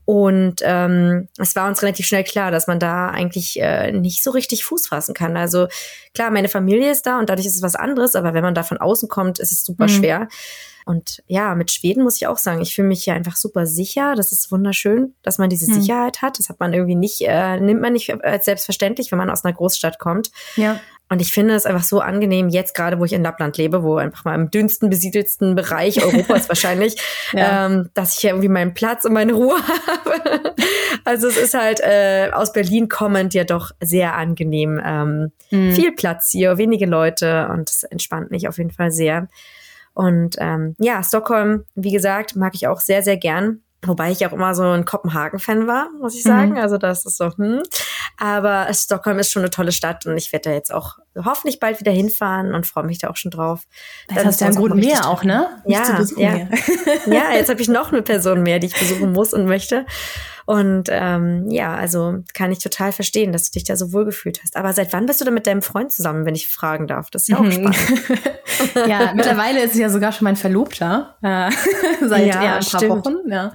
Und 0.08 0.62
ähm, 0.64 1.28
es 1.38 1.54
war 1.58 1.68
uns 1.68 1.82
relativ 1.82 2.06
schnell 2.06 2.24
klar, 2.24 2.50
dass 2.50 2.66
man 2.66 2.80
da 2.80 3.10
eigentlich 3.10 3.60
äh, 3.60 3.92
nicht 3.92 4.24
so 4.24 4.32
richtig 4.32 4.64
Fuß 4.64 4.88
fassen 4.88 5.14
kann. 5.14 5.36
Also 5.36 5.68
klar, 6.14 6.32
meine 6.32 6.48
Familie 6.48 6.92
ist 6.92 7.06
da 7.06 7.20
und 7.20 7.28
dadurch 7.28 7.46
ist 7.46 7.58
es 7.58 7.62
was 7.62 7.76
anderes, 7.76 8.16
aber 8.16 8.34
wenn 8.34 8.42
man 8.42 8.56
da 8.56 8.64
von 8.64 8.78
außen 8.78 9.10
kommt, 9.10 9.38
ist 9.38 9.52
es 9.52 9.66
super 9.66 9.84
mhm. 9.84 9.90
schwer. 9.90 10.28
Und 10.86 11.22
ja, 11.28 11.56
mit 11.56 11.72
Schweden 11.72 12.04
muss 12.04 12.16
ich 12.16 12.28
auch 12.28 12.38
sagen, 12.38 12.62
ich 12.62 12.74
fühle 12.74 12.88
mich 12.88 13.04
hier 13.04 13.16
einfach 13.16 13.36
super 13.36 13.66
sicher. 13.66 14.16
Das 14.16 14.32
ist 14.32 14.50
wunderschön, 14.50 15.14
dass 15.24 15.40
man 15.40 15.50
diese 15.50 15.68
hm. 15.68 15.82
Sicherheit 15.82 16.22
hat. 16.22 16.40
Das 16.40 16.48
hat 16.48 16.62
man 16.62 16.72
irgendwie 16.72 16.96
nicht, 16.96 17.20
äh, 17.28 17.60
nimmt 17.60 17.82
man 17.82 17.92
nicht 17.92 18.24
als 18.24 18.46
selbstverständlich, 18.46 19.12
wenn 19.12 19.18
man 19.18 19.30
aus 19.30 19.44
einer 19.44 19.54
Großstadt 19.54 20.00
kommt. 20.00 20.32
Ja. 20.56 20.80
Und 21.10 21.22
ich 21.22 21.32
finde 21.32 21.56
es 21.56 21.66
einfach 21.66 21.84
so 21.84 22.02
angenehm, 22.02 22.50
jetzt 22.50 22.74
gerade, 22.74 23.00
wo 23.00 23.06
ich 23.06 23.14
in 23.14 23.24
Lappland 23.24 23.58
lebe, 23.58 23.82
wo 23.84 23.96
einfach 23.96 24.26
mal 24.26 24.36
im 24.36 24.52
dünnsten, 24.52 24.90
besiedelsten 24.90 25.56
Bereich 25.56 26.04
Europas 26.04 26.50
wahrscheinlich, 26.50 26.98
ja. 27.32 27.66
ähm, 27.66 27.90
dass 27.94 28.14
ich 28.14 28.20
hier 28.20 28.32
irgendwie 28.32 28.50
meinen 28.50 28.74
Platz 28.74 29.06
und 29.06 29.14
meine 29.14 29.34
Ruhe 29.34 29.58
habe. 29.88 30.54
also 31.06 31.28
es 31.28 31.38
ist 31.38 31.54
halt 31.54 31.80
äh, 31.80 32.32
aus 32.34 32.52
Berlin 32.52 32.90
kommend 32.90 33.34
ja 33.34 33.46
doch 33.46 33.72
sehr 33.82 34.16
angenehm. 34.16 34.82
Ähm, 34.84 35.32
mhm. 35.52 35.72
Viel 35.72 35.94
Platz 35.94 36.32
hier, 36.32 36.58
wenige 36.58 36.86
Leute 36.86 37.48
und 37.54 37.70
es 37.70 37.84
entspannt 37.84 38.32
mich 38.32 38.48
auf 38.48 38.58
jeden 38.58 38.72
Fall 38.72 38.92
sehr. 38.92 39.28
Und 39.94 40.36
ähm, 40.40 40.76
ja, 40.78 41.02
Stockholm, 41.04 41.64
wie 41.74 41.92
gesagt, 41.92 42.36
mag 42.36 42.54
ich 42.54 42.68
auch 42.68 42.80
sehr, 42.80 43.02
sehr 43.02 43.18
gern. 43.18 43.62
Wobei 43.88 44.12
ich 44.12 44.26
auch 44.26 44.34
immer 44.34 44.54
so 44.54 44.64
ein 44.64 44.86
Kopenhagen-Fan 44.86 45.68
war, 45.68 45.90
muss 46.00 46.16
ich 46.16 46.24
sagen. 46.24 46.52
Mhm. 46.52 46.58
Also 46.58 46.78
das 46.78 47.06
ist 47.06 47.18
so, 47.18 47.32
hm. 47.36 47.64
Aber 48.18 48.68
Stockholm 48.74 49.20
ist 49.20 49.32
schon 49.32 49.44
eine 49.44 49.50
tolle 49.50 49.72
Stadt 49.72 50.06
und 50.06 50.18
ich 50.18 50.32
werde 50.32 50.50
da 50.50 50.56
jetzt 50.56 50.74
auch 50.74 50.98
hoffentlich 51.16 51.60
bald 51.60 51.80
wieder 51.80 51.92
hinfahren 51.92 52.54
und 52.54 52.66
freue 52.66 52.86
mich 52.86 53.00
da 53.00 53.10
auch 53.10 53.16
schon 53.16 53.32
drauf. 53.32 53.64
Das 54.08 54.26
hast 54.26 54.42
du 54.42 54.46
ja 54.46 54.52
einen 54.52 54.60
guten 54.60 54.80
mehr 54.80 55.08
auch, 55.08 55.24
ne? 55.24 55.62
Nicht 55.66 56.18
ja, 56.18 56.36
ja. 56.36 56.48
ja, 57.06 57.32
jetzt 57.34 57.50
habe 57.50 57.62
ich 57.62 57.68
noch 57.68 57.92
eine 57.92 58.02
Person 58.02 58.44
mehr, 58.44 58.60
die 58.60 58.68
ich 58.68 58.80
besuchen 58.80 59.12
muss 59.14 59.34
und 59.34 59.46
möchte. 59.46 59.86
Und 60.48 60.88
ähm, 60.90 61.52
ja, 61.52 61.76
also 61.76 62.24
kann 62.34 62.54
ich 62.54 62.60
total 62.60 62.94
verstehen, 62.94 63.34
dass 63.34 63.52
du 63.52 63.60
dich 63.60 63.66
da 63.66 63.76
so 63.76 63.92
wohlgefühlt 63.92 64.42
hast. 64.42 64.56
Aber 64.56 64.72
seit 64.72 64.94
wann 64.94 65.06
bist 65.06 65.20
du 65.20 65.26
denn 65.26 65.34
mit 65.34 65.46
deinem 65.46 65.62
Freund 65.62 65.92
zusammen, 65.92 66.26
wenn 66.26 66.36
ich 66.36 66.48
fragen 66.48 66.88
darf? 66.88 67.10
Das 67.10 67.24
ist 67.24 67.28
ja 67.28 67.38
auch 67.38 67.44
mhm. 67.44 67.52
spannend. 67.52 67.78
ja, 68.88 69.12
mittlerweile 69.14 69.62
ist 69.62 69.74
es 69.74 69.78
ja 69.78 69.90
sogar 69.90 70.14
schon 70.14 70.24
mein 70.24 70.38
Verlobter. 70.38 71.18
Äh, 71.22 71.52
seit 72.08 72.28
ja, 72.28 72.42
ja, 72.42 72.56
ein 72.56 72.66
paar 72.66 72.80
stimmt. 72.80 73.06
Wochen. 73.06 73.16
Ja. 73.30 73.52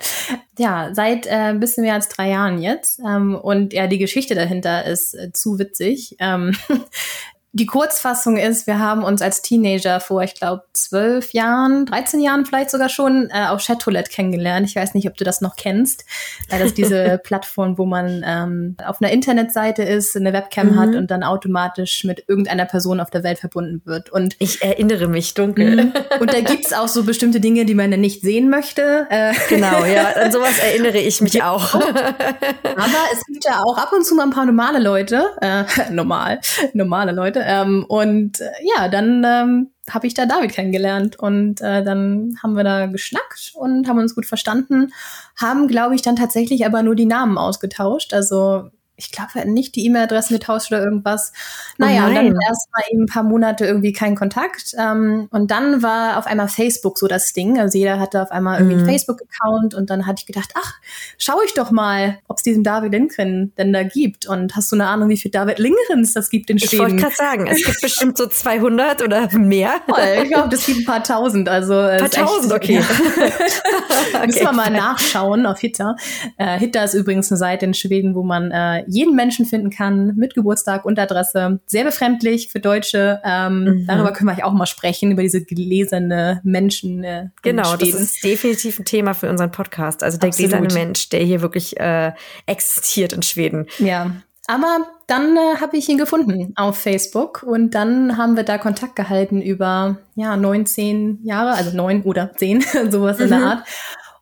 ja, 0.58 0.90
seit 0.92 1.26
äh, 1.26 1.30
ein 1.30 1.60
bisschen 1.60 1.82
mehr 1.82 1.94
als 1.94 2.10
drei 2.10 2.28
Jahren 2.28 2.60
jetzt. 2.60 3.00
Ähm, 3.00 3.36
und 3.36 3.72
ja, 3.72 3.86
die 3.86 3.98
Geschichte 3.98 4.34
dahinter 4.34 4.84
ist 4.84 5.14
äh, 5.14 5.32
zu 5.32 5.58
witzig. 5.58 6.16
Ähm, 6.18 6.54
die 7.54 7.66
Kurzfassung 7.66 8.38
ist, 8.38 8.66
wir 8.66 8.78
haben 8.78 9.04
uns 9.04 9.20
als 9.20 9.42
Teenager 9.42 10.00
vor, 10.00 10.22
ich 10.22 10.34
glaube, 10.34 10.64
zwölf 10.72 11.34
Jahren, 11.34 11.84
13 11.84 12.20
Jahren 12.20 12.46
vielleicht 12.46 12.70
sogar 12.70 12.88
schon 12.88 13.28
äh, 13.30 13.48
auf 13.48 13.62
Chatroulette 13.62 14.10
kennengelernt. 14.10 14.66
Ich 14.66 14.74
weiß 14.74 14.94
nicht, 14.94 15.06
ob 15.06 15.18
du 15.18 15.24
das 15.24 15.42
noch 15.42 15.54
kennst. 15.56 16.06
Äh, 16.48 16.58
das 16.58 16.68
ist 16.68 16.78
diese 16.78 17.18
Plattform, 17.22 17.76
wo 17.76 17.84
man 17.84 18.24
ähm, 18.26 18.76
auf 18.86 19.02
einer 19.02 19.12
Internetseite 19.12 19.82
ist, 19.82 20.16
eine 20.16 20.32
Webcam 20.32 20.68
mhm. 20.68 20.78
hat 20.78 20.94
und 20.94 21.10
dann 21.10 21.22
automatisch 21.22 22.04
mit 22.04 22.24
irgendeiner 22.26 22.64
Person 22.64 23.00
auf 23.00 23.10
der 23.10 23.22
Welt 23.22 23.38
verbunden 23.38 23.82
wird. 23.84 24.08
Und 24.08 24.34
ich 24.38 24.62
erinnere 24.62 25.06
mich 25.06 25.34
dunkel. 25.34 25.84
Mhm. 25.84 25.92
und 26.20 26.32
da 26.32 26.40
gibt's 26.40 26.72
auch 26.72 26.88
so 26.88 27.04
bestimmte 27.04 27.38
Dinge, 27.38 27.66
die 27.66 27.74
man 27.74 27.90
dann 27.90 28.00
nicht 28.00 28.22
sehen 28.22 28.48
möchte. 28.48 29.06
Äh, 29.10 29.34
genau, 29.50 29.84
ja, 29.84 30.08
an 30.16 30.32
sowas 30.32 30.58
erinnere 30.58 30.98
ich 30.98 31.20
mich 31.20 31.42
auch. 31.42 31.74
Aber 31.74 33.02
es 33.12 33.26
gibt 33.26 33.44
ja 33.44 33.62
auch 33.62 33.76
ab 33.76 33.92
und 33.92 34.06
zu 34.06 34.14
mal 34.14 34.22
ein 34.22 34.30
paar 34.30 34.46
normale 34.46 34.78
Leute, 34.78 35.26
äh, 35.42 35.64
normal, 35.90 36.40
normale 36.72 37.12
Leute, 37.12 37.41
ähm, 37.44 37.84
und 37.88 38.40
äh, 38.40 38.50
ja, 38.76 38.88
dann 38.88 39.24
ähm, 39.24 39.70
habe 39.90 40.06
ich 40.06 40.14
da 40.14 40.26
David 40.26 40.52
kennengelernt 40.52 41.18
und 41.18 41.60
äh, 41.60 41.82
dann 41.84 42.36
haben 42.42 42.56
wir 42.56 42.64
da 42.64 42.86
geschnackt 42.86 43.52
und 43.54 43.88
haben 43.88 43.98
uns 43.98 44.14
gut 44.14 44.26
verstanden, 44.26 44.92
haben, 45.36 45.68
glaube 45.68 45.94
ich, 45.94 46.02
dann 46.02 46.16
tatsächlich 46.16 46.64
aber 46.66 46.82
nur 46.82 46.94
die 46.94 47.06
Namen 47.06 47.38
ausgetauscht. 47.38 48.14
Also 48.14 48.70
ich 48.96 49.10
glaube, 49.10 49.30
wir 49.34 49.42
hatten 49.42 49.54
nicht 49.54 49.74
die 49.74 49.86
E-Mail-Adressen 49.86 50.34
getauscht 50.38 50.70
oder 50.70 50.82
irgendwas. 50.82 51.32
Naja, 51.78 52.04
oh 52.04 52.08
und 52.08 52.14
dann 52.14 52.26
erst 52.26 52.68
mal 52.72 52.82
eben 52.90 53.04
ein 53.04 53.06
paar 53.06 53.22
Monate 53.22 53.64
irgendwie 53.64 53.92
kein 53.92 54.14
Kontakt. 54.14 54.74
Ähm, 54.78 55.28
und 55.30 55.50
dann 55.50 55.82
war 55.82 56.18
auf 56.18 56.26
einmal 56.26 56.48
Facebook 56.48 56.98
so 56.98 57.08
das 57.08 57.32
Ding. 57.32 57.58
Also 57.58 57.78
jeder 57.78 57.98
hatte 57.98 58.22
auf 58.22 58.30
einmal 58.30 58.58
irgendwie 58.58 58.76
mhm. 58.76 58.82
einen 58.82 58.90
Facebook-Account 58.90 59.74
und 59.74 59.90
dann 59.90 60.06
hatte 60.06 60.20
ich 60.20 60.26
gedacht, 60.26 60.52
ach, 60.54 60.74
schau 61.18 61.40
ich 61.44 61.54
doch 61.54 61.70
mal, 61.70 62.18
ob 62.28 62.36
es 62.36 62.42
diesen 62.42 62.64
David 62.64 62.92
Lindgren 62.92 63.52
denn 63.56 63.72
da 63.72 63.82
gibt. 63.82 64.26
Und 64.26 64.54
hast 64.56 64.70
du 64.70 64.76
eine 64.76 64.86
Ahnung, 64.86 65.08
wie 65.08 65.16
viel 65.16 65.30
David 65.30 65.58
Lindgrens 65.58 66.12
das 66.12 66.30
gibt 66.30 66.50
in 66.50 66.58
Schweden? 66.58 66.74
Ich 66.74 66.78
wollte 66.80 66.96
gerade 66.96 67.14
sagen, 67.14 67.46
es 67.46 67.64
gibt 67.64 67.80
bestimmt 67.80 68.18
so 68.18 68.26
200 68.26 69.02
oder 69.02 69.36
mehr. 69.38 69.80
Voll, 69.88 70.22
ich 70.22 70.28
glaube, 70.30 70.54
es 70.54 70.66
gibt 70.66 70.80
ein 70.80 70.84
paar 70.84 71.02
tausend. 71.02 71.48
Also, 71.48 71.74
ein 71.74 71.98
paar 71.98 72.10
tausend, 72.10 72.52
okay. 72.52 72.72
Ja. 72.82 72.82
okay. 74.14 74.26
Müssen 74.26 74.44
wir 74.44 74.52
mal 74.52 74.70
nachschauen 74.70 75.46
auf 75.46 75.60
Hitta. 75.60 75.96
Äh, 76.36 76.58
Hitta 76.58 76.82
ist 76.84 76.94
übrigens 76.94 77.30
eine 77.30 77.38
Seite 77.38 77.66
in 77.66 77.74
Schweden, 77.74 78.14
wo 78.14 78.22
man 78.22 78.50
äh, 78.50 78.81
jeden 78.88 79.14
Menschen 79.14 79.46
finden 79.46 79.70
kann 79.70 80.14
mit 80.16 80.34
Geburtstag 80.34 80.84
und 80.84 80.98
Adresse. 80.98 81.60
Sehr 81.66 81.84
befremdlich 81.84 82.48
für 82.48 82.60
Deutsche. 82.60 83.20
Ähm, 83.24 83.64
mhm. 83.64 83.86
Darüber 83.86 84.12
können 84.12 84.36
wir 84.36 84.46
auch 84.46 84.52
mal 84.52 84.66
sprechen, 84.66 85.12
über 85.12 85.22
diese 85.22 85.44
gläserne 85.44 86.40
Menschen. 86.44 87.04
Äh, 87.04 87.28
genau, 87.42 87.76
das 87.76 87.88
ist 87.90 88.24
definitiv 88.24 88.78
ein 88.78 88.84
Thema 88.84 89.14
für 89.14 89.30
unseren 89.30 89.50
Podcast. 89.50 90.02
Also 90.02 90.18
der 90.18 90.28
Absolut. 90.28 90.50
gläserne 90.50 90.74
Mensch, 90.74 91.08
der 91.08 91.20
hier 91.20 91.42
wirklich 91.42 91.78
äh, 91.78 92.12
existiert 92.46 93.12
in 93.12 93.22
Schweden. 93.22 93.66
Ja, 93.78 94.12
aber 94.46 94.86
dann 95.06 95.36
äh, 95.36 95.60
habe 95.60 95.76
ich 95.76 95.88
ihn 95.88 95.98
gefunden 95.98 96.52
auf 96.56 96.76
Facebook 96.76 97.42
und 97.42 97.74
dann 97.74 98.16
haben 98.16 98.36
wir 98.36 98.42
da 98.42 98.58
Kontakt 98.58 98.96
gehalten 98.96 99.40
über 99.40 99.98
ja 100.14 100.36
19 100.36 101.20
Jahre, 101.22 101.52
also 101.52 101.76
neun 101.76 102.02
oder 102.02 102.32
zehn, 102.34 102.60
sowas 102.90 103.20
in 103.20 103.28
der 103.28 103.38
mhm. 103.38 103.44
Art. 103.44 103.68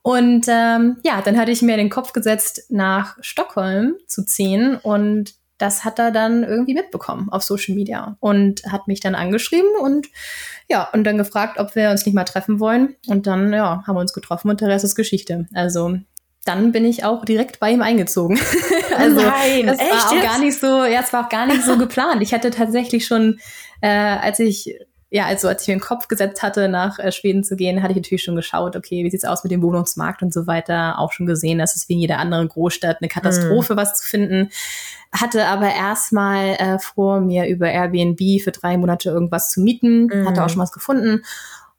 Und 0.02 0.46
ähm, 0.48 0.98
ja, 1.04 1.20
dann 1.22 1.38
hatte 1.38 1.50
ich 1.50 1.62
mir 1.62 1.76
den 1.76 1.90
Kopf 1.90 2.12
gesetzt, 2.12 2.70
nach 2.70 3.16
Stockholm 3.20 3.96
zu 4.06 4.24
ziehen 4.24 4.76
und 4.76 5.34
das 5.58 5.84
hat 5.84 5.98
er 5.98 6.10
dann 6.10 6.42
irgendwie 6.42 6.72
mitbekommen 6.72 7.28
auf 7.30 7.42
Social 7.42 7.74
Media 7.74 8.16
und 8.20 8.62
hat 8.64 8.88
mich 8.88 9.00
dann 9.00 9.14
angeschrieben 9.14 9.68
und 9.78 10.06
ja, 10.70 10.88
und 10.92 11.04
dann 11.04 11.18
gefragt, 11.18 11.58
ob 11.58 11.74
wir 11.74 11.90
uns 11.90 12.06
nicht 12.06 12.14
mal 12.14 12.24
treffen 12.24 12.60
wollen. 12.60 12.96
Und 13.08 13.26
dann, 13.26 13.52
ja, 13.52 13.82
haben 13.86 13.96
wir 13.96 14.00
uns 14.00 14.14
getroffen 14.14 14.48
und 14.48 14.60
der 14.60 14.68
Rest 14.68 14.84
ist 14.84 14.94
Geschichte. 14.94 15.46
Also 15.52 15.98
dann 16.44 16.72
bin 16.72 16.84
ich 16.84 17.04
auch 17.04 17.24
direkt 17.24 17.60
bei 17.60 17.70
ihm 17.70 17.82
eingezogen. 17.82 18.40
also 18.96 19.20
Nein, 19.20 19.66
das 19.66 19.78
war 19.78 20.08
auch 20.08 20.12
jetzt? 20.14 20.24
gar 20.24 20.38
nicht 20.38 20.58
so, 20.58 20.84
ja, 20.84 21.00
es 21.00 21.12
war 21.12 21.26
auch 21.26 21.28
gar 21.28 21.46
nicht 21.46 21.62
so 21.62 21.76
geplant. 21.76 22.22
Ich 22.22 22.32
hatte 22.32 22.50
tatsächlich 22.50 23.06
schon, 23.06 23.38
äh, 23.82 23.88
als 23.88 24.38
ich 24.38 24.74
ja, 25.12 25.26
also 25.26 25.48
als 25.48 25.62
ich 25.62 25.68
mir 25.68 25.74
den 25.74 25.80
Kopf 25.80 26.06
gesetzt 26.06 26.42
hatte, 26.42 26.68
nach 26.68 27.00
äh, 27.00 27.10
Schweden 27.10 27.42
zu 27.42 27.56
gehen, 27.56 27.82
hatte 27.82 27.92
ich 27.92 27.96
natürlich 27.96 28.22
schon 28.22 28.36
geschaut, 28.36 28.76
okay, 28.76 29.04
wie 29.04 29.10
sieht's 29.10 29.24
aus 29.24 29.42
mit 29.42 29.50
dem 29.50 29.60
Wohnungsmarkt 29.60 30.22
und 30.22 30.32
so 30.32 30.46
weiter. 30.46 30.98
Auch 30.98 31.12
schon 31.12 31.26
gesehen, 31.26 31.58
dass 31.58 31.74
es 31.74 31.88
wie 31.88 31.94
in 31.94 31.98
jeder 31.98 32.18
anderen 32.18 32.48
Großstadt 32.48 32.98
eine 33.00 33.08
Katastrophe, 33.08 33.74
mm. 33.74 33.76
was 33.76 33.98
zu 33.98 34.06
finden. 34.06 34.50
Hatte 35.12 35.46
aber 35.46 35.68
erstmal 35.74 36.54
äh, 36.54 36.78
vor, 36.78 37.20
mir 37.20 37.48
über 37.48 37.68
Airbnb 37.68 38.40
für 38.40 38.52
drei 38.52 38.76
Monate 38.76 39.10
irgendwas 39.10 39.50
zu 39.50 39.60
mieten. 39.60 40.06
Mm. 40.06 40.28
Hatte 40.28 40.44
auch 40.44 40.48
schon 40.48 40.62
was 40.62 40.72
gefunden 40.72 41.22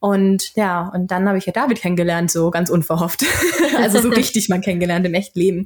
und 0.01 0.55
ja, 0.55 0.89
und 0.95 1.11
dann 1.11 1.27
habe 1.27 1.37
ich 1.37 1.45
ja 1.45 1.53
David 1.53 1.79
kennengelernt, 1.79 2.31
so 2.31 2.49
ganz 2.49 2.71
unverhofft. 2.71 3.23
also 3.77 4.01
so 4.01 4.09
richtig 4.09 4.49
mal 4.49 4.59
kennengelernt 4.59 5.05
im 5.05 5.13
echten 5.13 5.37
Leben. 5.37 5.65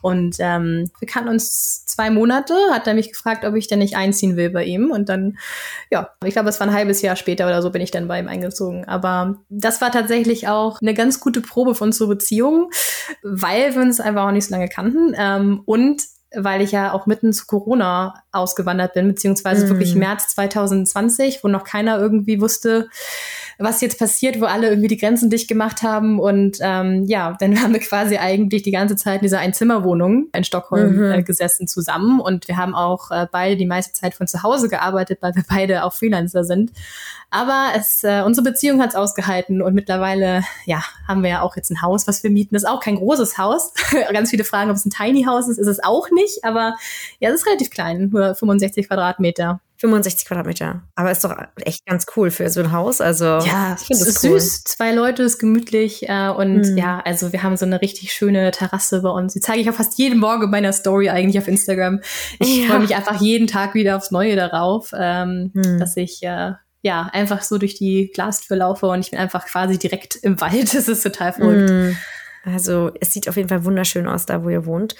Und 0.00 0.36
ähm, 0.38 0.90
wir 1.00 1.06
kannten 1.06 1.28
uns 1.28 1.84
zwei 1.84 2.08
Monate, 2.08 2.54
hat 2.70 2.86
er 2.86 2.94
mich 2.94 3.12
gefragt, 3.12 3.44
ob 3.44 3.54
ich 3.56 3.68
denn 3.68 3.80
nicht 3.80 3.94
einziehen 3.94 4.36
will 4.36 4.48
bei 4.48 4.64
ihm. 4.64 4.90
Und 4.90 5.10
dann, 5.10 5.36
ja, 5.90 6.08
ich 6.24 6.32
glaube, 6.32 6.48
es 6.48 6.60
war 6.60 6.66
ein 6.66 6.72
halbes 6.72 7.02
Jahr 7.02 7.14
später 7.14 7.46
oder 7.46 7.60
so 7.60 7.68
bin 7.68 7.82
ich 7.82 7.90
dann 7.90 8.08
bei 8.08 8.18
ihm 8.18 8.26
eingezogen. 8.26 8.86
Aber 8.86 9.36
das 9.50 9.82
war 9.82 9.92
tatsächlich 9.92 10.48
auch 10.48 10.80
eine 10.80 10.94
ganz 10.94 11.20
gute 11.20 11.42
Probe 11.42 11.74
von 11.74 11.88
unserer 11.88 12.08
Beziehung, 12.08 12.70
weil 13.22 13.74
wir 13.74 13.82
uns 13.82 14.00
einfach 14.00 14.26
auch 14.26 14.32
nicht 14.32 14.46
so 14.46 14.54
lange 14.54 14.68
kannten. 14.68 15.14
Ähm, 15.14 15.60
und 15.66 16.04
weil 16.36 16.62
ich 16.62 16.72
ja 16.72 16.92
auch 16.92 17.06
mitten 17.06 17.32
zu 17.32 17.46
Corona 17.46 18.14
ausgewandert 18.32 18.94
bin, 18.94 19.08
beziehungsweise 19.08 19.66
mm. 19.66 19.68
wirklich 19.68 19.94
März 19.94 20.28
2020, 20.28 21.44
wo 21.44 21.48
noch 21.48 21.64
keiner 21.64 21.98
irgendwie 21.98 22.40
wusste, 22.40 22.88
was 23.58 23.80
jetzt 23.80 23.98
passiert, 23.98 24.40
wo 24.40 24.46
alle 24.46 24.68
irgendwie 24.68 24.88
die 24.88 24.96
Grenzen 24.96 25.30
dicht 25.30 25.48
gemacht 25.48 25.82
haben. 25.82 26.18
Und 26.18 26.58
ähm, 26.60 27.04
ja, 27.06 27.36
dann 27.38 27.60
haben 27.62 27.72
wir 27.72 27.80
quasi 27.80 28.16
eigentlich 28.16 28.62
die 28.62 28.70
ganze 28.70 28.96
Zeit 28.96 29.16
in 29.16 29.26
dieser 29.26 29.38
Einzimmerwohnung 29.38 30.28
in 30.34 30.44
Stockholm 30.44 30.96
mhm. 30.96 31.12
äh, 31.12 31.22
gesessen 31.22 31.66
zusammen. 31.68 32.20
Und 32.20 32.48
wir 32.48 32.56
haben 32.56 32.74
auch 32.74 33.10
äh, 33.10 33.26
beide 33.30 33.56
die 33.56 33.66
meiste 33.66 33.92
Zeit 33.92 34.14
von 34.14 34.26
zu 34.26 34.42
Hause 34.42 34.68
gearbeitet, 34.68 35.18
weil 35.20 35.34
wir 35.34 35.44
beide 35.48 35.84
auch 35.84 35.92
Freelancer 35.92 36.44
sind. 36.44 36.72
Aber 37.30 37.72
es, 37.76 38.04
äh, 38.04 38.22
unsere 38.24 38.44
Beziehung 38.44 38.80
hat 38.80 38.90
es 38.90 38.94
ausgehalten 38.94 39.60
und 39.60 39.74
mittlerweile, 39.74 40.44
ja, 40.66 40.84
haben 41.08 41.24
wir 41.24 41.30
ja 41.30 41.42
auch 41.42 41.56
jetzt 41.56 41.68
ein 41.70 41.82
Haus, 41.82 42.06
was 42.06 42.22
wir 42.22 42.30
mieten. 42.30 42.54
Das 42.54 42.62
ist 42.62 42.68
auch 42.68 42.78
kein 42.78 42.94
großes 42.94 43.38
Haus. 43.38 43.72
Ganz 44.12 44.30
viele 44.30 44.44
fragen, 44.44 44.70
ob 44.70 44.76
es 44.76 44.84
ein 44.84 44.90
Tiny 44.90 45.24
House 45.24 45.48
ist. 45.48 45.58
Ist 45.58 45.66
es 45.66 45.82
auch 45.82 46.10
nicht, 46.10 46.44
aber 46.44 46.76
ja, 47.18 47.30
es 47.30 47.40
ist 47.40 47.46
relativ 47.46 47.70
klein, 47.70 48.10
nur 48.12 48.36
65 48.36 48.86
Quadratmeter. 48.86 49.60
65 49.84 50.26
Quadratmeter. 50.26 50.82
Aber 50.94 51.10
ist 51.10 51.22
doch 51.24 51.36
echt 51.62 51.84
ganz 51.84 52.06
cool 52.16 52.30
für 52.30 52.48
so 52.48 52.60
ein 52.60 52.72
Haus. 52.72 53.02
Also 53.02 53.24
ja, 53.24 53.76
ich 53.78 53.86
finde 53.86 54.02
es 54.02 54.08
ist 54.08 54.24
cool. 54.24 54.40
süß. 54.40 54.64
Zwei 54.64 54.92
Leute 54.92 55.22
ist 55.24 55.38
gemütlich 55.38 56.08
äh, 56.08 56.30
und 56.30 56.62
mhm. 56.62 56.78
ja, 56.78 57.02
also 57.04 57.32
wir 57.32 57.42
haben 57.42 57.58
so 57.58 57.66
eine 57.66 57.82
richtig 57.82 58.12
schöne 58.12 58.50
Terrasse 58.50 59.02
bei 59.02 59.10
uns. 59.10 59.34
Die 59.34 59.40
zeige 59.40 59.60
ich 59.60 59.68
auch 59.68 59.74
fast 59.74 59.98
jeden 59.98 60.18
Morgen 60.18 60.44
in 60.44 60.50
meiner 60.50 60.72
Story 60.72 61.10
eigentlich 61.10 61.38
auf 61.38 61.48
Instagram. 61.48 62.00
Ich 62.38 62.62
ja. 62.62 62.68
freue 62.68 62.80
mich 62.80 62.96
einfach 62.96 63.20
jeden 63.20 63.46
Tag 63.46 63.74
wieder 63.74 63.96
aufs 63.96 64.10
Neue 64.10 64.36
darauf, 64.36 64.90
ähm, 64.98 65.50
mhm. 65.52 65.78
dass 65.78 65.96
ich 65.98 66.22
äh, 66.22 66.52
ja 66.82 67.10
einfach 67.12 67.42
so 67.42 67.58
durch 67.58 67.74
die 67.74 68.10
Glastür 68.14 68.56
laufe 68.56 68.86
und 68.86 69.00
ich 69.00 69.10
bin 69.10 69.20
einfach 69.20 69.44
quasi 69.46 69.78
direkt 69.78 70.16
im 70.16 70.40
Wald. 70.40 70.54
Das 70.74 70.88
ist 70.88 71.02
total 71.02 71.34
verrückt. 71.34 71.70
Mhm. 71.70 71.96
Also 72.44 72.90
es 73.00 73.12
sieht 73.12 73.28
auf 73.28 73.36
jeden 73.36 73.48
Fall 73.50 73.64
wunderschön 73.64 74.06
aus, 74.06 74.24
da 74.24 74.42
wo 74.44 74.48
ihr 74.48 74.64
wohnt. 74.64 74.94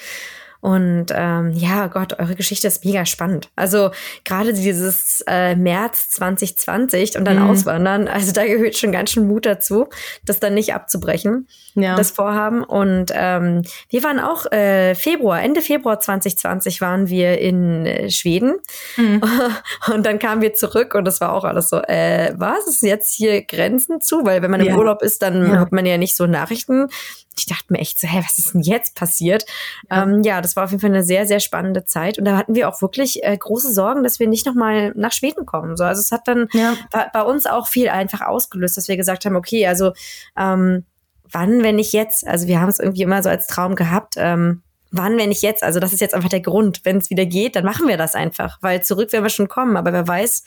Und 0.64 1.08
ähm, 1.10 1.50
ja, 1.52 1.88
Gott, 1.88 2.18
eure 2.18 2.36
Geschichte 2.36 2.68
ist 2.68 2.86
mega 2.86 3.04
spannend. 3.04 3.50
Also 3.54 3.90
gerade 4.24 4.54
dieses 4.54 5.22
äh, 5.26 5.54
März 5.56 6.08
2020 6.12 7.18
und 7.18 7.26
dann 7.26 7.36
mhm. 7.36 7.50
auswandern, 7.50 8.08
also 8.08 8.32
da 8.32 8.46
gehört 8.46 8.74
schon 8.74 8.90
ganz 8.90 9.10
schön 9.10 9.28
Mut 9.28 9.44
dazu, 9.44 9.90
das 10.24 10.40
dann 10.40 10.54
nicht 10.54 10.72
abzubrechen, 10.72 11.48
ja. 11.74 11.96
das 11.96 12.12
Vorhaben. 12.12 12.64
Und 12.64 13.12
ähm, 13.12 13.60
wir 13.90 14.02
waren 14.04 14.18
auch 14.18 14.50
äh, 14.52 14.94
Februar, 14.94 15.42
Ende 15.42 15.60
Februar 15.60 16.00
2020 16.00 16.80
waren 16.80 17.10
wir 17.10 17.38
in 17.40 17.84
äh, 17.84 18.10
Schweden. 18.10 18.54
Mhm. 18.96 19.20
Und 19.92 20.06
dann 20.06 20.18
kamen 20.18 20.40
wir 20.40 20.54
zurück 20.54 20.94
und 20.94 21.04
das 21.04 21.20
war 21.20 21.34
auch 21.34 21.44
alles 21.44 21.68
so, 21.68 21.76
äh, 21.82 22.32
was 22.36 22.66
ist 22.66 22.82
jetzt 22.82 23.14
hier 23.14 23.42
Grenzen 23.42 24.00
zu? 24.00 24.24
Weil 24.24 24.40
wenn 24.40 24.50
man 24.50 24.60
im 24.60 24.68
ja. 24.68 24.76
Urlaub 24.76 25.02
ist, 25.02 25.20
dann 25.20 25.46
ja. 25.46 25.60
hat 25.60 25.72
man 25.72 25.84
ja 25.84 25.98
nicht 25.98 26.16
so 26.16 26.26
Nachrichten 26.26 26.88
ich 27.36 27.46
dachte 27.46 27.72
mir 27.72 27.78
echt 27.78 28.00
so, 28.00 28.06
hä, 28.06 28.20
was 28.24 28.38
ist 28.38 28.54
denn 28.54 28.62
jetzt 28.62 28.94
passiert? 28.94 29.44
Ja. 29.90 30.02
Ähm, 30.02 30.22
ja, 30.22 30.40
das 30.40 30.56
war 30.56 30.64
auf 30.64 30.70
jeden 30.70 30.80
Fall 30.80 30.90
eine 30.90 31.02
sehr, 31.02 31.26
sehr 31.26 31.40
spannende 31.40 31.84
Zeit. 31.84 32.18
Und 32.18 32.24
da 32.24 32.36
hatten 32.36 32.54
wir 32.54 32.68
auch 32.68 32.80
wirklich 32.82 33.22
äh, 33.22 33.36
große 33.36 33.72
Sorgen, 33.72 34.02
dass 34.02 34.18
wir 34.18 34.28
nicht 34.28 34.46
nochmal 34.46 34.92
nach 34.94 35.12
Schweden 35.12 35.46
kommen. 35.46 35.76
So, 35.76 35.84
also 35.84 36.00
es 36.00 36.12
hat 36.12 36.28
dann 36.28 36.48
ja. 36.52 36.74
bei, 36.90 37.10
bei, 37.12 37.22
uns 37.22 37.46
auch 37.46 37.66
viel 37.66 37.88
einfach 37.88 38.20
ausgelöst, 38.20 38.76
dass 38.76 38.88
wir 38.88 38.96
gesagt 38.96 39.24
haben, 39.24 39.36
okay, 39.36 39.66
also 39.66 39.92
ähm, 40.38 40.84
wann, 41.30 41.62
wenn 41.62 41.76
nicht 41.76 41.92
jetzt? 41.92 42.26
Also 42.26 42.46
wir 42.46 42.60
haben 42.60 42.68
es 42.68 42.78
irgendwie 42.78 43.02
immer 43.02 43.22
so 43.22 43.28
als 43.28 43.46
Traum 43.46 43.74
gehabt. 43.74 44.14
Ähm, 44.16 44.62
wann, 44.90 45.16
wenn 45.18 45.28
nicht 45.28 45.42
jetzt? 45.42 45.62
Also 45.62 45.80
das 45.80 45.92
ist 45.92 46.00
jetzt 46.00 46.14
einfach 46.14 46.28
der 46.28 46.40
Grund. 46.40 46.80
Wenn 46.84 46.98
es 46.98 47.10
wieder 47.10 47.26
geht, 47.26 47.56
dann 47.56 47.64
machen 47.64 47.88
wir 47.88 47.96
das 47.96 48.14
einfach. 48.14 48.58
Weil 48.60 48.82
zurück 48.82 49.12
werden 49.12 49.24
wir 49.24 49.30
schon 49.30 49.48
kommen. 49.48 49.76
Aber 49.76 49.92
wer 49.92 50.06
weiß, 50.06 50.44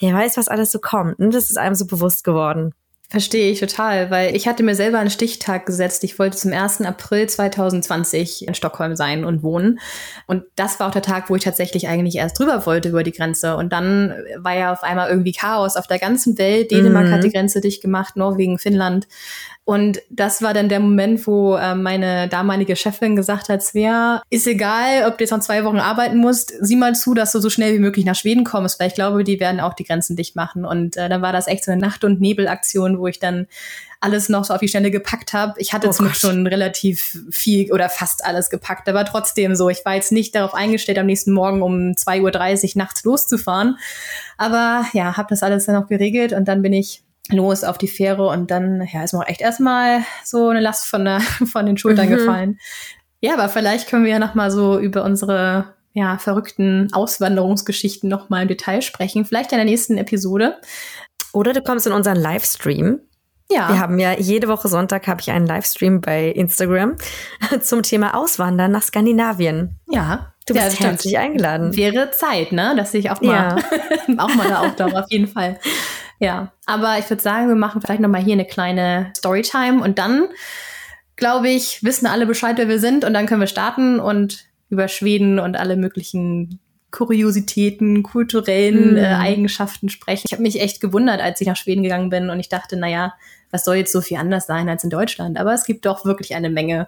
wer 0.00 0.14
weiß, 0.14 0.36
was 0.36 0.48
alles 0.48 0.72
so 0.72 0.78
kommt. 0.78 1.18
Und 1.18 1.34
das 1.34 1.50
ist 1.50 1.58
einem 1.58 1.74
so 1.74 1.86
bewusst 1.86 2.24
geworden. 2.24 2.74
Verstehe 3.14 3.52
ich 3.52 3.60
total, 3.60 4.10
weil 4.10 4.34
ich 4.34 4.48
hatte 4.48 4.64
mir 4.64 4.74
selber 4.74 4.98
einen 4.98 5.08
Stichtag 5.08 5.66
gesetzt. 5.66 6.02
Ich 6.02 6.18
wollte 6.18 6.36
zum 6.36 6.52
1. 6.52 6.80
April 6.80 7.28
2020 7.28 8.48
in 8.48 8.54
Stockholm 8.56 8.96
sein 8.96 9.24
und 9.24 9.44
wohnen. 9.44 9.78
Und 10.26 10.42
das 10.56 10.80
war 10.80 10.88
auch 10.88 10.92
der 10.92 11.00
Tag, 11.00 11.30
wo 11.30 11.36
ich 11.36 11.44
tatsächlich 11.44 11.86
eigentlich 11.86 12.16
erst 12.16 12.40
drüber 12.40 12.66
wollte 12.66 12.88
über 12.88 13.04
die 13.04 13.12
Grenze. 13.12 13.56
Und 13.56 13.72
dann 13.72 14.12
war 14.38 14.56
ja 14.56 14.72
auf 14.72 14.82
einmal 14.82 15.10
irgendwie 15.10 15.30
Chaos 15.30 15.76
auf 15.76 15.86
der 15.86 16.00
ganzen 16.00 16.38
Welt. 16.38 16.72
Dänemark 16.72 17.06
mhm. 17.06 17.12
hat 17.12 17.22
die 17.22 17.30
Grenze 17.30 17.60
dicht 17.60 17.82
gemacht, 17.82 18.16
Norwegen, 18.16 18.58
Finnland. 18.58 19.06
Und 19.66 20.02
das 20.10 20.42
war 20.42 20.52
dann 20.52 20.68
der 20.68 20.78
Moment, 20.78 21.26
wo 21.26 21.56
äh, 21.56 21.74
meine 21.74 22.28
damalige 22.28 22.76
Chefin 22.76 23.16
gesagt 23.16 23.48
hat, 23.48 23.62
Svea, 23.62 24.22
ist 24.28 24.46
egal, 24.46 25.08
ob 25.08 25.16
du 25.16 25.24
jetzt 25.24 25.30
noch 25.30 25.40
zwei 25.40 25.64
Wochen 25.64 25.78
arbeiten 25.78 26.18
musst, 26.18 26.52
sieh 26.60 26.76
mal 26.76 26.94
zu, 26.94 27.14
dass 27.14 27.32
du 27.32 27.40
so 27.40 27.48
schnell 27.48 27.72
wie 27.72 27.78
möglich 27.78 28.04
nach 28.04 28.14
Schweden 28.14 28.44
kommst, 28.44 28.78
weil 28.78 28.88
ich 28.88 28.94
glaube, 28.94 29.24
die 29.24 29.40
werden 29.40 29.60
auch 29.60 29.72
die 29.72 29.84
Grenzen 29.84 30.16
dicht 30.16 30.36
machen. 30.36 30.66
Und 30.66 30.98
äh, 30.98 31.08
dann 31.08 31.22
war 31.22 31.32
das 31.32 31.46
echt 31.46 31.64
so 31.64 31.72
eine 31.72 31.80
Nacht- 31.80 32.04
und 32.04 32.20
Nebelaktion, 32.20 32.98
wo 32.98 33.06
ich 33.06 33.20
dann 33.20 33.46
alles 34.00 34.28
noch 34.28 34.44
so 34.44 34.52
auf 34.52 34.60
die 34.60 34.68
Schnelle 34.68 34.90
gepackt 34.90 35.32
habe. 35.32 35.54
Ich 35.56 35.72
hatte 35.72 35.88
oh 35.88 35.92
zum 35.92 36.12
schon 36.12 36.46
relativ 36.46 37.18
viel 37.30 37.72
oder 37.72 37.88
fast 37.88 38.22
alles 38.22 38.50
gepackt, 38.50 38.86
aber 38.86 39.06
trotzdem 39.06 39.54
so. 39.54 39.70
Ich 39.70 39.82
war 39.86 39.94
jetzt 39.94 40.12
nicht 40.12 40.34
darauf 40.34 40.52
eingestellt, 40.52 40.98
am 40.98 41.06
nächsten 41.06 41.32
Morgen 41.32 41.62
um 41.62 41.92
2.30 41.92 42.76
Uhr 42.76 42.82
nachts 42.82 43.02
loszufahren. 43.04 43.78
Aber 44.36 44.84
ja, 44.92 45.16
habe 45.16 45.28
das 45.30 45.42
alles 45.42 45.64
dann 45.64 45.82
auch 45.82 45.88
geregelt 45.88 46.34
und 46.34 46.48
dann 46.48 46.60
bin 46.60 46.74
ich 46.74 47.02
los 47.30 47.64
auf 47.64 47.78
die 47.78 47.88
Fähre 47.88 48.28
und 48.28 48.50
dann 48.50 48.86
ja, 48.92 49.02
ist 49.02 49.12
mir 49.14 49.20
auch 49.20 49.28
echt 49.28 49.40
erstmal 49.40 50.02
so 50.24 50.48
eine 50.48 50.60
Last 50.60 50.86
von, 50.86 51.04
der, 51.04 51.20
von 51.52 51.66
den 51.66 51.78
Schultern 51.78 52.06
mhm. 52.06 52.16
gefallen. 52.16 52.58
Ja, 53.20 53.34
aber 53.34 53.48
vielleicht 53.48 53.88
können 53.88 54.04
wir 54.04 54.12
ja 54.12 54.18
noch 54.18 54.34
mal 54.34 54.50
so 54.50 54.78
über 54.78 55.04
unsere 55.04 55.74
ja, 55.94 56.18
verrückten 56.18 56.92
Auswanderungsgeschichten 56.92 58.10
noch 58.10 58.28
mal 58.28 58.42
im 58.42 58.48
Detail 58.48 58.82
sprechen. 58.82 59.24
Vielleicht 59.24 59.52
in 59.52 59.58
der 59.58 59.64
nächsten 59.64 59.96
Episode. 59.96 60.58
Oder 61.32 61.52
du 61.52 61.62
kommst 61.62 61.86
in 61.86 61.92
unseren 61.92 62.16
Livestream. 62.16 63.00
Ja. 63.50 63.68
Wir 63.68 63.78
haben 63.78 63.98
ja 63.98 64.12
jede 64.18 64.48
Woche 64.48 64.68
Sonntag 64.68 65.06
habe 65.06 65.20
ich 65.20 65.30
einen 65.30 65.46
Livestream 65.46 66.00
bei 66.00 66.28
Instagram 66.28 66.96
zum 67.60 67.82
Thema 67.82 68.14
Auswandern 68.16 68.72
nach 68.72 68.82
Skandinavien. 68.82 69.78
Ja. 69.88 70.34
Du 70.46 70.52
bist 70.52 70.78
ja, 70.80 70.88
herzlich 70.88 71.16
eingeladen. 71.16 71.74
Wäre 71.74 72.10
Zeit, 72.10 72.52
ne? 72.52 72.74
Dass 72.76 72.92
ich 72.92 73.10
auch 73.10 73.20
mal, 73.22 73.56
ja. 74.08 74.18
auch 74.18 74.34
mal 74.34 74.48
da 74.48 74.60
auftauche, 74.60 74.98
auf 74.98 75.10
jeden 75.10 75.26
Fall. 75.28 75.58
Ja, 76.20 76.52
aber 76.66 76.98
ich 76.98 77.08
würde 77.10 77.22
sagen, 77.22 77.48
wir 77.48 77.56
machen 77.56 77.80
vielleicht 77.80 78.00
nochmal 78.00 78.22
hier 78.22 78.34
eine 78.34 78.44
kleine 78.44 79.12
Storytime 79.16 79.82
und 79.82 79.98
dann, 79.98 80.28
glaube 81.16 81.48
ich, 81.48 81.82
wissen 81.82 82.06
alle 82.06 82.26
Bescheid, 82.26 82.56
wer 82.56 82.68
wir 82.68 82.78
sind 82.78 83.04
und 83.04 83.14
dann 83.14 83.26
können 83.26 83.40
wir 83.40 83.46
starten 83.46 84.00
und 84.00 84.46
über 84.70 84.88
Schweden 84.88 85.38
und 85.38 85.56
alle 85.56 85.76
möglichen 85.76 86.60
Kuriositäten, 86.90 88.04
kulturellen 88.04 88.94
mm. 88.94 88.98
äh, 88.98 89.14
Eigenschaften 89.14 89.88
sprechen. 89.88 90.22
Ich 90.26 90.32
habe 90.32 90.42
mich 90.42 90.60
echt 90.60 90.80
gewundert, 90.80 91.20
als 91.20 91.40
ich 91.40 91.48
nach 91.48 91.56
Schweden 91.56 91.82
gegangen 91.82 92.08
bin 92.08 92.30
und 92.30 92.38
ich 92.38 92.48
dachte, 92.48 92.76
naja, 92.76 93.14
was 93.50 93.64
soll 93.64 93.76
jetzt 93.76 93.92
so 93.92 94.00
viel 94.00 94.16
anders 94.16 94.46
sein 94.46 94.68
als 94.68 94.84
in 94.84 94.90
Deutschland? 94.90 95.38
Aber 95.38 95.52
es 95.52 95.64
gibt 95.64 95.86
doch 95.86 96.04
wirklich 96.04 96.34
eine 96.34 96.50
Menge 96.50 96.86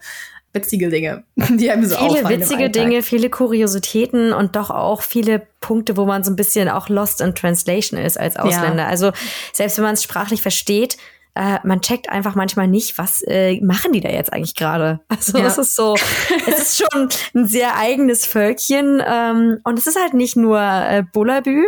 witzige 0.57 0.88
Dinge, 0.88 1.25
die 1.37 1.71
einem 1.71 1.85
so 1.85 1.97
Viele 1.97 2.29
witzige 2.29 2.71
Dinge, 2.71 3.03
viele 3.03 3.31
Kuriositäten 3.31 4.33
und 4.33 4.57
doch 4.57 4.71
auch 4.71 5.03
viele 5.03 5.47
Punkte, 5.61 5.97
wo 5.97 6.05
man 6.05 6.25
so 6.25 6.31
ein 6.31 6.37
bisschen 6.37 6.69
auch 6.69 6.88
lost 6.88 7.21
in 7.21 7.35
translation 7.35 8.01
ist 8.01 8.19
als 8.19 8.37
Ausländer. 8.37 8.85
Ja. 8.85 8.88
Also 8.88 9.12
selbst 9.53 9.77
wenn 9.79 9.85
man 9.85 9.95
es 9.95 10.03
sprachlich 10.03 10.42
versteht, 10.42 10.97
äh, 11.37 11.59
man 11.64 11.83
checkt 11.83 12.09
einfach 12.09 12.35
manchmal 12.35 12.66
nicht, 12.66 12.97
was 12.97 13.23
äh, 13.27 13.61
machen 13.61 13.92
die 13.92 14.01
da 14.01 14.09
jetzt 14.09 14.33
eigentlich 14.33 14.55
gerade. 14.55 15.01
Also 15.09 15.37
ja. 15.37 15.47
es 15.47 15.59
ist 15.59 15.77
so, 15.77 15.95
es 16.47 16.59
ist 16.59 16.79
schon 16.79 17.11
ein 17.35 17.47
sehr 17.47 17.77
eigenes 17.77 18.25
Völkchen 18.25 19.03
ähm, 19.07 19.59
und 19.62 19.79
es 19.79 19.87
ist 19.87 20.01
halt 20.01 20.14
nicht 20.14 20.37
nur 20.37 20.59
äh, 20.59 21.05
Bullabü, 21.12 21.62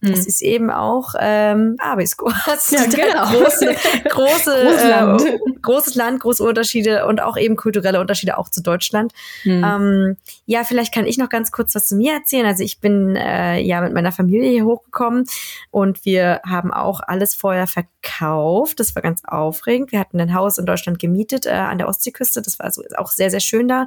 mhm. 0.00 0.12
es 0.12 0.26
ist 0.26 0.42
eben 0.42 0.70
auch 0.70 1.14
ähm, 1.18 1.76
Abisko. 1.78 2.30
Ja, 2.70 2.84
genau. 2.84 3.26
große, 3.26 3.74
große, 4.08 4.54
äh, 4.54 5.38
großes 5.62 5.94
Land, 5.94 6.20
große 6.20 6.42
Unterschiede 6.42 7.06
und 7.06 7.22
auch 7.22 7.36
eben 7.36 7.56
kulturelle 7.56 8.00
Unterschiede 8.00 8.38
auch 8.38 8.48
zu 8.48 8.62
Deutschland. 8.62 9.12
Mhm. 9.44 9.64
Ähm, 9.64 10.16
ja, 10.46 10.64
vielleicht 10.64 10.94
kann 10.94 11.06
ich 11.06 11.18
noch 11.18 11.28
ganz 11.28 11.52
kurz 11.52 11.74
was 11.74 11.86
zu 11.86 11.96
mir 11.96 12.14
erzählen. 12.14 12.46
Also 12.46 12.62
ich 12.62 12.80
bin 12.80 13.16
äh, 13.16 13.60
ja 13.60 13.80
mit 13.80 13.92
meiner 13.92 14.12
Familie 14.12 14.50
hier 14.50 14.64
hochgekommen 14.64 15.26
und 15.70 16.04
wir 16.04 16.40
haben 16.46 16.72
auch 16.72 17.00
alles 17.06 17.34
vorher 17.34 17.66
verkauft. 17.66 18.80
Das 18.80 18.94
war 18.94 19.02
ganz 19.02 19.22
aufregend. 19.24 19.92
Wir 19.92 20.00
hatten 20.00 20.20
ein 20.20 20.34
Haus 20.34 20.58
in 20.58 20.66
Deutschland 20.66 20.98
gemietet 20.98 21.46
äh, 21.46 21.50
an 21.50 21.78
der 21.78 21.88
Ostseeküste. 21.88 22.42
Das 22.42 22.58
war 22.58 22.66
also 22.66 22.82
auch 22.96 23.10
sehr, 23.10 23.30
sehr 23.30 23.40
schön 23.40 23.68
da. 23.68 23.86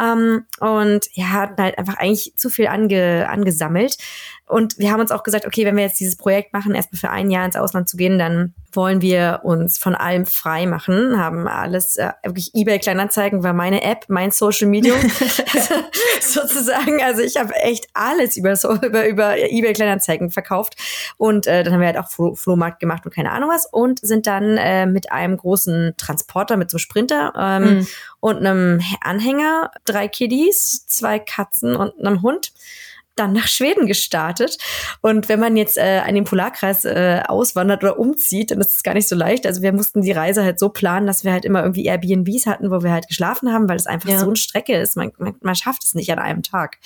Ähm, 0.00 0.44
und 0.60 1.06
ja, 1.12 1.30
hatten 1.30 1.62
halt 1.62 1.78
einfach 1.78 1.96
eigentlich 1.96 2.34
zu 2.36 2.50
viel 2.50 2.66
ange, 2.66 3.28
angesammelt. 3.28 3.96
Und 4.46 4.78
wir 4.78 4.90
haben 4.90 5.00
uns 5.00 5.10
auch 5.10 5.22
gesagt, 5.22 5.46
okay, 5.46 5.64
wenn 5.64 5.76
wir 5.76 5.84
jetzt 5.84 6.00
dieses 6.00 6.16
Projekt 6.16 6.52
machen, 6.52 6.74
erstmal 6.74 6.98
für 7.00 7.10
ein 7.10 7.30
Jahr 7.30 7.46
ins 7.46 7.56
Ausland 7.56 7.88
zu 7.88 7.96
gehen, 7.96 8.18
dann 8.18 8.54
wollen 8.76 9.00
wir 9.00 9.40
uns 9.42 9.78
von 9.78 9.94
allem 9.94 10.26
frei 10.26 10.66
machen, 10.66 11.18
haben 11.18 11.48
alles, 11.48 11.96
äh, 11.96 12.12
wirklich 12.22 12.54
eBay 12.54 12.78
Kleinanzeigen 12.78 13.42
war 13.42 13.52
meine 13.52 13.82
App, 13.82 14.06
mein 14.08 14.30
Social 14.30 14.68
Media 14.68 14.94
sozusagen. 16.20 17.02
Also 17.02 17.22
ich 17.22 17.36
habe 17.36 17.54
echt 17.54 17.88
alles 17.94 18.36
über, 18.36 18.56
so, 18.56 18.74
über, 18.74 19.06
über 19.06 19.38
eBay 19.38 19.72
Kleinanzeigen 19.72 20.30
verkauft 20.30 20.76
und 21.16 21.46
äh, 21.46 21.62
dann 21.62 21.72
haben 21.72 21.80
wir 21.80 21.88
halt 21.88 21.98
auch 21.98 22.08
Flo 22.08 22.34
Flohmarkt 22.34 22.80
gemacht 22.80 23.04
und 23.04 23.14
keine 23.14 23.30
Ahnung 23.30 23.50
was 23.50 23.66
und 23.66 24.00
sind 24.00 24.26
dann 24.26 24.56
äh, 24.56 24.86
mit 24.86 25.12
einem 25.12 25.36
großen 25.36 25.94
Transporter, 25.96 26.56
mit 26.56 26.70
so 26.70 26.76
einem 26.76 26.80
Sprinter 26.80 27.32
ähm, 27.36 27.62
mhm. 27.62 27.86
und 28.20 28.36
einem 28.38 28.80
Anhänger, 29.00 29.70
drei 29.84 30.08
Kiddies, 30.08 30.86
zwei 30.86 31.18
Katzen 31.18 31.76
und 31.76 31.98
einem 31.98 32.22
Hund 32.22 32.52
dann 33.16 33.32
nach 33.32 33.46
Schweden 33.46 33.86
gestartet. 33.86 34.58
Und 35.00 35.28
wenn 35.28 35.40
man 35.40 35.56
jetzt 35.56 35.78
äh, 35.78 36.02
an 36.04 36.14
den 36.14 36.24
Polarkreis 36.24 36.84
äh, 36.84 37.22
auswandert 37.26 37.82
oder 37.82 37.98
umzieht, 37.98 38.50
dann 38.50 38.60
ist 38.60 38.74
es 38.74 38.82
gar 38.82 38.94
nicht 38.94 39.08
so 39.08 39.16
leicht. 39.16 39.46
Also 39.46 39.62
wir 39.62 39.72
mussten 39.72 40.02
die 40.02 40.12
Reise 40.12 40.42
halt 40.42 40.58
so 40.58 40.68
planen, 40.68 41.06
dass 41.06 41.24
wir 41.24 41.32
halt 41.32 41.44
immer 41.44 41.62
irgendwie 41.62 41.86
Airbnbs 41.86 42.46
hatten, 42.46 42.70
wo 42.70 42.82
wir 42.82 42.92
halt 42.92 43.08
geschlafen 43.08 43.52
haben, 43.52 43.68
weil 43.68 43.76
es 43.76 43.86
einfach 43.86 44.08
ja. 44.08 44.18
so 44.18 44.26
eine 44.26 44.36
Strecke 44.36 44.76
ist. 44.76 44.96
Man, 44.96 45.12
man, 45.18 45.34
man 45.40 45.54
schafft 45.54 45.84
es 45.84 45.94
nicht 45.94 46.10
an 46.10 46.18
einem 46.18 46.42
Tag. 46.42 46.78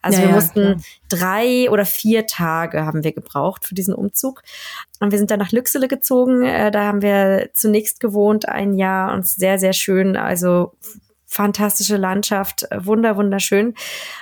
Also 0.00 0.18
ja, 0.18 0.24
wir 0.24 0.30
ja, 0.30 0.34
mussten 0.36 0.60
klar. 0.60 0.76
drei 1.08 1.70
oder 1.70 1.84
vier 1.84 2.26
Tage 2.26 2.84
haben 2.86 3.04
wir 3.04 3.12
gebraucht 3.12 3.64
für 3.64 3.74
diesen 3.74 3.94
Umzug. 3.94 4.42
Und 5.00 5.10
wir 5.10 5.18
sind 5.18 5.30
dann 5.32 5.40
nach 5.40 5.52
Lüxele 5.52 5.88
gezogen. 5.88 6.44
Äh, 6.44 6.70
da 6.70 6.84
haben 6.84 7.02
wir 7.02 7.50
zunächst 7.54 7.98
gewohnt 7.98 8.48
ein 8.48 8.74
Jahr 8.74 9.12
und 9.12 9.26
sehr, 9.26 9.58
sehr 9.58 9.72
schön. 9.72 10.16
Also 10.16 10.74
fantastische 11.32 11.96
Landschaft, 11.96 12.70
äh, 12.70 12.84
wunder, 12.84 13.16
wunderschön. 13.16 13.74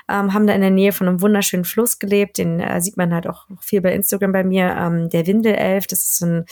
Ähm, 0.08 0.32
haben 0.32 0.46
da 0.46 0.54
in 0.54 0.60
der 0.60 0.70
Nähe 0.70 0.92
von 0.92 1.08
einem 1.08 1.20
wunderschönen 1.20 1.64
Fluss 1.64 1.98
gelebt, 1.98 2.38
den 2.38 2.60
äh, 2.60 2.80
sieht 2.80 2.96
man 2.96 3.12
halt 3.12 3.26
auch 3.26 3.46
viel 3.60 3.80
bei 3.80 3.92
Instagram 3.92 4.32
bei 4.32 4.44
mir, 4.44 4.76
ähm, 4.78 5.10
der 5.10 5.26
Windelelf, 5.26 5.86
das 5.86 6.00
ist 6.00 6.18
so 6.18 6.26
ein 6.26 6.44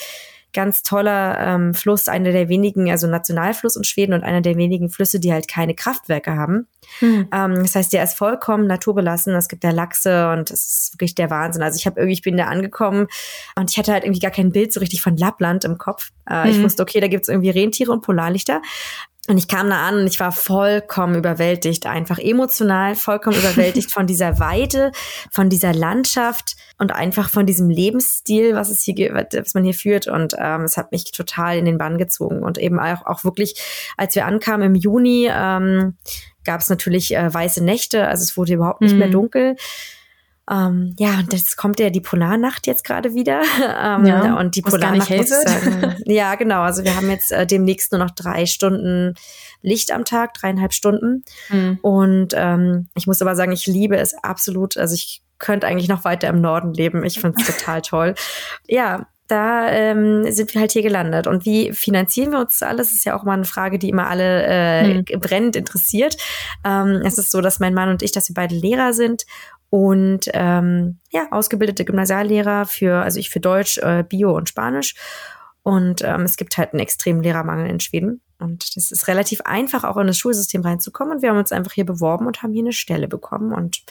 ganz 0.55 0.83
toller 0.83 1.39
ähm, 1.39 1.75
Fluss, 1.75 2.09
einer 2.09 2.33
der 2.33 2.49
wenigen, 2.49 2.91
also 2.91 3.07
Nationalfluss 3.07 3.77
in 3.77 3.85
Schweden 3.85 4.15
und 4.15 4.25
einer 4.25 4.41
der 4.41 4.57
wenigen 4.57 4.89
Flüsse, 4.89 5.21
die 5.21 5.33
halt 5.33 5.47
keine 5.47 5.75
Kraftwerke 5.75 6.35
haben. 6.35 6.67
Mhm. 7.01 7.29
Ähm, 7.33 7.55
das 7.57 7.75
heißt, 7.75 7.93
der 7.93 8.03
ist 8.03 8.15
vollkommen 8.17 8.67
naturbelassen. 8.67 9.35
Es 9.35 9.49
gibt 9.49 9.63
da 9.63 9.71
Lachse 9.71 10.31
und 10.31 10.51
es 10.51 10.67
ist 10.67 10.95
wirklich 10.95 11.15
der 11.15 11.31
Wahnsinn. 11.31 11.63
Also 11.63 11.77
ich 11.77 11.87
habe 11.87 12.01
irgendwie, 12.01 12.15
ich 12.15 12.23
bin 12.23 12.37
da 12.37 12.45
angekommen 12.45 13.09
und 13.57 13.71
ich 13.71 13.79
hatte 13.79 13.93
halt 13.93 14.05
irgendwie 14.05 14.21
gar 14.21 14.31
kein 14.31 14.51
Bild 14.51 14.73
so 14.73 14.81
richtig 14.81 15.03
von 15.03 15.17
Lappland 15.17 15.65
im 15.65 15.77
Kopf. 15.77 16.11
Äh, 16.29 16.45
mhm. 16.45 16.51
Ich 16.51 16.63
wusste, 16.63 16.83
okay, 16.83 17.01
da 17.01 17.09
gibt's 17.09 17.29
irgendwie 17.29 17.51
Rentiere 17.51 17.93
und 17.93 18.01
Polarlichter. 18.01 18.63
Und 19.29 19.37
ich 19.37 19.47
kam 19.47 19.69
da 19.69 19.87
an 19.87 19.97
und 20.01 20.07
ich 20.07 20.19
war 20.21 20.33
vollkommen 20.33 21.15
überwältigt, 21.15 21.85
einfach 21.85 22.19
emotional 22.19 22.95
vollkommen 22.95 23.37
überwältigt 23.39 23.93
von 23.93 24.07
dieser 24.07 24.39
Weite, 24.41 24.91
von 25.31 25.51
dieser 25.51 25.75
Landschaft 25.75 26.57
und 26.79 26.93
einfach 26.93 27.29
von 27.29 27.45
diesem 27.45 27.69
Lebensstil, 27.69 28.55
was 28.55 28.71
es 28.71 28.83
hier, 28.83 29.15
was 29.15 29.55
man 29.55 29.65
hier 29.65 29.75
führt. 29.75 30.07
Und 30.07 30.35
ähm, 30.39 30.63
es 30.63 30.79
hat 30.79 30.93
mich 30.93 31.13
total 31.13 31.59
in 31.59 31.67
den 31.67 31.77
Bann 31.77 31.99
gezogen. 31.99 32.43
Und 32.43 32.57
eben 32.57 32.81
auch, 32.81 33.05
auch 33.05 33.23
wirklich, 33.23 33.61
als 33.99 34.15
wir 34.15 34.25
ankamen 34.25 34.69
im 34.69 34.75
Juni, 34.75 35.29
ähm, 35.31 35.97
gab 36.45 36.63
es 36.63 36.71
natürlich 36.71 37.15
äh, 37.15 37.33
weiße 37.33 37.63
Nächte, 37.63 38.07
also 38.09 38.23
es 38.23 38.37
wurde 38.39 38.55
überhaupt 38.55 38.81
nicht 38.81 38.93
mhm. 38.93 38.99
mehr 38.99 39.09
dunkel. 39.09 39.57
Ähm, 40.51 40.95
ja, 40.99 41.19
und 41.19 41.33
das 41.33 41.57
kommt 41.57 41.79
ja 41.79 41.91
die 41.91 42.01
Polarnacht 42.01 42.67
jetzt 42.67 42.85
gerade 42.85 43.15
wieder. 43.15 43.43
Ähm, 43.81 44.07
ja, 44.07 44.39
und 44.39 44.57
die 44.57 44.63
Polarnacht 44.63 45.11
muss 45.11 45.29
sagen, 45.29 45.97
Ja, 46.07 46.35
genau. 46.35 46.63
Also 46.63 46.85
wir 46.85 46.97
haben 46.97 47.11
jetzt 47.11 47.33
äh, 47.33 47.47
demnächst 47.47 47.93
nur 47.93 47.99
noch 47.99 48.11
drei 48.11 48.47
Stunden 48.47 49.15
Licht 49.63 49.93
am 49.93 50.05
Tag, 50.05 50.35
dreieinhalb 50.35 50.73
Stunden. 50.73 51.25
Mhm. 51.49 51.79
Und 51.83 52.29
ähm, 52.35 52.89
ich 52.97 53.07
muss 53.07 53.23
aber 53.23 53.37
sagen, 53.37 53.53
ich 53.53 53.67
liebe 53.67 53.97
es 53.97 54.15
absolut. 54.15 54.77
Also 54.77 54.95
ich 54.95 55.23
könnte 55.39 55.67
eigentlich 55.67 55.89
noch 55.89 56.05
weiter 56.05 56.29
im 56.29 56.41
Norden 56.41 56.73
leben. 56.73 57.05
Ich 57.05 57.21
finde 57.21 57.41
es 57.41 57.47
total 57.47 57.83
toll. 57.83 58.15
Ja, 58.67 59.07
da 59.29 59.71
ähm, 59.71 60.31
sind 60.33 60.55
wir 60.55 60.63
halt 60.63 60.73
hier 60.73 60.83
gelandet. 60.83 61.27
Und 61.27 61.45
wie 61.45 61.73
finanzieren 61.73 62.33
wir 62.33 62.41
uns 62.41 62.63
alles? 62.63 62.89
Das 62.89 62.95
ist 62.95 63.05
ja 63.05 63.17
auch 63.17 63.25
mal 63.25 63.35
eine 63.35 63.45
Frage, 63.45 63.79
die 63.79 63.91
immer 63.91 64.09
alle 64.09 64.47
äh, 64.47 65.05
hm. 65.07 65.21
brennend 65.21 65.55
interessiert. 65.55 66.17
Ähm, 66.65 67.03
es 67.05 67.19
ist 67.19 67.31
so, 67.31 67.41
dass 67.41 67.61
mein 67.61 67.75
Mann 67.75 67.91
und 67.91 68.03
ich, 68.03 68.13
dass 68.13 68.31
wir 68.31 68.35
beide 68.35 68.55
Lehrer 68.55 68.93
sind 68.95 69.27
und 69.71 70.29
ähm, 70.33 70.99
ja, 71.11 71.29
ausgebildete 71.31 71.85
Gymnasiallehrer 71.85 72.67
für, 72.67 73.03
also 73.03 73.19
ich 73.19 73.31
für 73.31 73.41
Deutsch, 73.41 73.79
äh, 73.79 74.05
Bio 74.09 74.35
und 74.35 74.49
Spanisch. 74.49 74.95
Und 75.63 76.03
ähm, 76.03 76.23
es 76.23 76.37
gibt 76.37 76.57
halt 76.57 76.73
einen 76.73 76.81
extremen 76.81 77.23
Lehrermangel 77.23 77.69
in 77.69 77.81
Schweden. 77.81 78.23
Und 78.41 78.77
das 78.77 78.93
ist 78.93 79.09
relativ 79.09 79.41
einfach, 79.43 79.83
auch 79.83 79.97
in 79.97 80.07
das 80.07 80.17
Schulsystem 80.17 80.63
reinzukommen. 80.63 81.15
Und 81.15 81.23
wir 81.23 81.31
haben 81.31 81.39
uns 81.39 81.51
einfach 81.51 81.73
hier 81.73 81.85
beworben 81.85 82.27
und 82.27 82.43
haben 82.43 82.53
hier 82.53 82.63
eine 82.63 82.73
Stelle 82.73 83.09
bekommen. 83.09 83.53
Und 83.53 83.83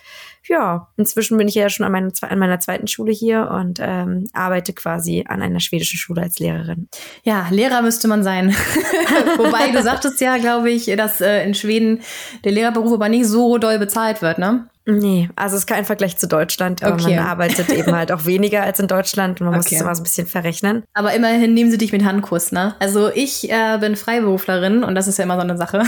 ja, 0.48 0.88
inzwischen 0.96 1.38
bin 1.38 1.50
ich 1.50 1.56
ja 1.56 1.70
schon 1.70 1.86
an, 1.86 1.92
meiner, 1.92 2.12
an 2.22 2.40
meiner 2.40 2.60
zweiten 2.60 2.88
Schule 2.88 3.12
hier 3.12 3.52
und 3.52 3.80
ähm, 3.82 4.26
arbeite 4.32 4.72
quasi 4.72 5.26
an 5.28 5.42
einer 5.42 5.60
schwedischen 5.60 5.98
Schule 5.98 6.22
als 6.22 6.40
Lehrerin. 6.40 6.88
Ja, 7.24 7.48
Lehrer 7.52 7.82
müsste 7.82 8.08
man 8.08 8.24
sein. 8.24 8.52
Wobei 9.38 9.72
du 9.72 9.84
sagtest 9.84 10.22
ja, 10.22 10.38
glaube 10.38 10.72
ich, 10.72 10.86
dass 10.96 11.20
äh, 11.20 11.44
in 11.44 11.54
Schweden 11.54 12.02
der 12.46 12.54
Lehrerberuf 12.54 12.94
aber 12.94 13.10
nicht 13.10 13.28
so 13.28 13.58
doll 13.58 13.78
bezahlt 13.78 14.22
wird, 14.22 14.40
ne? 14.40 14.70
Nee, 14.90 15.30
also 15.36 15.58
es 15.58 15.64
ist 15.64 15.68
kein 15.68 15.84
Vergleich 15.84 16.16
zu 16.16 16.30
Deutschland, 16.30 16.82
aber 16.82 16.94
okay. 16.94 17.18
man 17.18 17.26
arbeitet 17.26 17.70
eben 17.70 17.94
halt 17.94 18.10
auch 18.10 18.26
weniger 18.26 18.64
als 18.64 18.80
in 18.80 18.88
Deutschland 18.88 19.42
und 19.42 19.48
man 19.48 19.56
okay. 19.56 19.66
muss 19.66 19.72
es 19.74 19.82
immer 19.82 19.94
so 19.94 20.02
ein 20.02 20.06
bisschen 20.06 20.28
verrechnen. 20.28 20.86
Aber 20.94 21.14
immerhin 21.14 21.54
nehmen 21.54 21.70
sie 21.70 21.78
dich 21.78 21.92
mit 21.92 22.06
Handkuss, 22.06 22.54
ne? 22.54 22.74
Also 22.80 23.10
ich 23.14 23.52
äh, 23.52 23.78
bin 23.82 23.98
Freiberuflerin 23.98 24.86
und 24.86 24.96
das 24.96 25.08
ist 25.08 25.18
ja 25.18 25.26
immer 25.26 25.36
so 25.36 25.42
eine 25.42 25.58
Sache. 25.58 25.84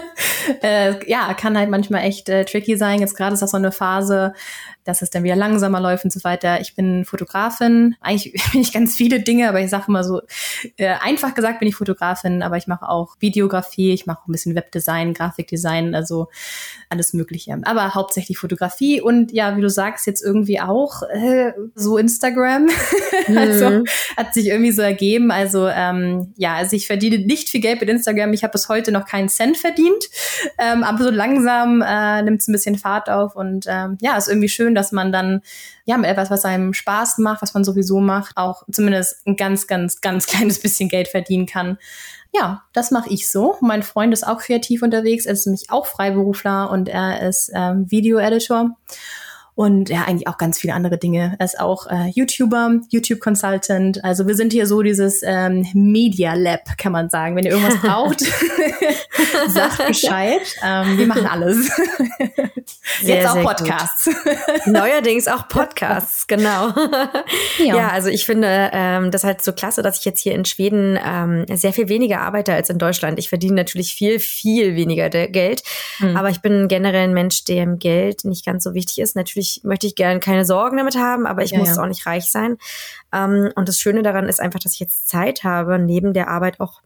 äh, 0.62 1.10
ja, 1.10 1.32
kann 1.32 1.56
halt 1.56 1.70
manchmal 1.70 2.02
echt 2.02 2.28
äh, 2.28 2.44
tricky 2.44 2.76
sein. 2.76 3.00
Jetzt 3.00 3.16
gerade 3.16 3.32
ist 3.32 3.40
das 3.40 3.52
so 3.52 3.56
eine 3.56 3.72
Phase, 3.72 4.34
dass 4.84 5.02
es 5.02 5.10
dann 5.10 5.24
wieder 5.24 5.36
langsamer 5.36 5.80
läuft 5.80 6.04
und 6.04 6.12
so 6.12 6.22
weiter. 6.24 6.60
Ich 6.60 6.74
bin 6.74 7.04
Fotografin. 7.04 7.96
Eigentlich 8.00 8.32
bin 8.52 8.60
ich 8.60 8.72
ganz 8.72 8.94
viele 8.94 9.20
Dinge, 9.20 9.48
aber 9.48 9.60
ich 9.60 9.70
sage 9.70 9.84
immer 9.88 10.04
so, 10.04 10.22
äh, 10.76 10.94
einfach 11.00 11.34
gesagt 11.34 11.58
bin 11.58 11.68
ich 11.68 11.74
Fotografin, 11.74 12.42
aber 12.42 12.56
ich 12.56 12.66
mache 12.66 12.88
auch 12.88 13.16
Videografie, 13.20 13.92
ich 13.92 14.06
mache 14.06 14.20
auch 14.22 14.28
ein 14.28 14.32
bisschen 14.32 14.54
Webdesign, 14.54 15.14
Grafikdesign, 15.14 15.94
also 15.94 16.28
alles 16.90 17.12
Mögliche. 17.12 17.58
Aber 17.64 17.94
hauptsächlich 17.94 18.38
Fotografie 18.38 19.00
und 19.00 19.32
ja, 19.32 19.56
wie 19.56 19.60
du 19.60 19.70
sagst, 19.70 20.06
jetzt 20.06 20.22
irgendwie 20.22 20.60
auch 20.60 21.02
äh, 21.02 21.52
so 21.74 21.98
Instagram. 21.98 22.68
Mhm. 23.26 23.38
also 23.38 23.84
hat 24.16 24.34
sich 24.34 24.48
irgendwie 24.48 24.72
so 24.72 24.82
ergeben. 24.82 25.30
Also 25.30 25.68
ähm, 25.68 26.32
ja, 26.36 26.54
also 26.56 26.76
ich 26.76 26.86
verdiene 26.86 27.24
nicht 27.24 27.48
viel 27.48 27.60
Geld 27.60 27.80
mit 27.80 27.88
Instagram. 27.88 28.32
Ich 28.32 28.42
habe 28.42 28.52
bis 28.52 28.68
heute 28.68 28.92
noch 28.92 29.06
keinen 29.06 29.28
Cent 29.28 29.56
verdient, 29.56 30.04
ähm, 30.58 30.82
aber 30.82 31.04
so 31.04 31.10
langsam 31.10 31.82
äh, 31.82 32.22
nimmt 32.22 32.40
es 32.40 32.48
ein 32.48 32.52
bisschen 32.52 32.76
Fahrt 32.76 33.08
auf 33.08 33.36
und 33.36 33.66
ähm, 33.68 33.96
ja, 34.00 34.16
ist 34.16 34.28
irgendwie 34.28 34.48
schön, 34.48 34.73
dass 34.74 34.92
man 34.92 35.12
dann 35.12 35.42
ja 35.84 35.96
mit 35.96 36.08
etwas, 36.08 36.30
was 36.30 36.44
einem 36.44 36.72
Spaß 36.72 37.18
macht, 37.18 37.42
was 37.42 37.54
man 37.54 37.64
sowieso 37.64 38.00
macht, 38.00 38.36
auch 38.36 38.62
zumindest 38.70 39.26
ein 39.26 39.36
ganz, 39.36 39.66
ganz, 39.66 40.00
ganz 40.00 40.26
kleines 40.28 40.60
bisschen 40.60 40.88
Geld 40.88 41.08
verdienen 41.08 41.46
kann. 41.46 41.78
Ja, 42.32 42.64
das 42.72 42.90
mache 42.90 43.10
ich 43.10 43.30
so. 43.30 43.56
Mein 43.60 43.82
Freund 43.82 44.12
ist 44.12 44.26
auch 44.26 44.38
kreativ 44.38 44.82
unterwegs, 44.82 45.26
er 45.26 45.34
ist 45.34 45.46
nämlich 45.46 45.70
auch 45.70 45.86
Freiberufler 45.86 46.70
und 46.70 46.88
er 46.88 47.28
ist 47.28 47.50
ähm, 47.54 47.90
Video-Editor 47.90 48.76
und 49.56 49.88
ja, 49.88 50.02
eigentlich 50.02 50.26
auch 50.26 50.36
ganz 50.36 50.58
viele 50.58 50.74
andere 50.74 50.98
Dinge. 50.98 51.36
Er 51.38 51.44
ist 51.44 51.60
auch 51.60 51.86
äh, 51.86 52.08
YouTuber, 52.12 52.80
YouTube-Consultant. 52.88 54.02
Also 54.02 54.26
wir 54.26 54.34
sind 54.34 54.52
hier 54.52 54.66
so 54.66 54.82
dieses 54.82 55.22
ähm, 55.24 55.66
Media 55.74 56.34
Lab, 56.34 56.76
kann 56.76 56.90
man 56.90 57.08
sagen. 57.08 57.36
Wenn 57.36 57.44
ihr 57.44 57.52
irgendwas 57.52 57.76
braucht, 57.80 58.20
sagt 59.48 59.86
Bescheid. 59.86 60.40
Ähm, 60.64 60.98
wir 60.98 61.06
machen 61.06 61.26
alles. 61.26 61.70
Sehr, 63.02 63.16
Jetzt 63.16 63.28
auch 63.28 63.42
Podcasts. 63.42 64.10
Neuerdings 64.66 65.28
auch 65.28 65.48
Podcasts, 65.48 66.26
genau. 66.26 66.72
Ja. 67.58 67.76
ja, 67.76 67.88
also 67.88 68.08
ich 68.08 68.24
finde 68.24 68.70
ähm, 68.72 69.10
das 69.10 69.24
halt 69.24 69.42
so 69.42 69.52
klasse, 69.52 69.82
dass 69.82 69.98
ich 69.98 70.04
jetzt 70.04 70.20
hier 70.20 70.34
in 70.34 70.44
Schweden 70.44 70.98
ähm, 71.04 71.44
sehr 71.56 71.72
viel 71.72 71.88
weniger 71.88 72.20
arbeite 72.20 72.52
als 72.52 72.70
in 72.70 72.78
Deutschland. 72.78 73.18
Ich 73.18 73.28
verdiene 73.28 73.54
natürlich 73.54 73.94
viel, 73.94 74.18
viel 74.18 74.76
weniger 74.76 75.08
Geld, 75.10 75.62
mhm. 75.98 76.16
aber 76.16 76.30
ich 76.30 76.40
bin 76.40 76.68
generell 76.68 77.04
ein 77.04 77.14
Mensch, 77.14 77.44
dem 77.44 77.78
Geld 77.78 78.24
nicht 78.24 78.44
ganz 78.44 78.64
so 78.64 78.74
wichtig 78.74 78.98
ist. 78.98 79.16
Natürlich 79.16 79.43
natürlich 79.44 79.64
möchte 79.64 79.86
ich 79.86 79.94
gerne 79.94 80.20
keine 80.20 80.44
Sorgen 80.44 80.76
damit 80.76 80.96
haben, 80.96 81.26
aber 81.26 81.42
ich 81.42 81.52
ja, 81.52 81.58
muss 81.58 81.76
ja. 81.76 81.82
auch 81.82 81.86
nicht 81.86 82.06
reich 82.06 82.30
sein. 82.30 82.56
Ähm, 83.12 83.50
und 83.54 83.68
das 83.68 83.78
Schöne 83.78 84.02
daran 84.02 84.28
ist 84.28 84.40
einfach, 84.40 84.60
dass 84.60 84.74
ich 84.74 84.80
jetzt 84.80 85.08
Zeit 85.08 85.44
habe, 85.44 85.78
neben 85.78 86.12
der 86.12 86.28
Arbeit 86.28 86.60
auch 86.60 86.80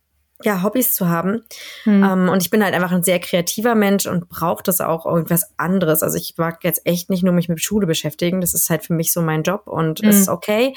ja, 0.44 0.62
Hobbys 0.62 0.94
zu 0.94 1.08
haben. 1.08 1.42
Mhm. 1.84 2.04
Ähm, 2.04 2.28
und 2.28 2.42
ich 2.42 2.50
bin 2.50 2.62
halt 2.62 2.72
einfach 2.72 2.92
ein 2.92 3.02
sehr 3.02 3.18
kreativer 3.18 3.74
Mensch 3.74 4.06
und 4.06 4.28
brauche 4.28 4.62
das 4.62 4.80
auch 4.80 5.04
irgendwas 5.04 5.52
anderes. 5.56 6.04
Also 6.04 6.16
ich 6.16 6.34
mag 6.36 6.62
jetzt 6.62 6.86
echt 6.86 7.10
nicht 7.10 7.24
nur 7.24 7.32
mich 7.32 7.48
mit 7.48 7.60
Schule 7.60 7.88
beschäftigen. 7.88 8.40
Das 8.40 8.54
ist 8.54 8.70
halt 8.70 8.84
für 8.84 8.92
mich 8.92 9.12
so 9.12 9.20
mein 9.20 9.42
Job 9.42 9.62
und 9.66 10.00
mhm. 10.00 10.10
ist 10.10 10.28
okay. 10.28 10.76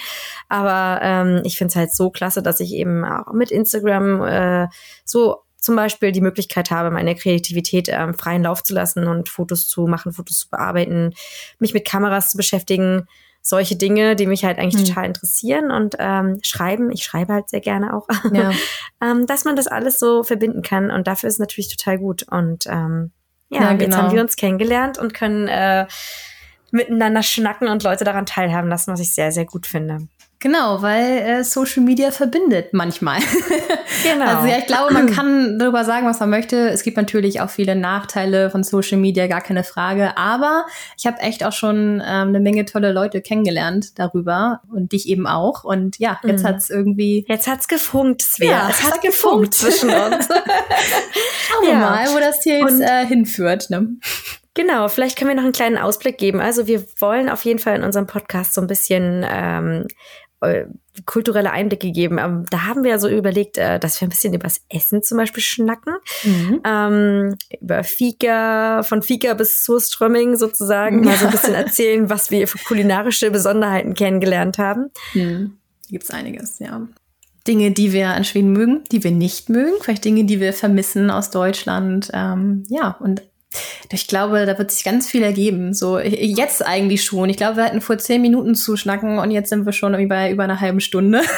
Aber 0.49 0.99
ähm, 1.03 1.41
ich 1.43 1.59
finde 1.59 1.69
es 1.69 1.75
halt 1.75 1.93
so 1.93 2.09
klasse, 2.09 2.41
dass 2.41 2.59
ich 2.59 2.73
eben 2.73 3.05
auch 3.05 3.33
mit 3.33 3.51
Instagram 3.51 4.23
äh, 4.23 4.67
so 5.05 5.43
zum 5.61 5.75
Beispiel 5.75 6.11
die 6.11 6.21
Möglichkeit 6.21 6.71
habe, 6.71 6.91
meine 6.91 7.15
Kreativität 7.15 7.87
ähm, 7.89 8.13
freien 8.13 8.43
Lauf 8.43 8.63
zu 8.63 8.73
lassen 8.73 9.07
und 9.07 9.29
Fotos 9.29 9.67
zu 9.67 9.87
machen, 9.87 10.11
Fotos 10.11 10.39
zu 10.39 10.49
bearbeiten, 10.49 11.13
mich 11.59 11.73
mit 11.73 11.87
Kameras 11.87 12.31
zu 12.31 12.37
beschäftigen 12.37 13.07
solche 13.41 13.75
Dinge, 13.75 14.15
die 14.15 14.27
mich 14.27 14.45
halt 14.45 14.59
eigentlich 14.59 14.83
mhm. 14.83 14.87
total 14.87 15.05
interessieren 15.05 15.71
und 15.71 15.95
ähm, 15.99 16.39
schreiben, 16.43 16.91
ich 16.91 17.03
schreibe 17.03 17.33
halt 17.33 17.49
sehr 17.49 17.59
gerne 17.59 17.95
auch, 17.95 18.07
ja. 18.31 18.51
ähm, 19.01 19.25
dass 19.25 19.45
man 19.45 19.55
das 19.55 19.67
alles 19.67 19.97
so 19.97 20.23
verbinden 20.23 20.61
kann 20.61 20.91
und 20.91 21.07
dafür 21.07 21.27
ist 21.27 21.35
es 21.35 21.39
natürlich 21.39 21.75
total 21.75 21.97
gut 21.97 22.23
und 22.23 22.67
ähm, 22.67 23.11
ja, 23.49 23.61
ja 23.61 23.69
genau. 23.73 23.83
jetzt 23.83 23.97
haben 23.97 24.03
genau. 24.05 24.13
wir 24.13 24.21
uns 24.21 24.35
kennengelernt 24.35 24.99
und 24.99 25.13
können 25.13 25.47
äh, 25.47 25.87
miteinander 26.71 27.23
schnacken 27.23 27.67
und 27.67 27.83
Leute 27.83 28.03
daran 28.03 28.25
teilhaben 28.25 28.69
lassen, 28.69 28.93
was 28.93 28.99
ich 28.99 29.13
sehr, 29.13 29.31
sehr 29.31 29.45
gut 29.45 29.65
finde. 29.65 30.07
Genau, 30.41 30.81
weil 30.81 31.19
äh, 31.19 31.43
Social 31.43 31.83
Media 31.83 32.11
verbindet 32.11 32.73
manchmal. 32.73 33.19
Genau. 34.03 34.25
Also 34.25 34.47
ja, 34.47 34.57
ich 34.57 34.65
glaube, 34.65 34.93
man 34.93 35.05
kann 35.15 35.59
darüber 35.59 35.83
sagen, 35.83 36.07
was 36.07 36.19
man 36.19 36.29
möchte. 36.29 36.69
Es 36.69 36.81
gibt 36.81 36.97
natürlich 36.97 37.41
auch 37.41 37.49
viele 37.49 37.75
Nachteile 37.75 38.49
von 38.49 38.63
Social 38.63 38.97
Media, 38.97 39.27
gar 39.27 39.41
keine 39.41 39.63
Frage. 39.63 40.17
Aber 40.17 40.65
ich 40.97 41.05
habe 41.05 41.19
echt 41.19 41.43
auch 41.45 41.51
schon 41.51 42.01
ähm, 42.03 42.29
eine 42.29 42.39
Menge 42.39 42.65
tolle 42.65 42.93
Leute 42.93 43.21
kennengelernt 43.21 43.99
darüber 43.99 44.61
und 44.73 44.93
dich 44.93 45.07
eben 45.07 45.27
auch. 45.27 45.63
Und 45.63 45.99
ja, 45.99 46.19
jetzt 46.23 46.43
mhm. 46.43 46.47
hat's 46.47 46.69
irgendwie. 46.69 47.25
Jetzt 47.27 47.47
hat's 47.47 47.67
gefunkt, 47.67 48.23
Svea. 48.23 48.49
Ja, 48.49 48.69
es 48.69 48.81
hat, 48.81 48.93
hat 48.93 49.01
gefunkt 49.01 49.53
zwischen 49.53 49.89
uns. 49.89 50.27
Schauen 50.27 51.63
wir 51.63 51.73
ja. 51.73 51.79
mal, 51.79 52.07
wo 52.13 52.19
das 52.19 52.41
hier 52.41 52.59
jetzt 52.59 52.81
äh, 52.81 53.05
hinführt. 53.05 53.69
Ne? 53.69 53.97
Genau, 54.53 54.87
vielleicht 54.87 55.17
können 55.17 55.29
wir 55.29 55.35
noch 55.35 55.43
einen 55.43 55.53
kleinen 55.53 55.77
Ausblick 55.77 56.17
geben. 56.17 56.41
Also 56.41 56.67
wir 56.67 56.83
wollen 56.97 57.29
auf 57.29 57.45
jeden 57.45 57.59
Fall 57.59 57.75
in 57.75 57.83
unserem 57.83 58.07
Podcast 58.07 58.53
so 58.53 58.61
ein 58.61 58.67
bisschen 58.67 59.25
ähm, 59.29 59.85
äh, 59.85 60.30
kulturelle 61.05 61.51
Einblicke 61.51 61.91
geben. 61.91 62.17
Ähm, 62.17 62.45
da 62.49 62.65
haben 62.65 62.83
wir 62.83 62.91
ja 62.91 62.99
so 62.99 63.07
überlegt, 63.07 63.57
äh, 63.57 63.79
dass 63.79 64.01
wir 64.01 64.07
ein 64.07 64.09
bisschen 64.09 64.33
übers 64.33 64.61
Essen 64.69 65.03
zum 65.03 65.17
Beispiel 65.17 65.43
schnacken. 65.43 65.93
Mhm. 66.23 66.61
Ähm, 66.65 67.35
über 67.61 67.83
Fika, 67.83 68.83
von 68.83 69.01
Fika 69.01 69.33
bis 69.33 69.63
Surströmming 69.63 70.35
sozusagen. 70.35 71.01
Mal 71.01 71.17
so 71.17 71.25
ein 71.25 71.31
bisschen 71.31 71.53
erzählen, 71.55 72.09
was 72.09 72.31
wir 72.31 72.47
für 72.47 72.57
kulinarische 72.57 73.31
Besonderheiten 73.31 73.93
kennengelernt 73.93 74.57
haben. 74.57 74.91
Mhm. 75.13 75.57
Gibt 75.89 76.05
es 76.05 76.09
einiges, 76.09 76.59
ja. 76.59 76.87
Dinge, 77.47 77.71
die 77.71 77.91
wir 77.91 78.09
an 78.09 78.23
Schweden 78.23 78.51
mögen, 78.51 78.83
die 78.91 79.03
wir 79.03 79.11
nicht 79.11 79.49
mögen, 79.49 79.73
vielleicht 79.81 80.05
Dinge, 80.05 80.25
die 80.25 80.39
wir 80.39 80.53
vermissen 80.53 81.09
aus 81.09 81.31
Deutschland. 81.31 82.09
Ähm, 82.13 82.63
ja, 82.69 82.97
und 82.99 83.23
ich 83.91 84.07
glaube, 84.07 84.45
da 84.45 84.57
wird 84.57 84.71
sich 84.71 84.83
ganz 84.83 85.07
viel 85.07 85.23
ergeben. 85.23 85.73
So 85.73 85.99
jetzt 85.99 86.65
eigentlich 86.65 87.03
schon. 87.03 87.29
Ich 87.29 87.37
glaube, 87.37 87.57
wir 87.57 87.65
hatten 87.65 87.81
vor 87.81 87.97
zehn 87.97 88.21
Minuten 88.21 88.55
zu 88.55 88.77
schnacken 88.77 89.19
und 89.19 89.31
jetzt 89.31 89.49
sind 89.49 89.65
wir 89.65 89.73
schon 89.73 89.93
irgendwie 89.93 90.09
bei 90.09 90.31
über 90.31 90.43
einer 90.43 90.61
halben 90.61 90.79
Stunde. 90.79 91.21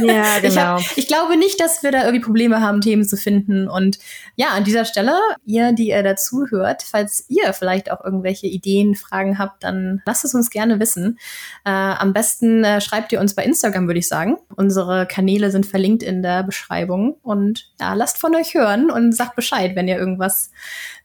Ja, 0.00 0.38
genau. 0.40 0.78
Ich, 0.78 0.90
hab, 0.90 0.98
ich, 0.98 1.08
glaube 1.08 1.36
nicht, 1.36 1.60
dass 1.60 1.82
wir 1.82 1.90
da 1.90 2.04
irgendwie 2.04 2.24
Probleme 2.24 2.60
haben, 2.60 2.80
Themen 2.80 3.04
zu 3.04 3.16
finden. 3.16 3.68
Und 3.68 3.98
ja, 4.36 4.50
an 4.50 4.62
dieser 4.62 4.84
Stelle, 4.84 5.18
ihr, 5.44 5.72
die 5.72 5.88
ihr 5.88 6.04
dazu 6.04 6.46
hört, 6.50 6.84
falls 6.84 7.24
ihr 7.28 7.52
vielleicht 7.52 7.90
auch 7.90 8.04
irgendwelche 8.04 8.46
Ideen, 8.46 8.94
Fragen 8.94 9.40
habt, 9.40 9.64
dann 9.64 10.00
lasst 10.06 10.24
es 10.24 10.34
uns 10.34 10.50
gerne 10.50 10.78
wissen. 10.78 11.18
Äh, 11.64 11.70
am 11.70 12.12
besten 12.12 12.62
äh, 12.62 12.80
schreibt 12.80 13.12
ihr 13.12 13.20
uns 13.20 13.34
bei 13.34 13.44
Instagram, 13.44 13.88
würde 13.88 13.98
ich 13.98 14.06
sagen. 14.06 14.36
Unsere 14.54 15.04
Kanäle 15.06 15.50
sind 15.50 15.66
verlinkt 15.66 16.04
in 16.04 16.22
der 16.22 16.44
Beschreibung. 16.44 17.16
Und 17.22 17.68
ja, 17.80 17.94
lasst 17.94 18.18
von 18.18 18.36
euch 18.36 18.54
hören 18.54 18.92
und 18.92 19.16
sagt 19.16 19.34
Bescheid, 19.34 19.74
wenn 19.74 19.88
ihr 19.88 19.98
irgendwas 19.98 20.52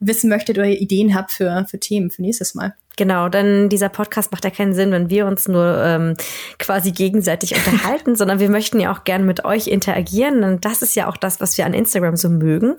wissen 0.07 0.29
möchtet 0.29 0.57
oder 0.57 0.67
Ideen 0.67 1.15
habt 1.15 1.31
für, 1.31 1.65
für 1.69 1.79
Themen 1.79 2.11
für 2.11 2.21
nächstes 2.21 2.55
Mal. 2.55 2.75
Genau, 2.95 3.27
denn 3.27 3.69
dieser 3.69 3.89
Podcast 3.89 4.31
macht 4.31 4.43
ja 4.43 4.51
keinen 4.51 4.73
Sinn, 4.73 4.91
wenn 4.91 5.09
wir 5.09 5.25
uns 5.25 5.47
nur 5.47 5.83
ähm, 5.83 6.15
quasi 6.59 6.91
gegenseitig 6.91 7.55
unterhalten, 7.55 8.15
sondern 8.15 8.39
wir 8.39 8.49
möchten 8.49 8.79
ja 8.79 8.93
auch 8.93 9.03
gern 9.03 9.25
mit 9.25 9.45
euch 9.45 9.67
interagieren. 9.67 10.43
Und 10.43 10.63
das 10.63 10.81
ist 10.83 10.95
ja 10.95 11.09
auch 11.09 11.17
das, 11.17 11.41
was 11.41 11.57
wir 11.57 11.65
an 11.65 11.73
Instagram 11.73 12.15
so 12.15 12.29
mögen, 12.29 12.75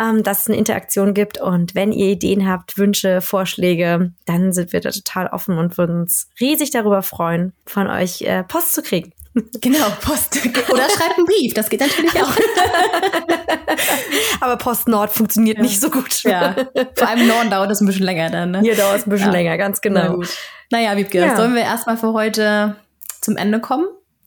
ähm, 0.00 0.22
dass 0.22 0.42
es 0.42 0.48
eine 0.48 0.58
Interaktion 0.58 1.14
gibt. 1.14 1.40
Und 1.40 1.74
wenn 1.74 1.92
ihr 1.92 2.08
Ideen 2.08 2.48
habt, 2.48 2.76
Wünsche, 2.76 3.22
Vorschläge, 3.22 4.12
dann 4.26 4.52
sind 4.52 4.72
wir 4.72 4.80
da 4.80 4.90
total 4.90 5.28
offen 5.28 5.56
und 5.56 5.78
würden 5.78 6.02
uns 6.02 6.28
riesig 6.40 6.70
darüber 6.70 7.02
freuen, 7.02 7.54
von 7.64 7.88
euch 7.88 8.20
äh, 8.22 8.44
Post 8.44 8.74
zu 8.74 8.82
kriegen. 8.82 9.12
Genau, 9.60 9.90
Post. 10.00 10.38
Oder 10.70 10.88
schreibt 10.88 11.16
einen 11.16 11.26
Brief, 11.26 11.54
das 11.54 11.68
geht 11.68 11.80
natürlich 11.80 12.22
auch. 12.22 12.30
Aber 14.40 14.56
Post 14.56 14.88
Nord 14.88 15.10
funktioniert 15.10 15.58
ja. 15.58 15.62
nicht 15.62 15.80
so 15.80 15.90
gut. 15.90 16.22
Ja, 16.22 16.54
vor 16.94 17.08
allem 17.08 17.26
Norden 17.26 17.50
dauert 17.50 17.70
es 17.70 17.80
ein 17.80 17.86
bisschen 17.86 18.04
länger 18.04 18.30
dann. 18.30 18.52
Ne? 18.52 18.60
Hier 18.60 18.76
dauert 18.76 19.00
es 19.00 19.06
ein 19.06 19.10
bisschen 19.10 19.28
ja. 19.28 19.32
länger, 19.32 19.58
ganz 19.58 19.80
genau. 19.80 20.22
Na 20.70 20.78
naja, 20.78 20.96
Wiebke, 20.96 21.20
ja. 21.20 21.36
sollen 21.36 21.54
wir 21.54 21.62
erstmal 21.62 21.96
für 21.96 22.12
heute 22.12 22.76
zum 23.20 23.36
Ende 23.36 23.60
kommen? 23.60 23.86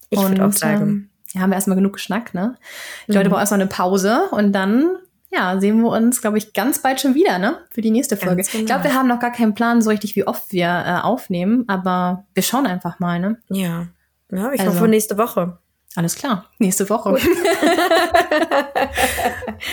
Ich 0.09 0.19
würde 0.19 0.45
auch 0.45 0.51
sagen. 0.51 0.81
Ähm, 0.81 1.09
ja, 1.33 1.41
haben 1.41 1.51
wir 1.51 1.55
erstmal 1.55 1.77
genug 1.77 1.93
geschnackt, 1.93 2.33
ne? 2.33 2.55
Die 3.07 3.13
Leute 3.13 3.25
mhm. 3.25 3.31
brauchen 3.31 3.41
erstmal 3.41 3.61
eine 3.61 3.69
Pause 3.69 4.27
und 4.31 4.53
dann 4.53 4.97
ja, 5.29 5.59
sehen 5.59 5.81
wir 5.81 5.89
uns, 5.89 6.21
glaube 6.21 6.37
ich, 6.37 6.53
ganz 6.53 6.81
bald 6.81 7.01
schon 7.01 7.13
wieder, 7.13 7.37
ne? 7.37 7.59
Für 7.69 7.81
die 7.81 7.91
nächste 7.91 8.15
Folge. 8.15 8.43
Genau. 8.43 8.59
Ich 8.59 8.65
glaube, 8.65 8.85
wir 8.85 8.93
haben 8.93 9.07
noch 9.07 9.19
gar 9.19 9.31
keinen 9.31 9.53
Plan 9.53 9.81
so 9.81 9.89
richtig, 9.89 10.15
wie 10.15 10.25
oft 10.25 10.53
wir 10.53 10.67
äh, 10.67 11.01
aufnehmen, 11.01 11.65
aber 11.67 12.25
wir 12.33 12.43
schauen 12.43 12.65
einfach 12.65 12.99
mal, 12.99 13.19
ne? 13.19 13.37
Ja. 13.49 13.87
Ja, 14.31 14.51
ich 14.51 14.61
also, 14.61 14.73
hoffe 14.73 14.87
nächste 14.87 15.17
Woche. 15.17 15.57
Alles 15.95 16.15
klar, 16.15 16.45
nächste 16.59 16.87
Woche. 16.91 17.17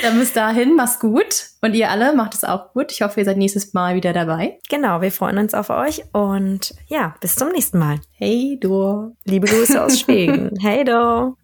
Dann 0.03 0.19
bis 0.19 0.33
dahin, 0.33 0.75
mach's 0.75 0.99
gut. 0.99 1.49
Und 1.61 1.75
ihr 1.75 1.91
alle 1.91 2.15
macht 2.15 2.33
es 2.33 2.45
auch 2.45 2.73
gut. 2.73 2.93
Ich 2.93 3.03
hoffe, 3.03 3.21
ihr 3.21 3.27
seid 3.27 3.37
nächstes 3.37 3.75
Mal 3.75 3.95
wieder 3.95 4.15
dabei. 4.15 4.59
Genau, 4.71 5.03
wir 5.03 5.13
freuen 5.13 5.37
uns 5.37 5.53
auf 5.53 5.69
euch 5.69 6.03
und 6.13 6.75
ja, 6.87 7.15
bis 7.21 7.35
zum 7.35 7.51
nächsten 7.51 7.79
Mal. 7.79 8.01
Hey, 8.13 8.57
du. 8.59 9.15
Liebe 9.25 9.47
Grüße 9.47 9.85
aus 9.85 10.01
Schweden. 10.05 10.59
Hey, 10.61 10.85
du. 10.85 11.37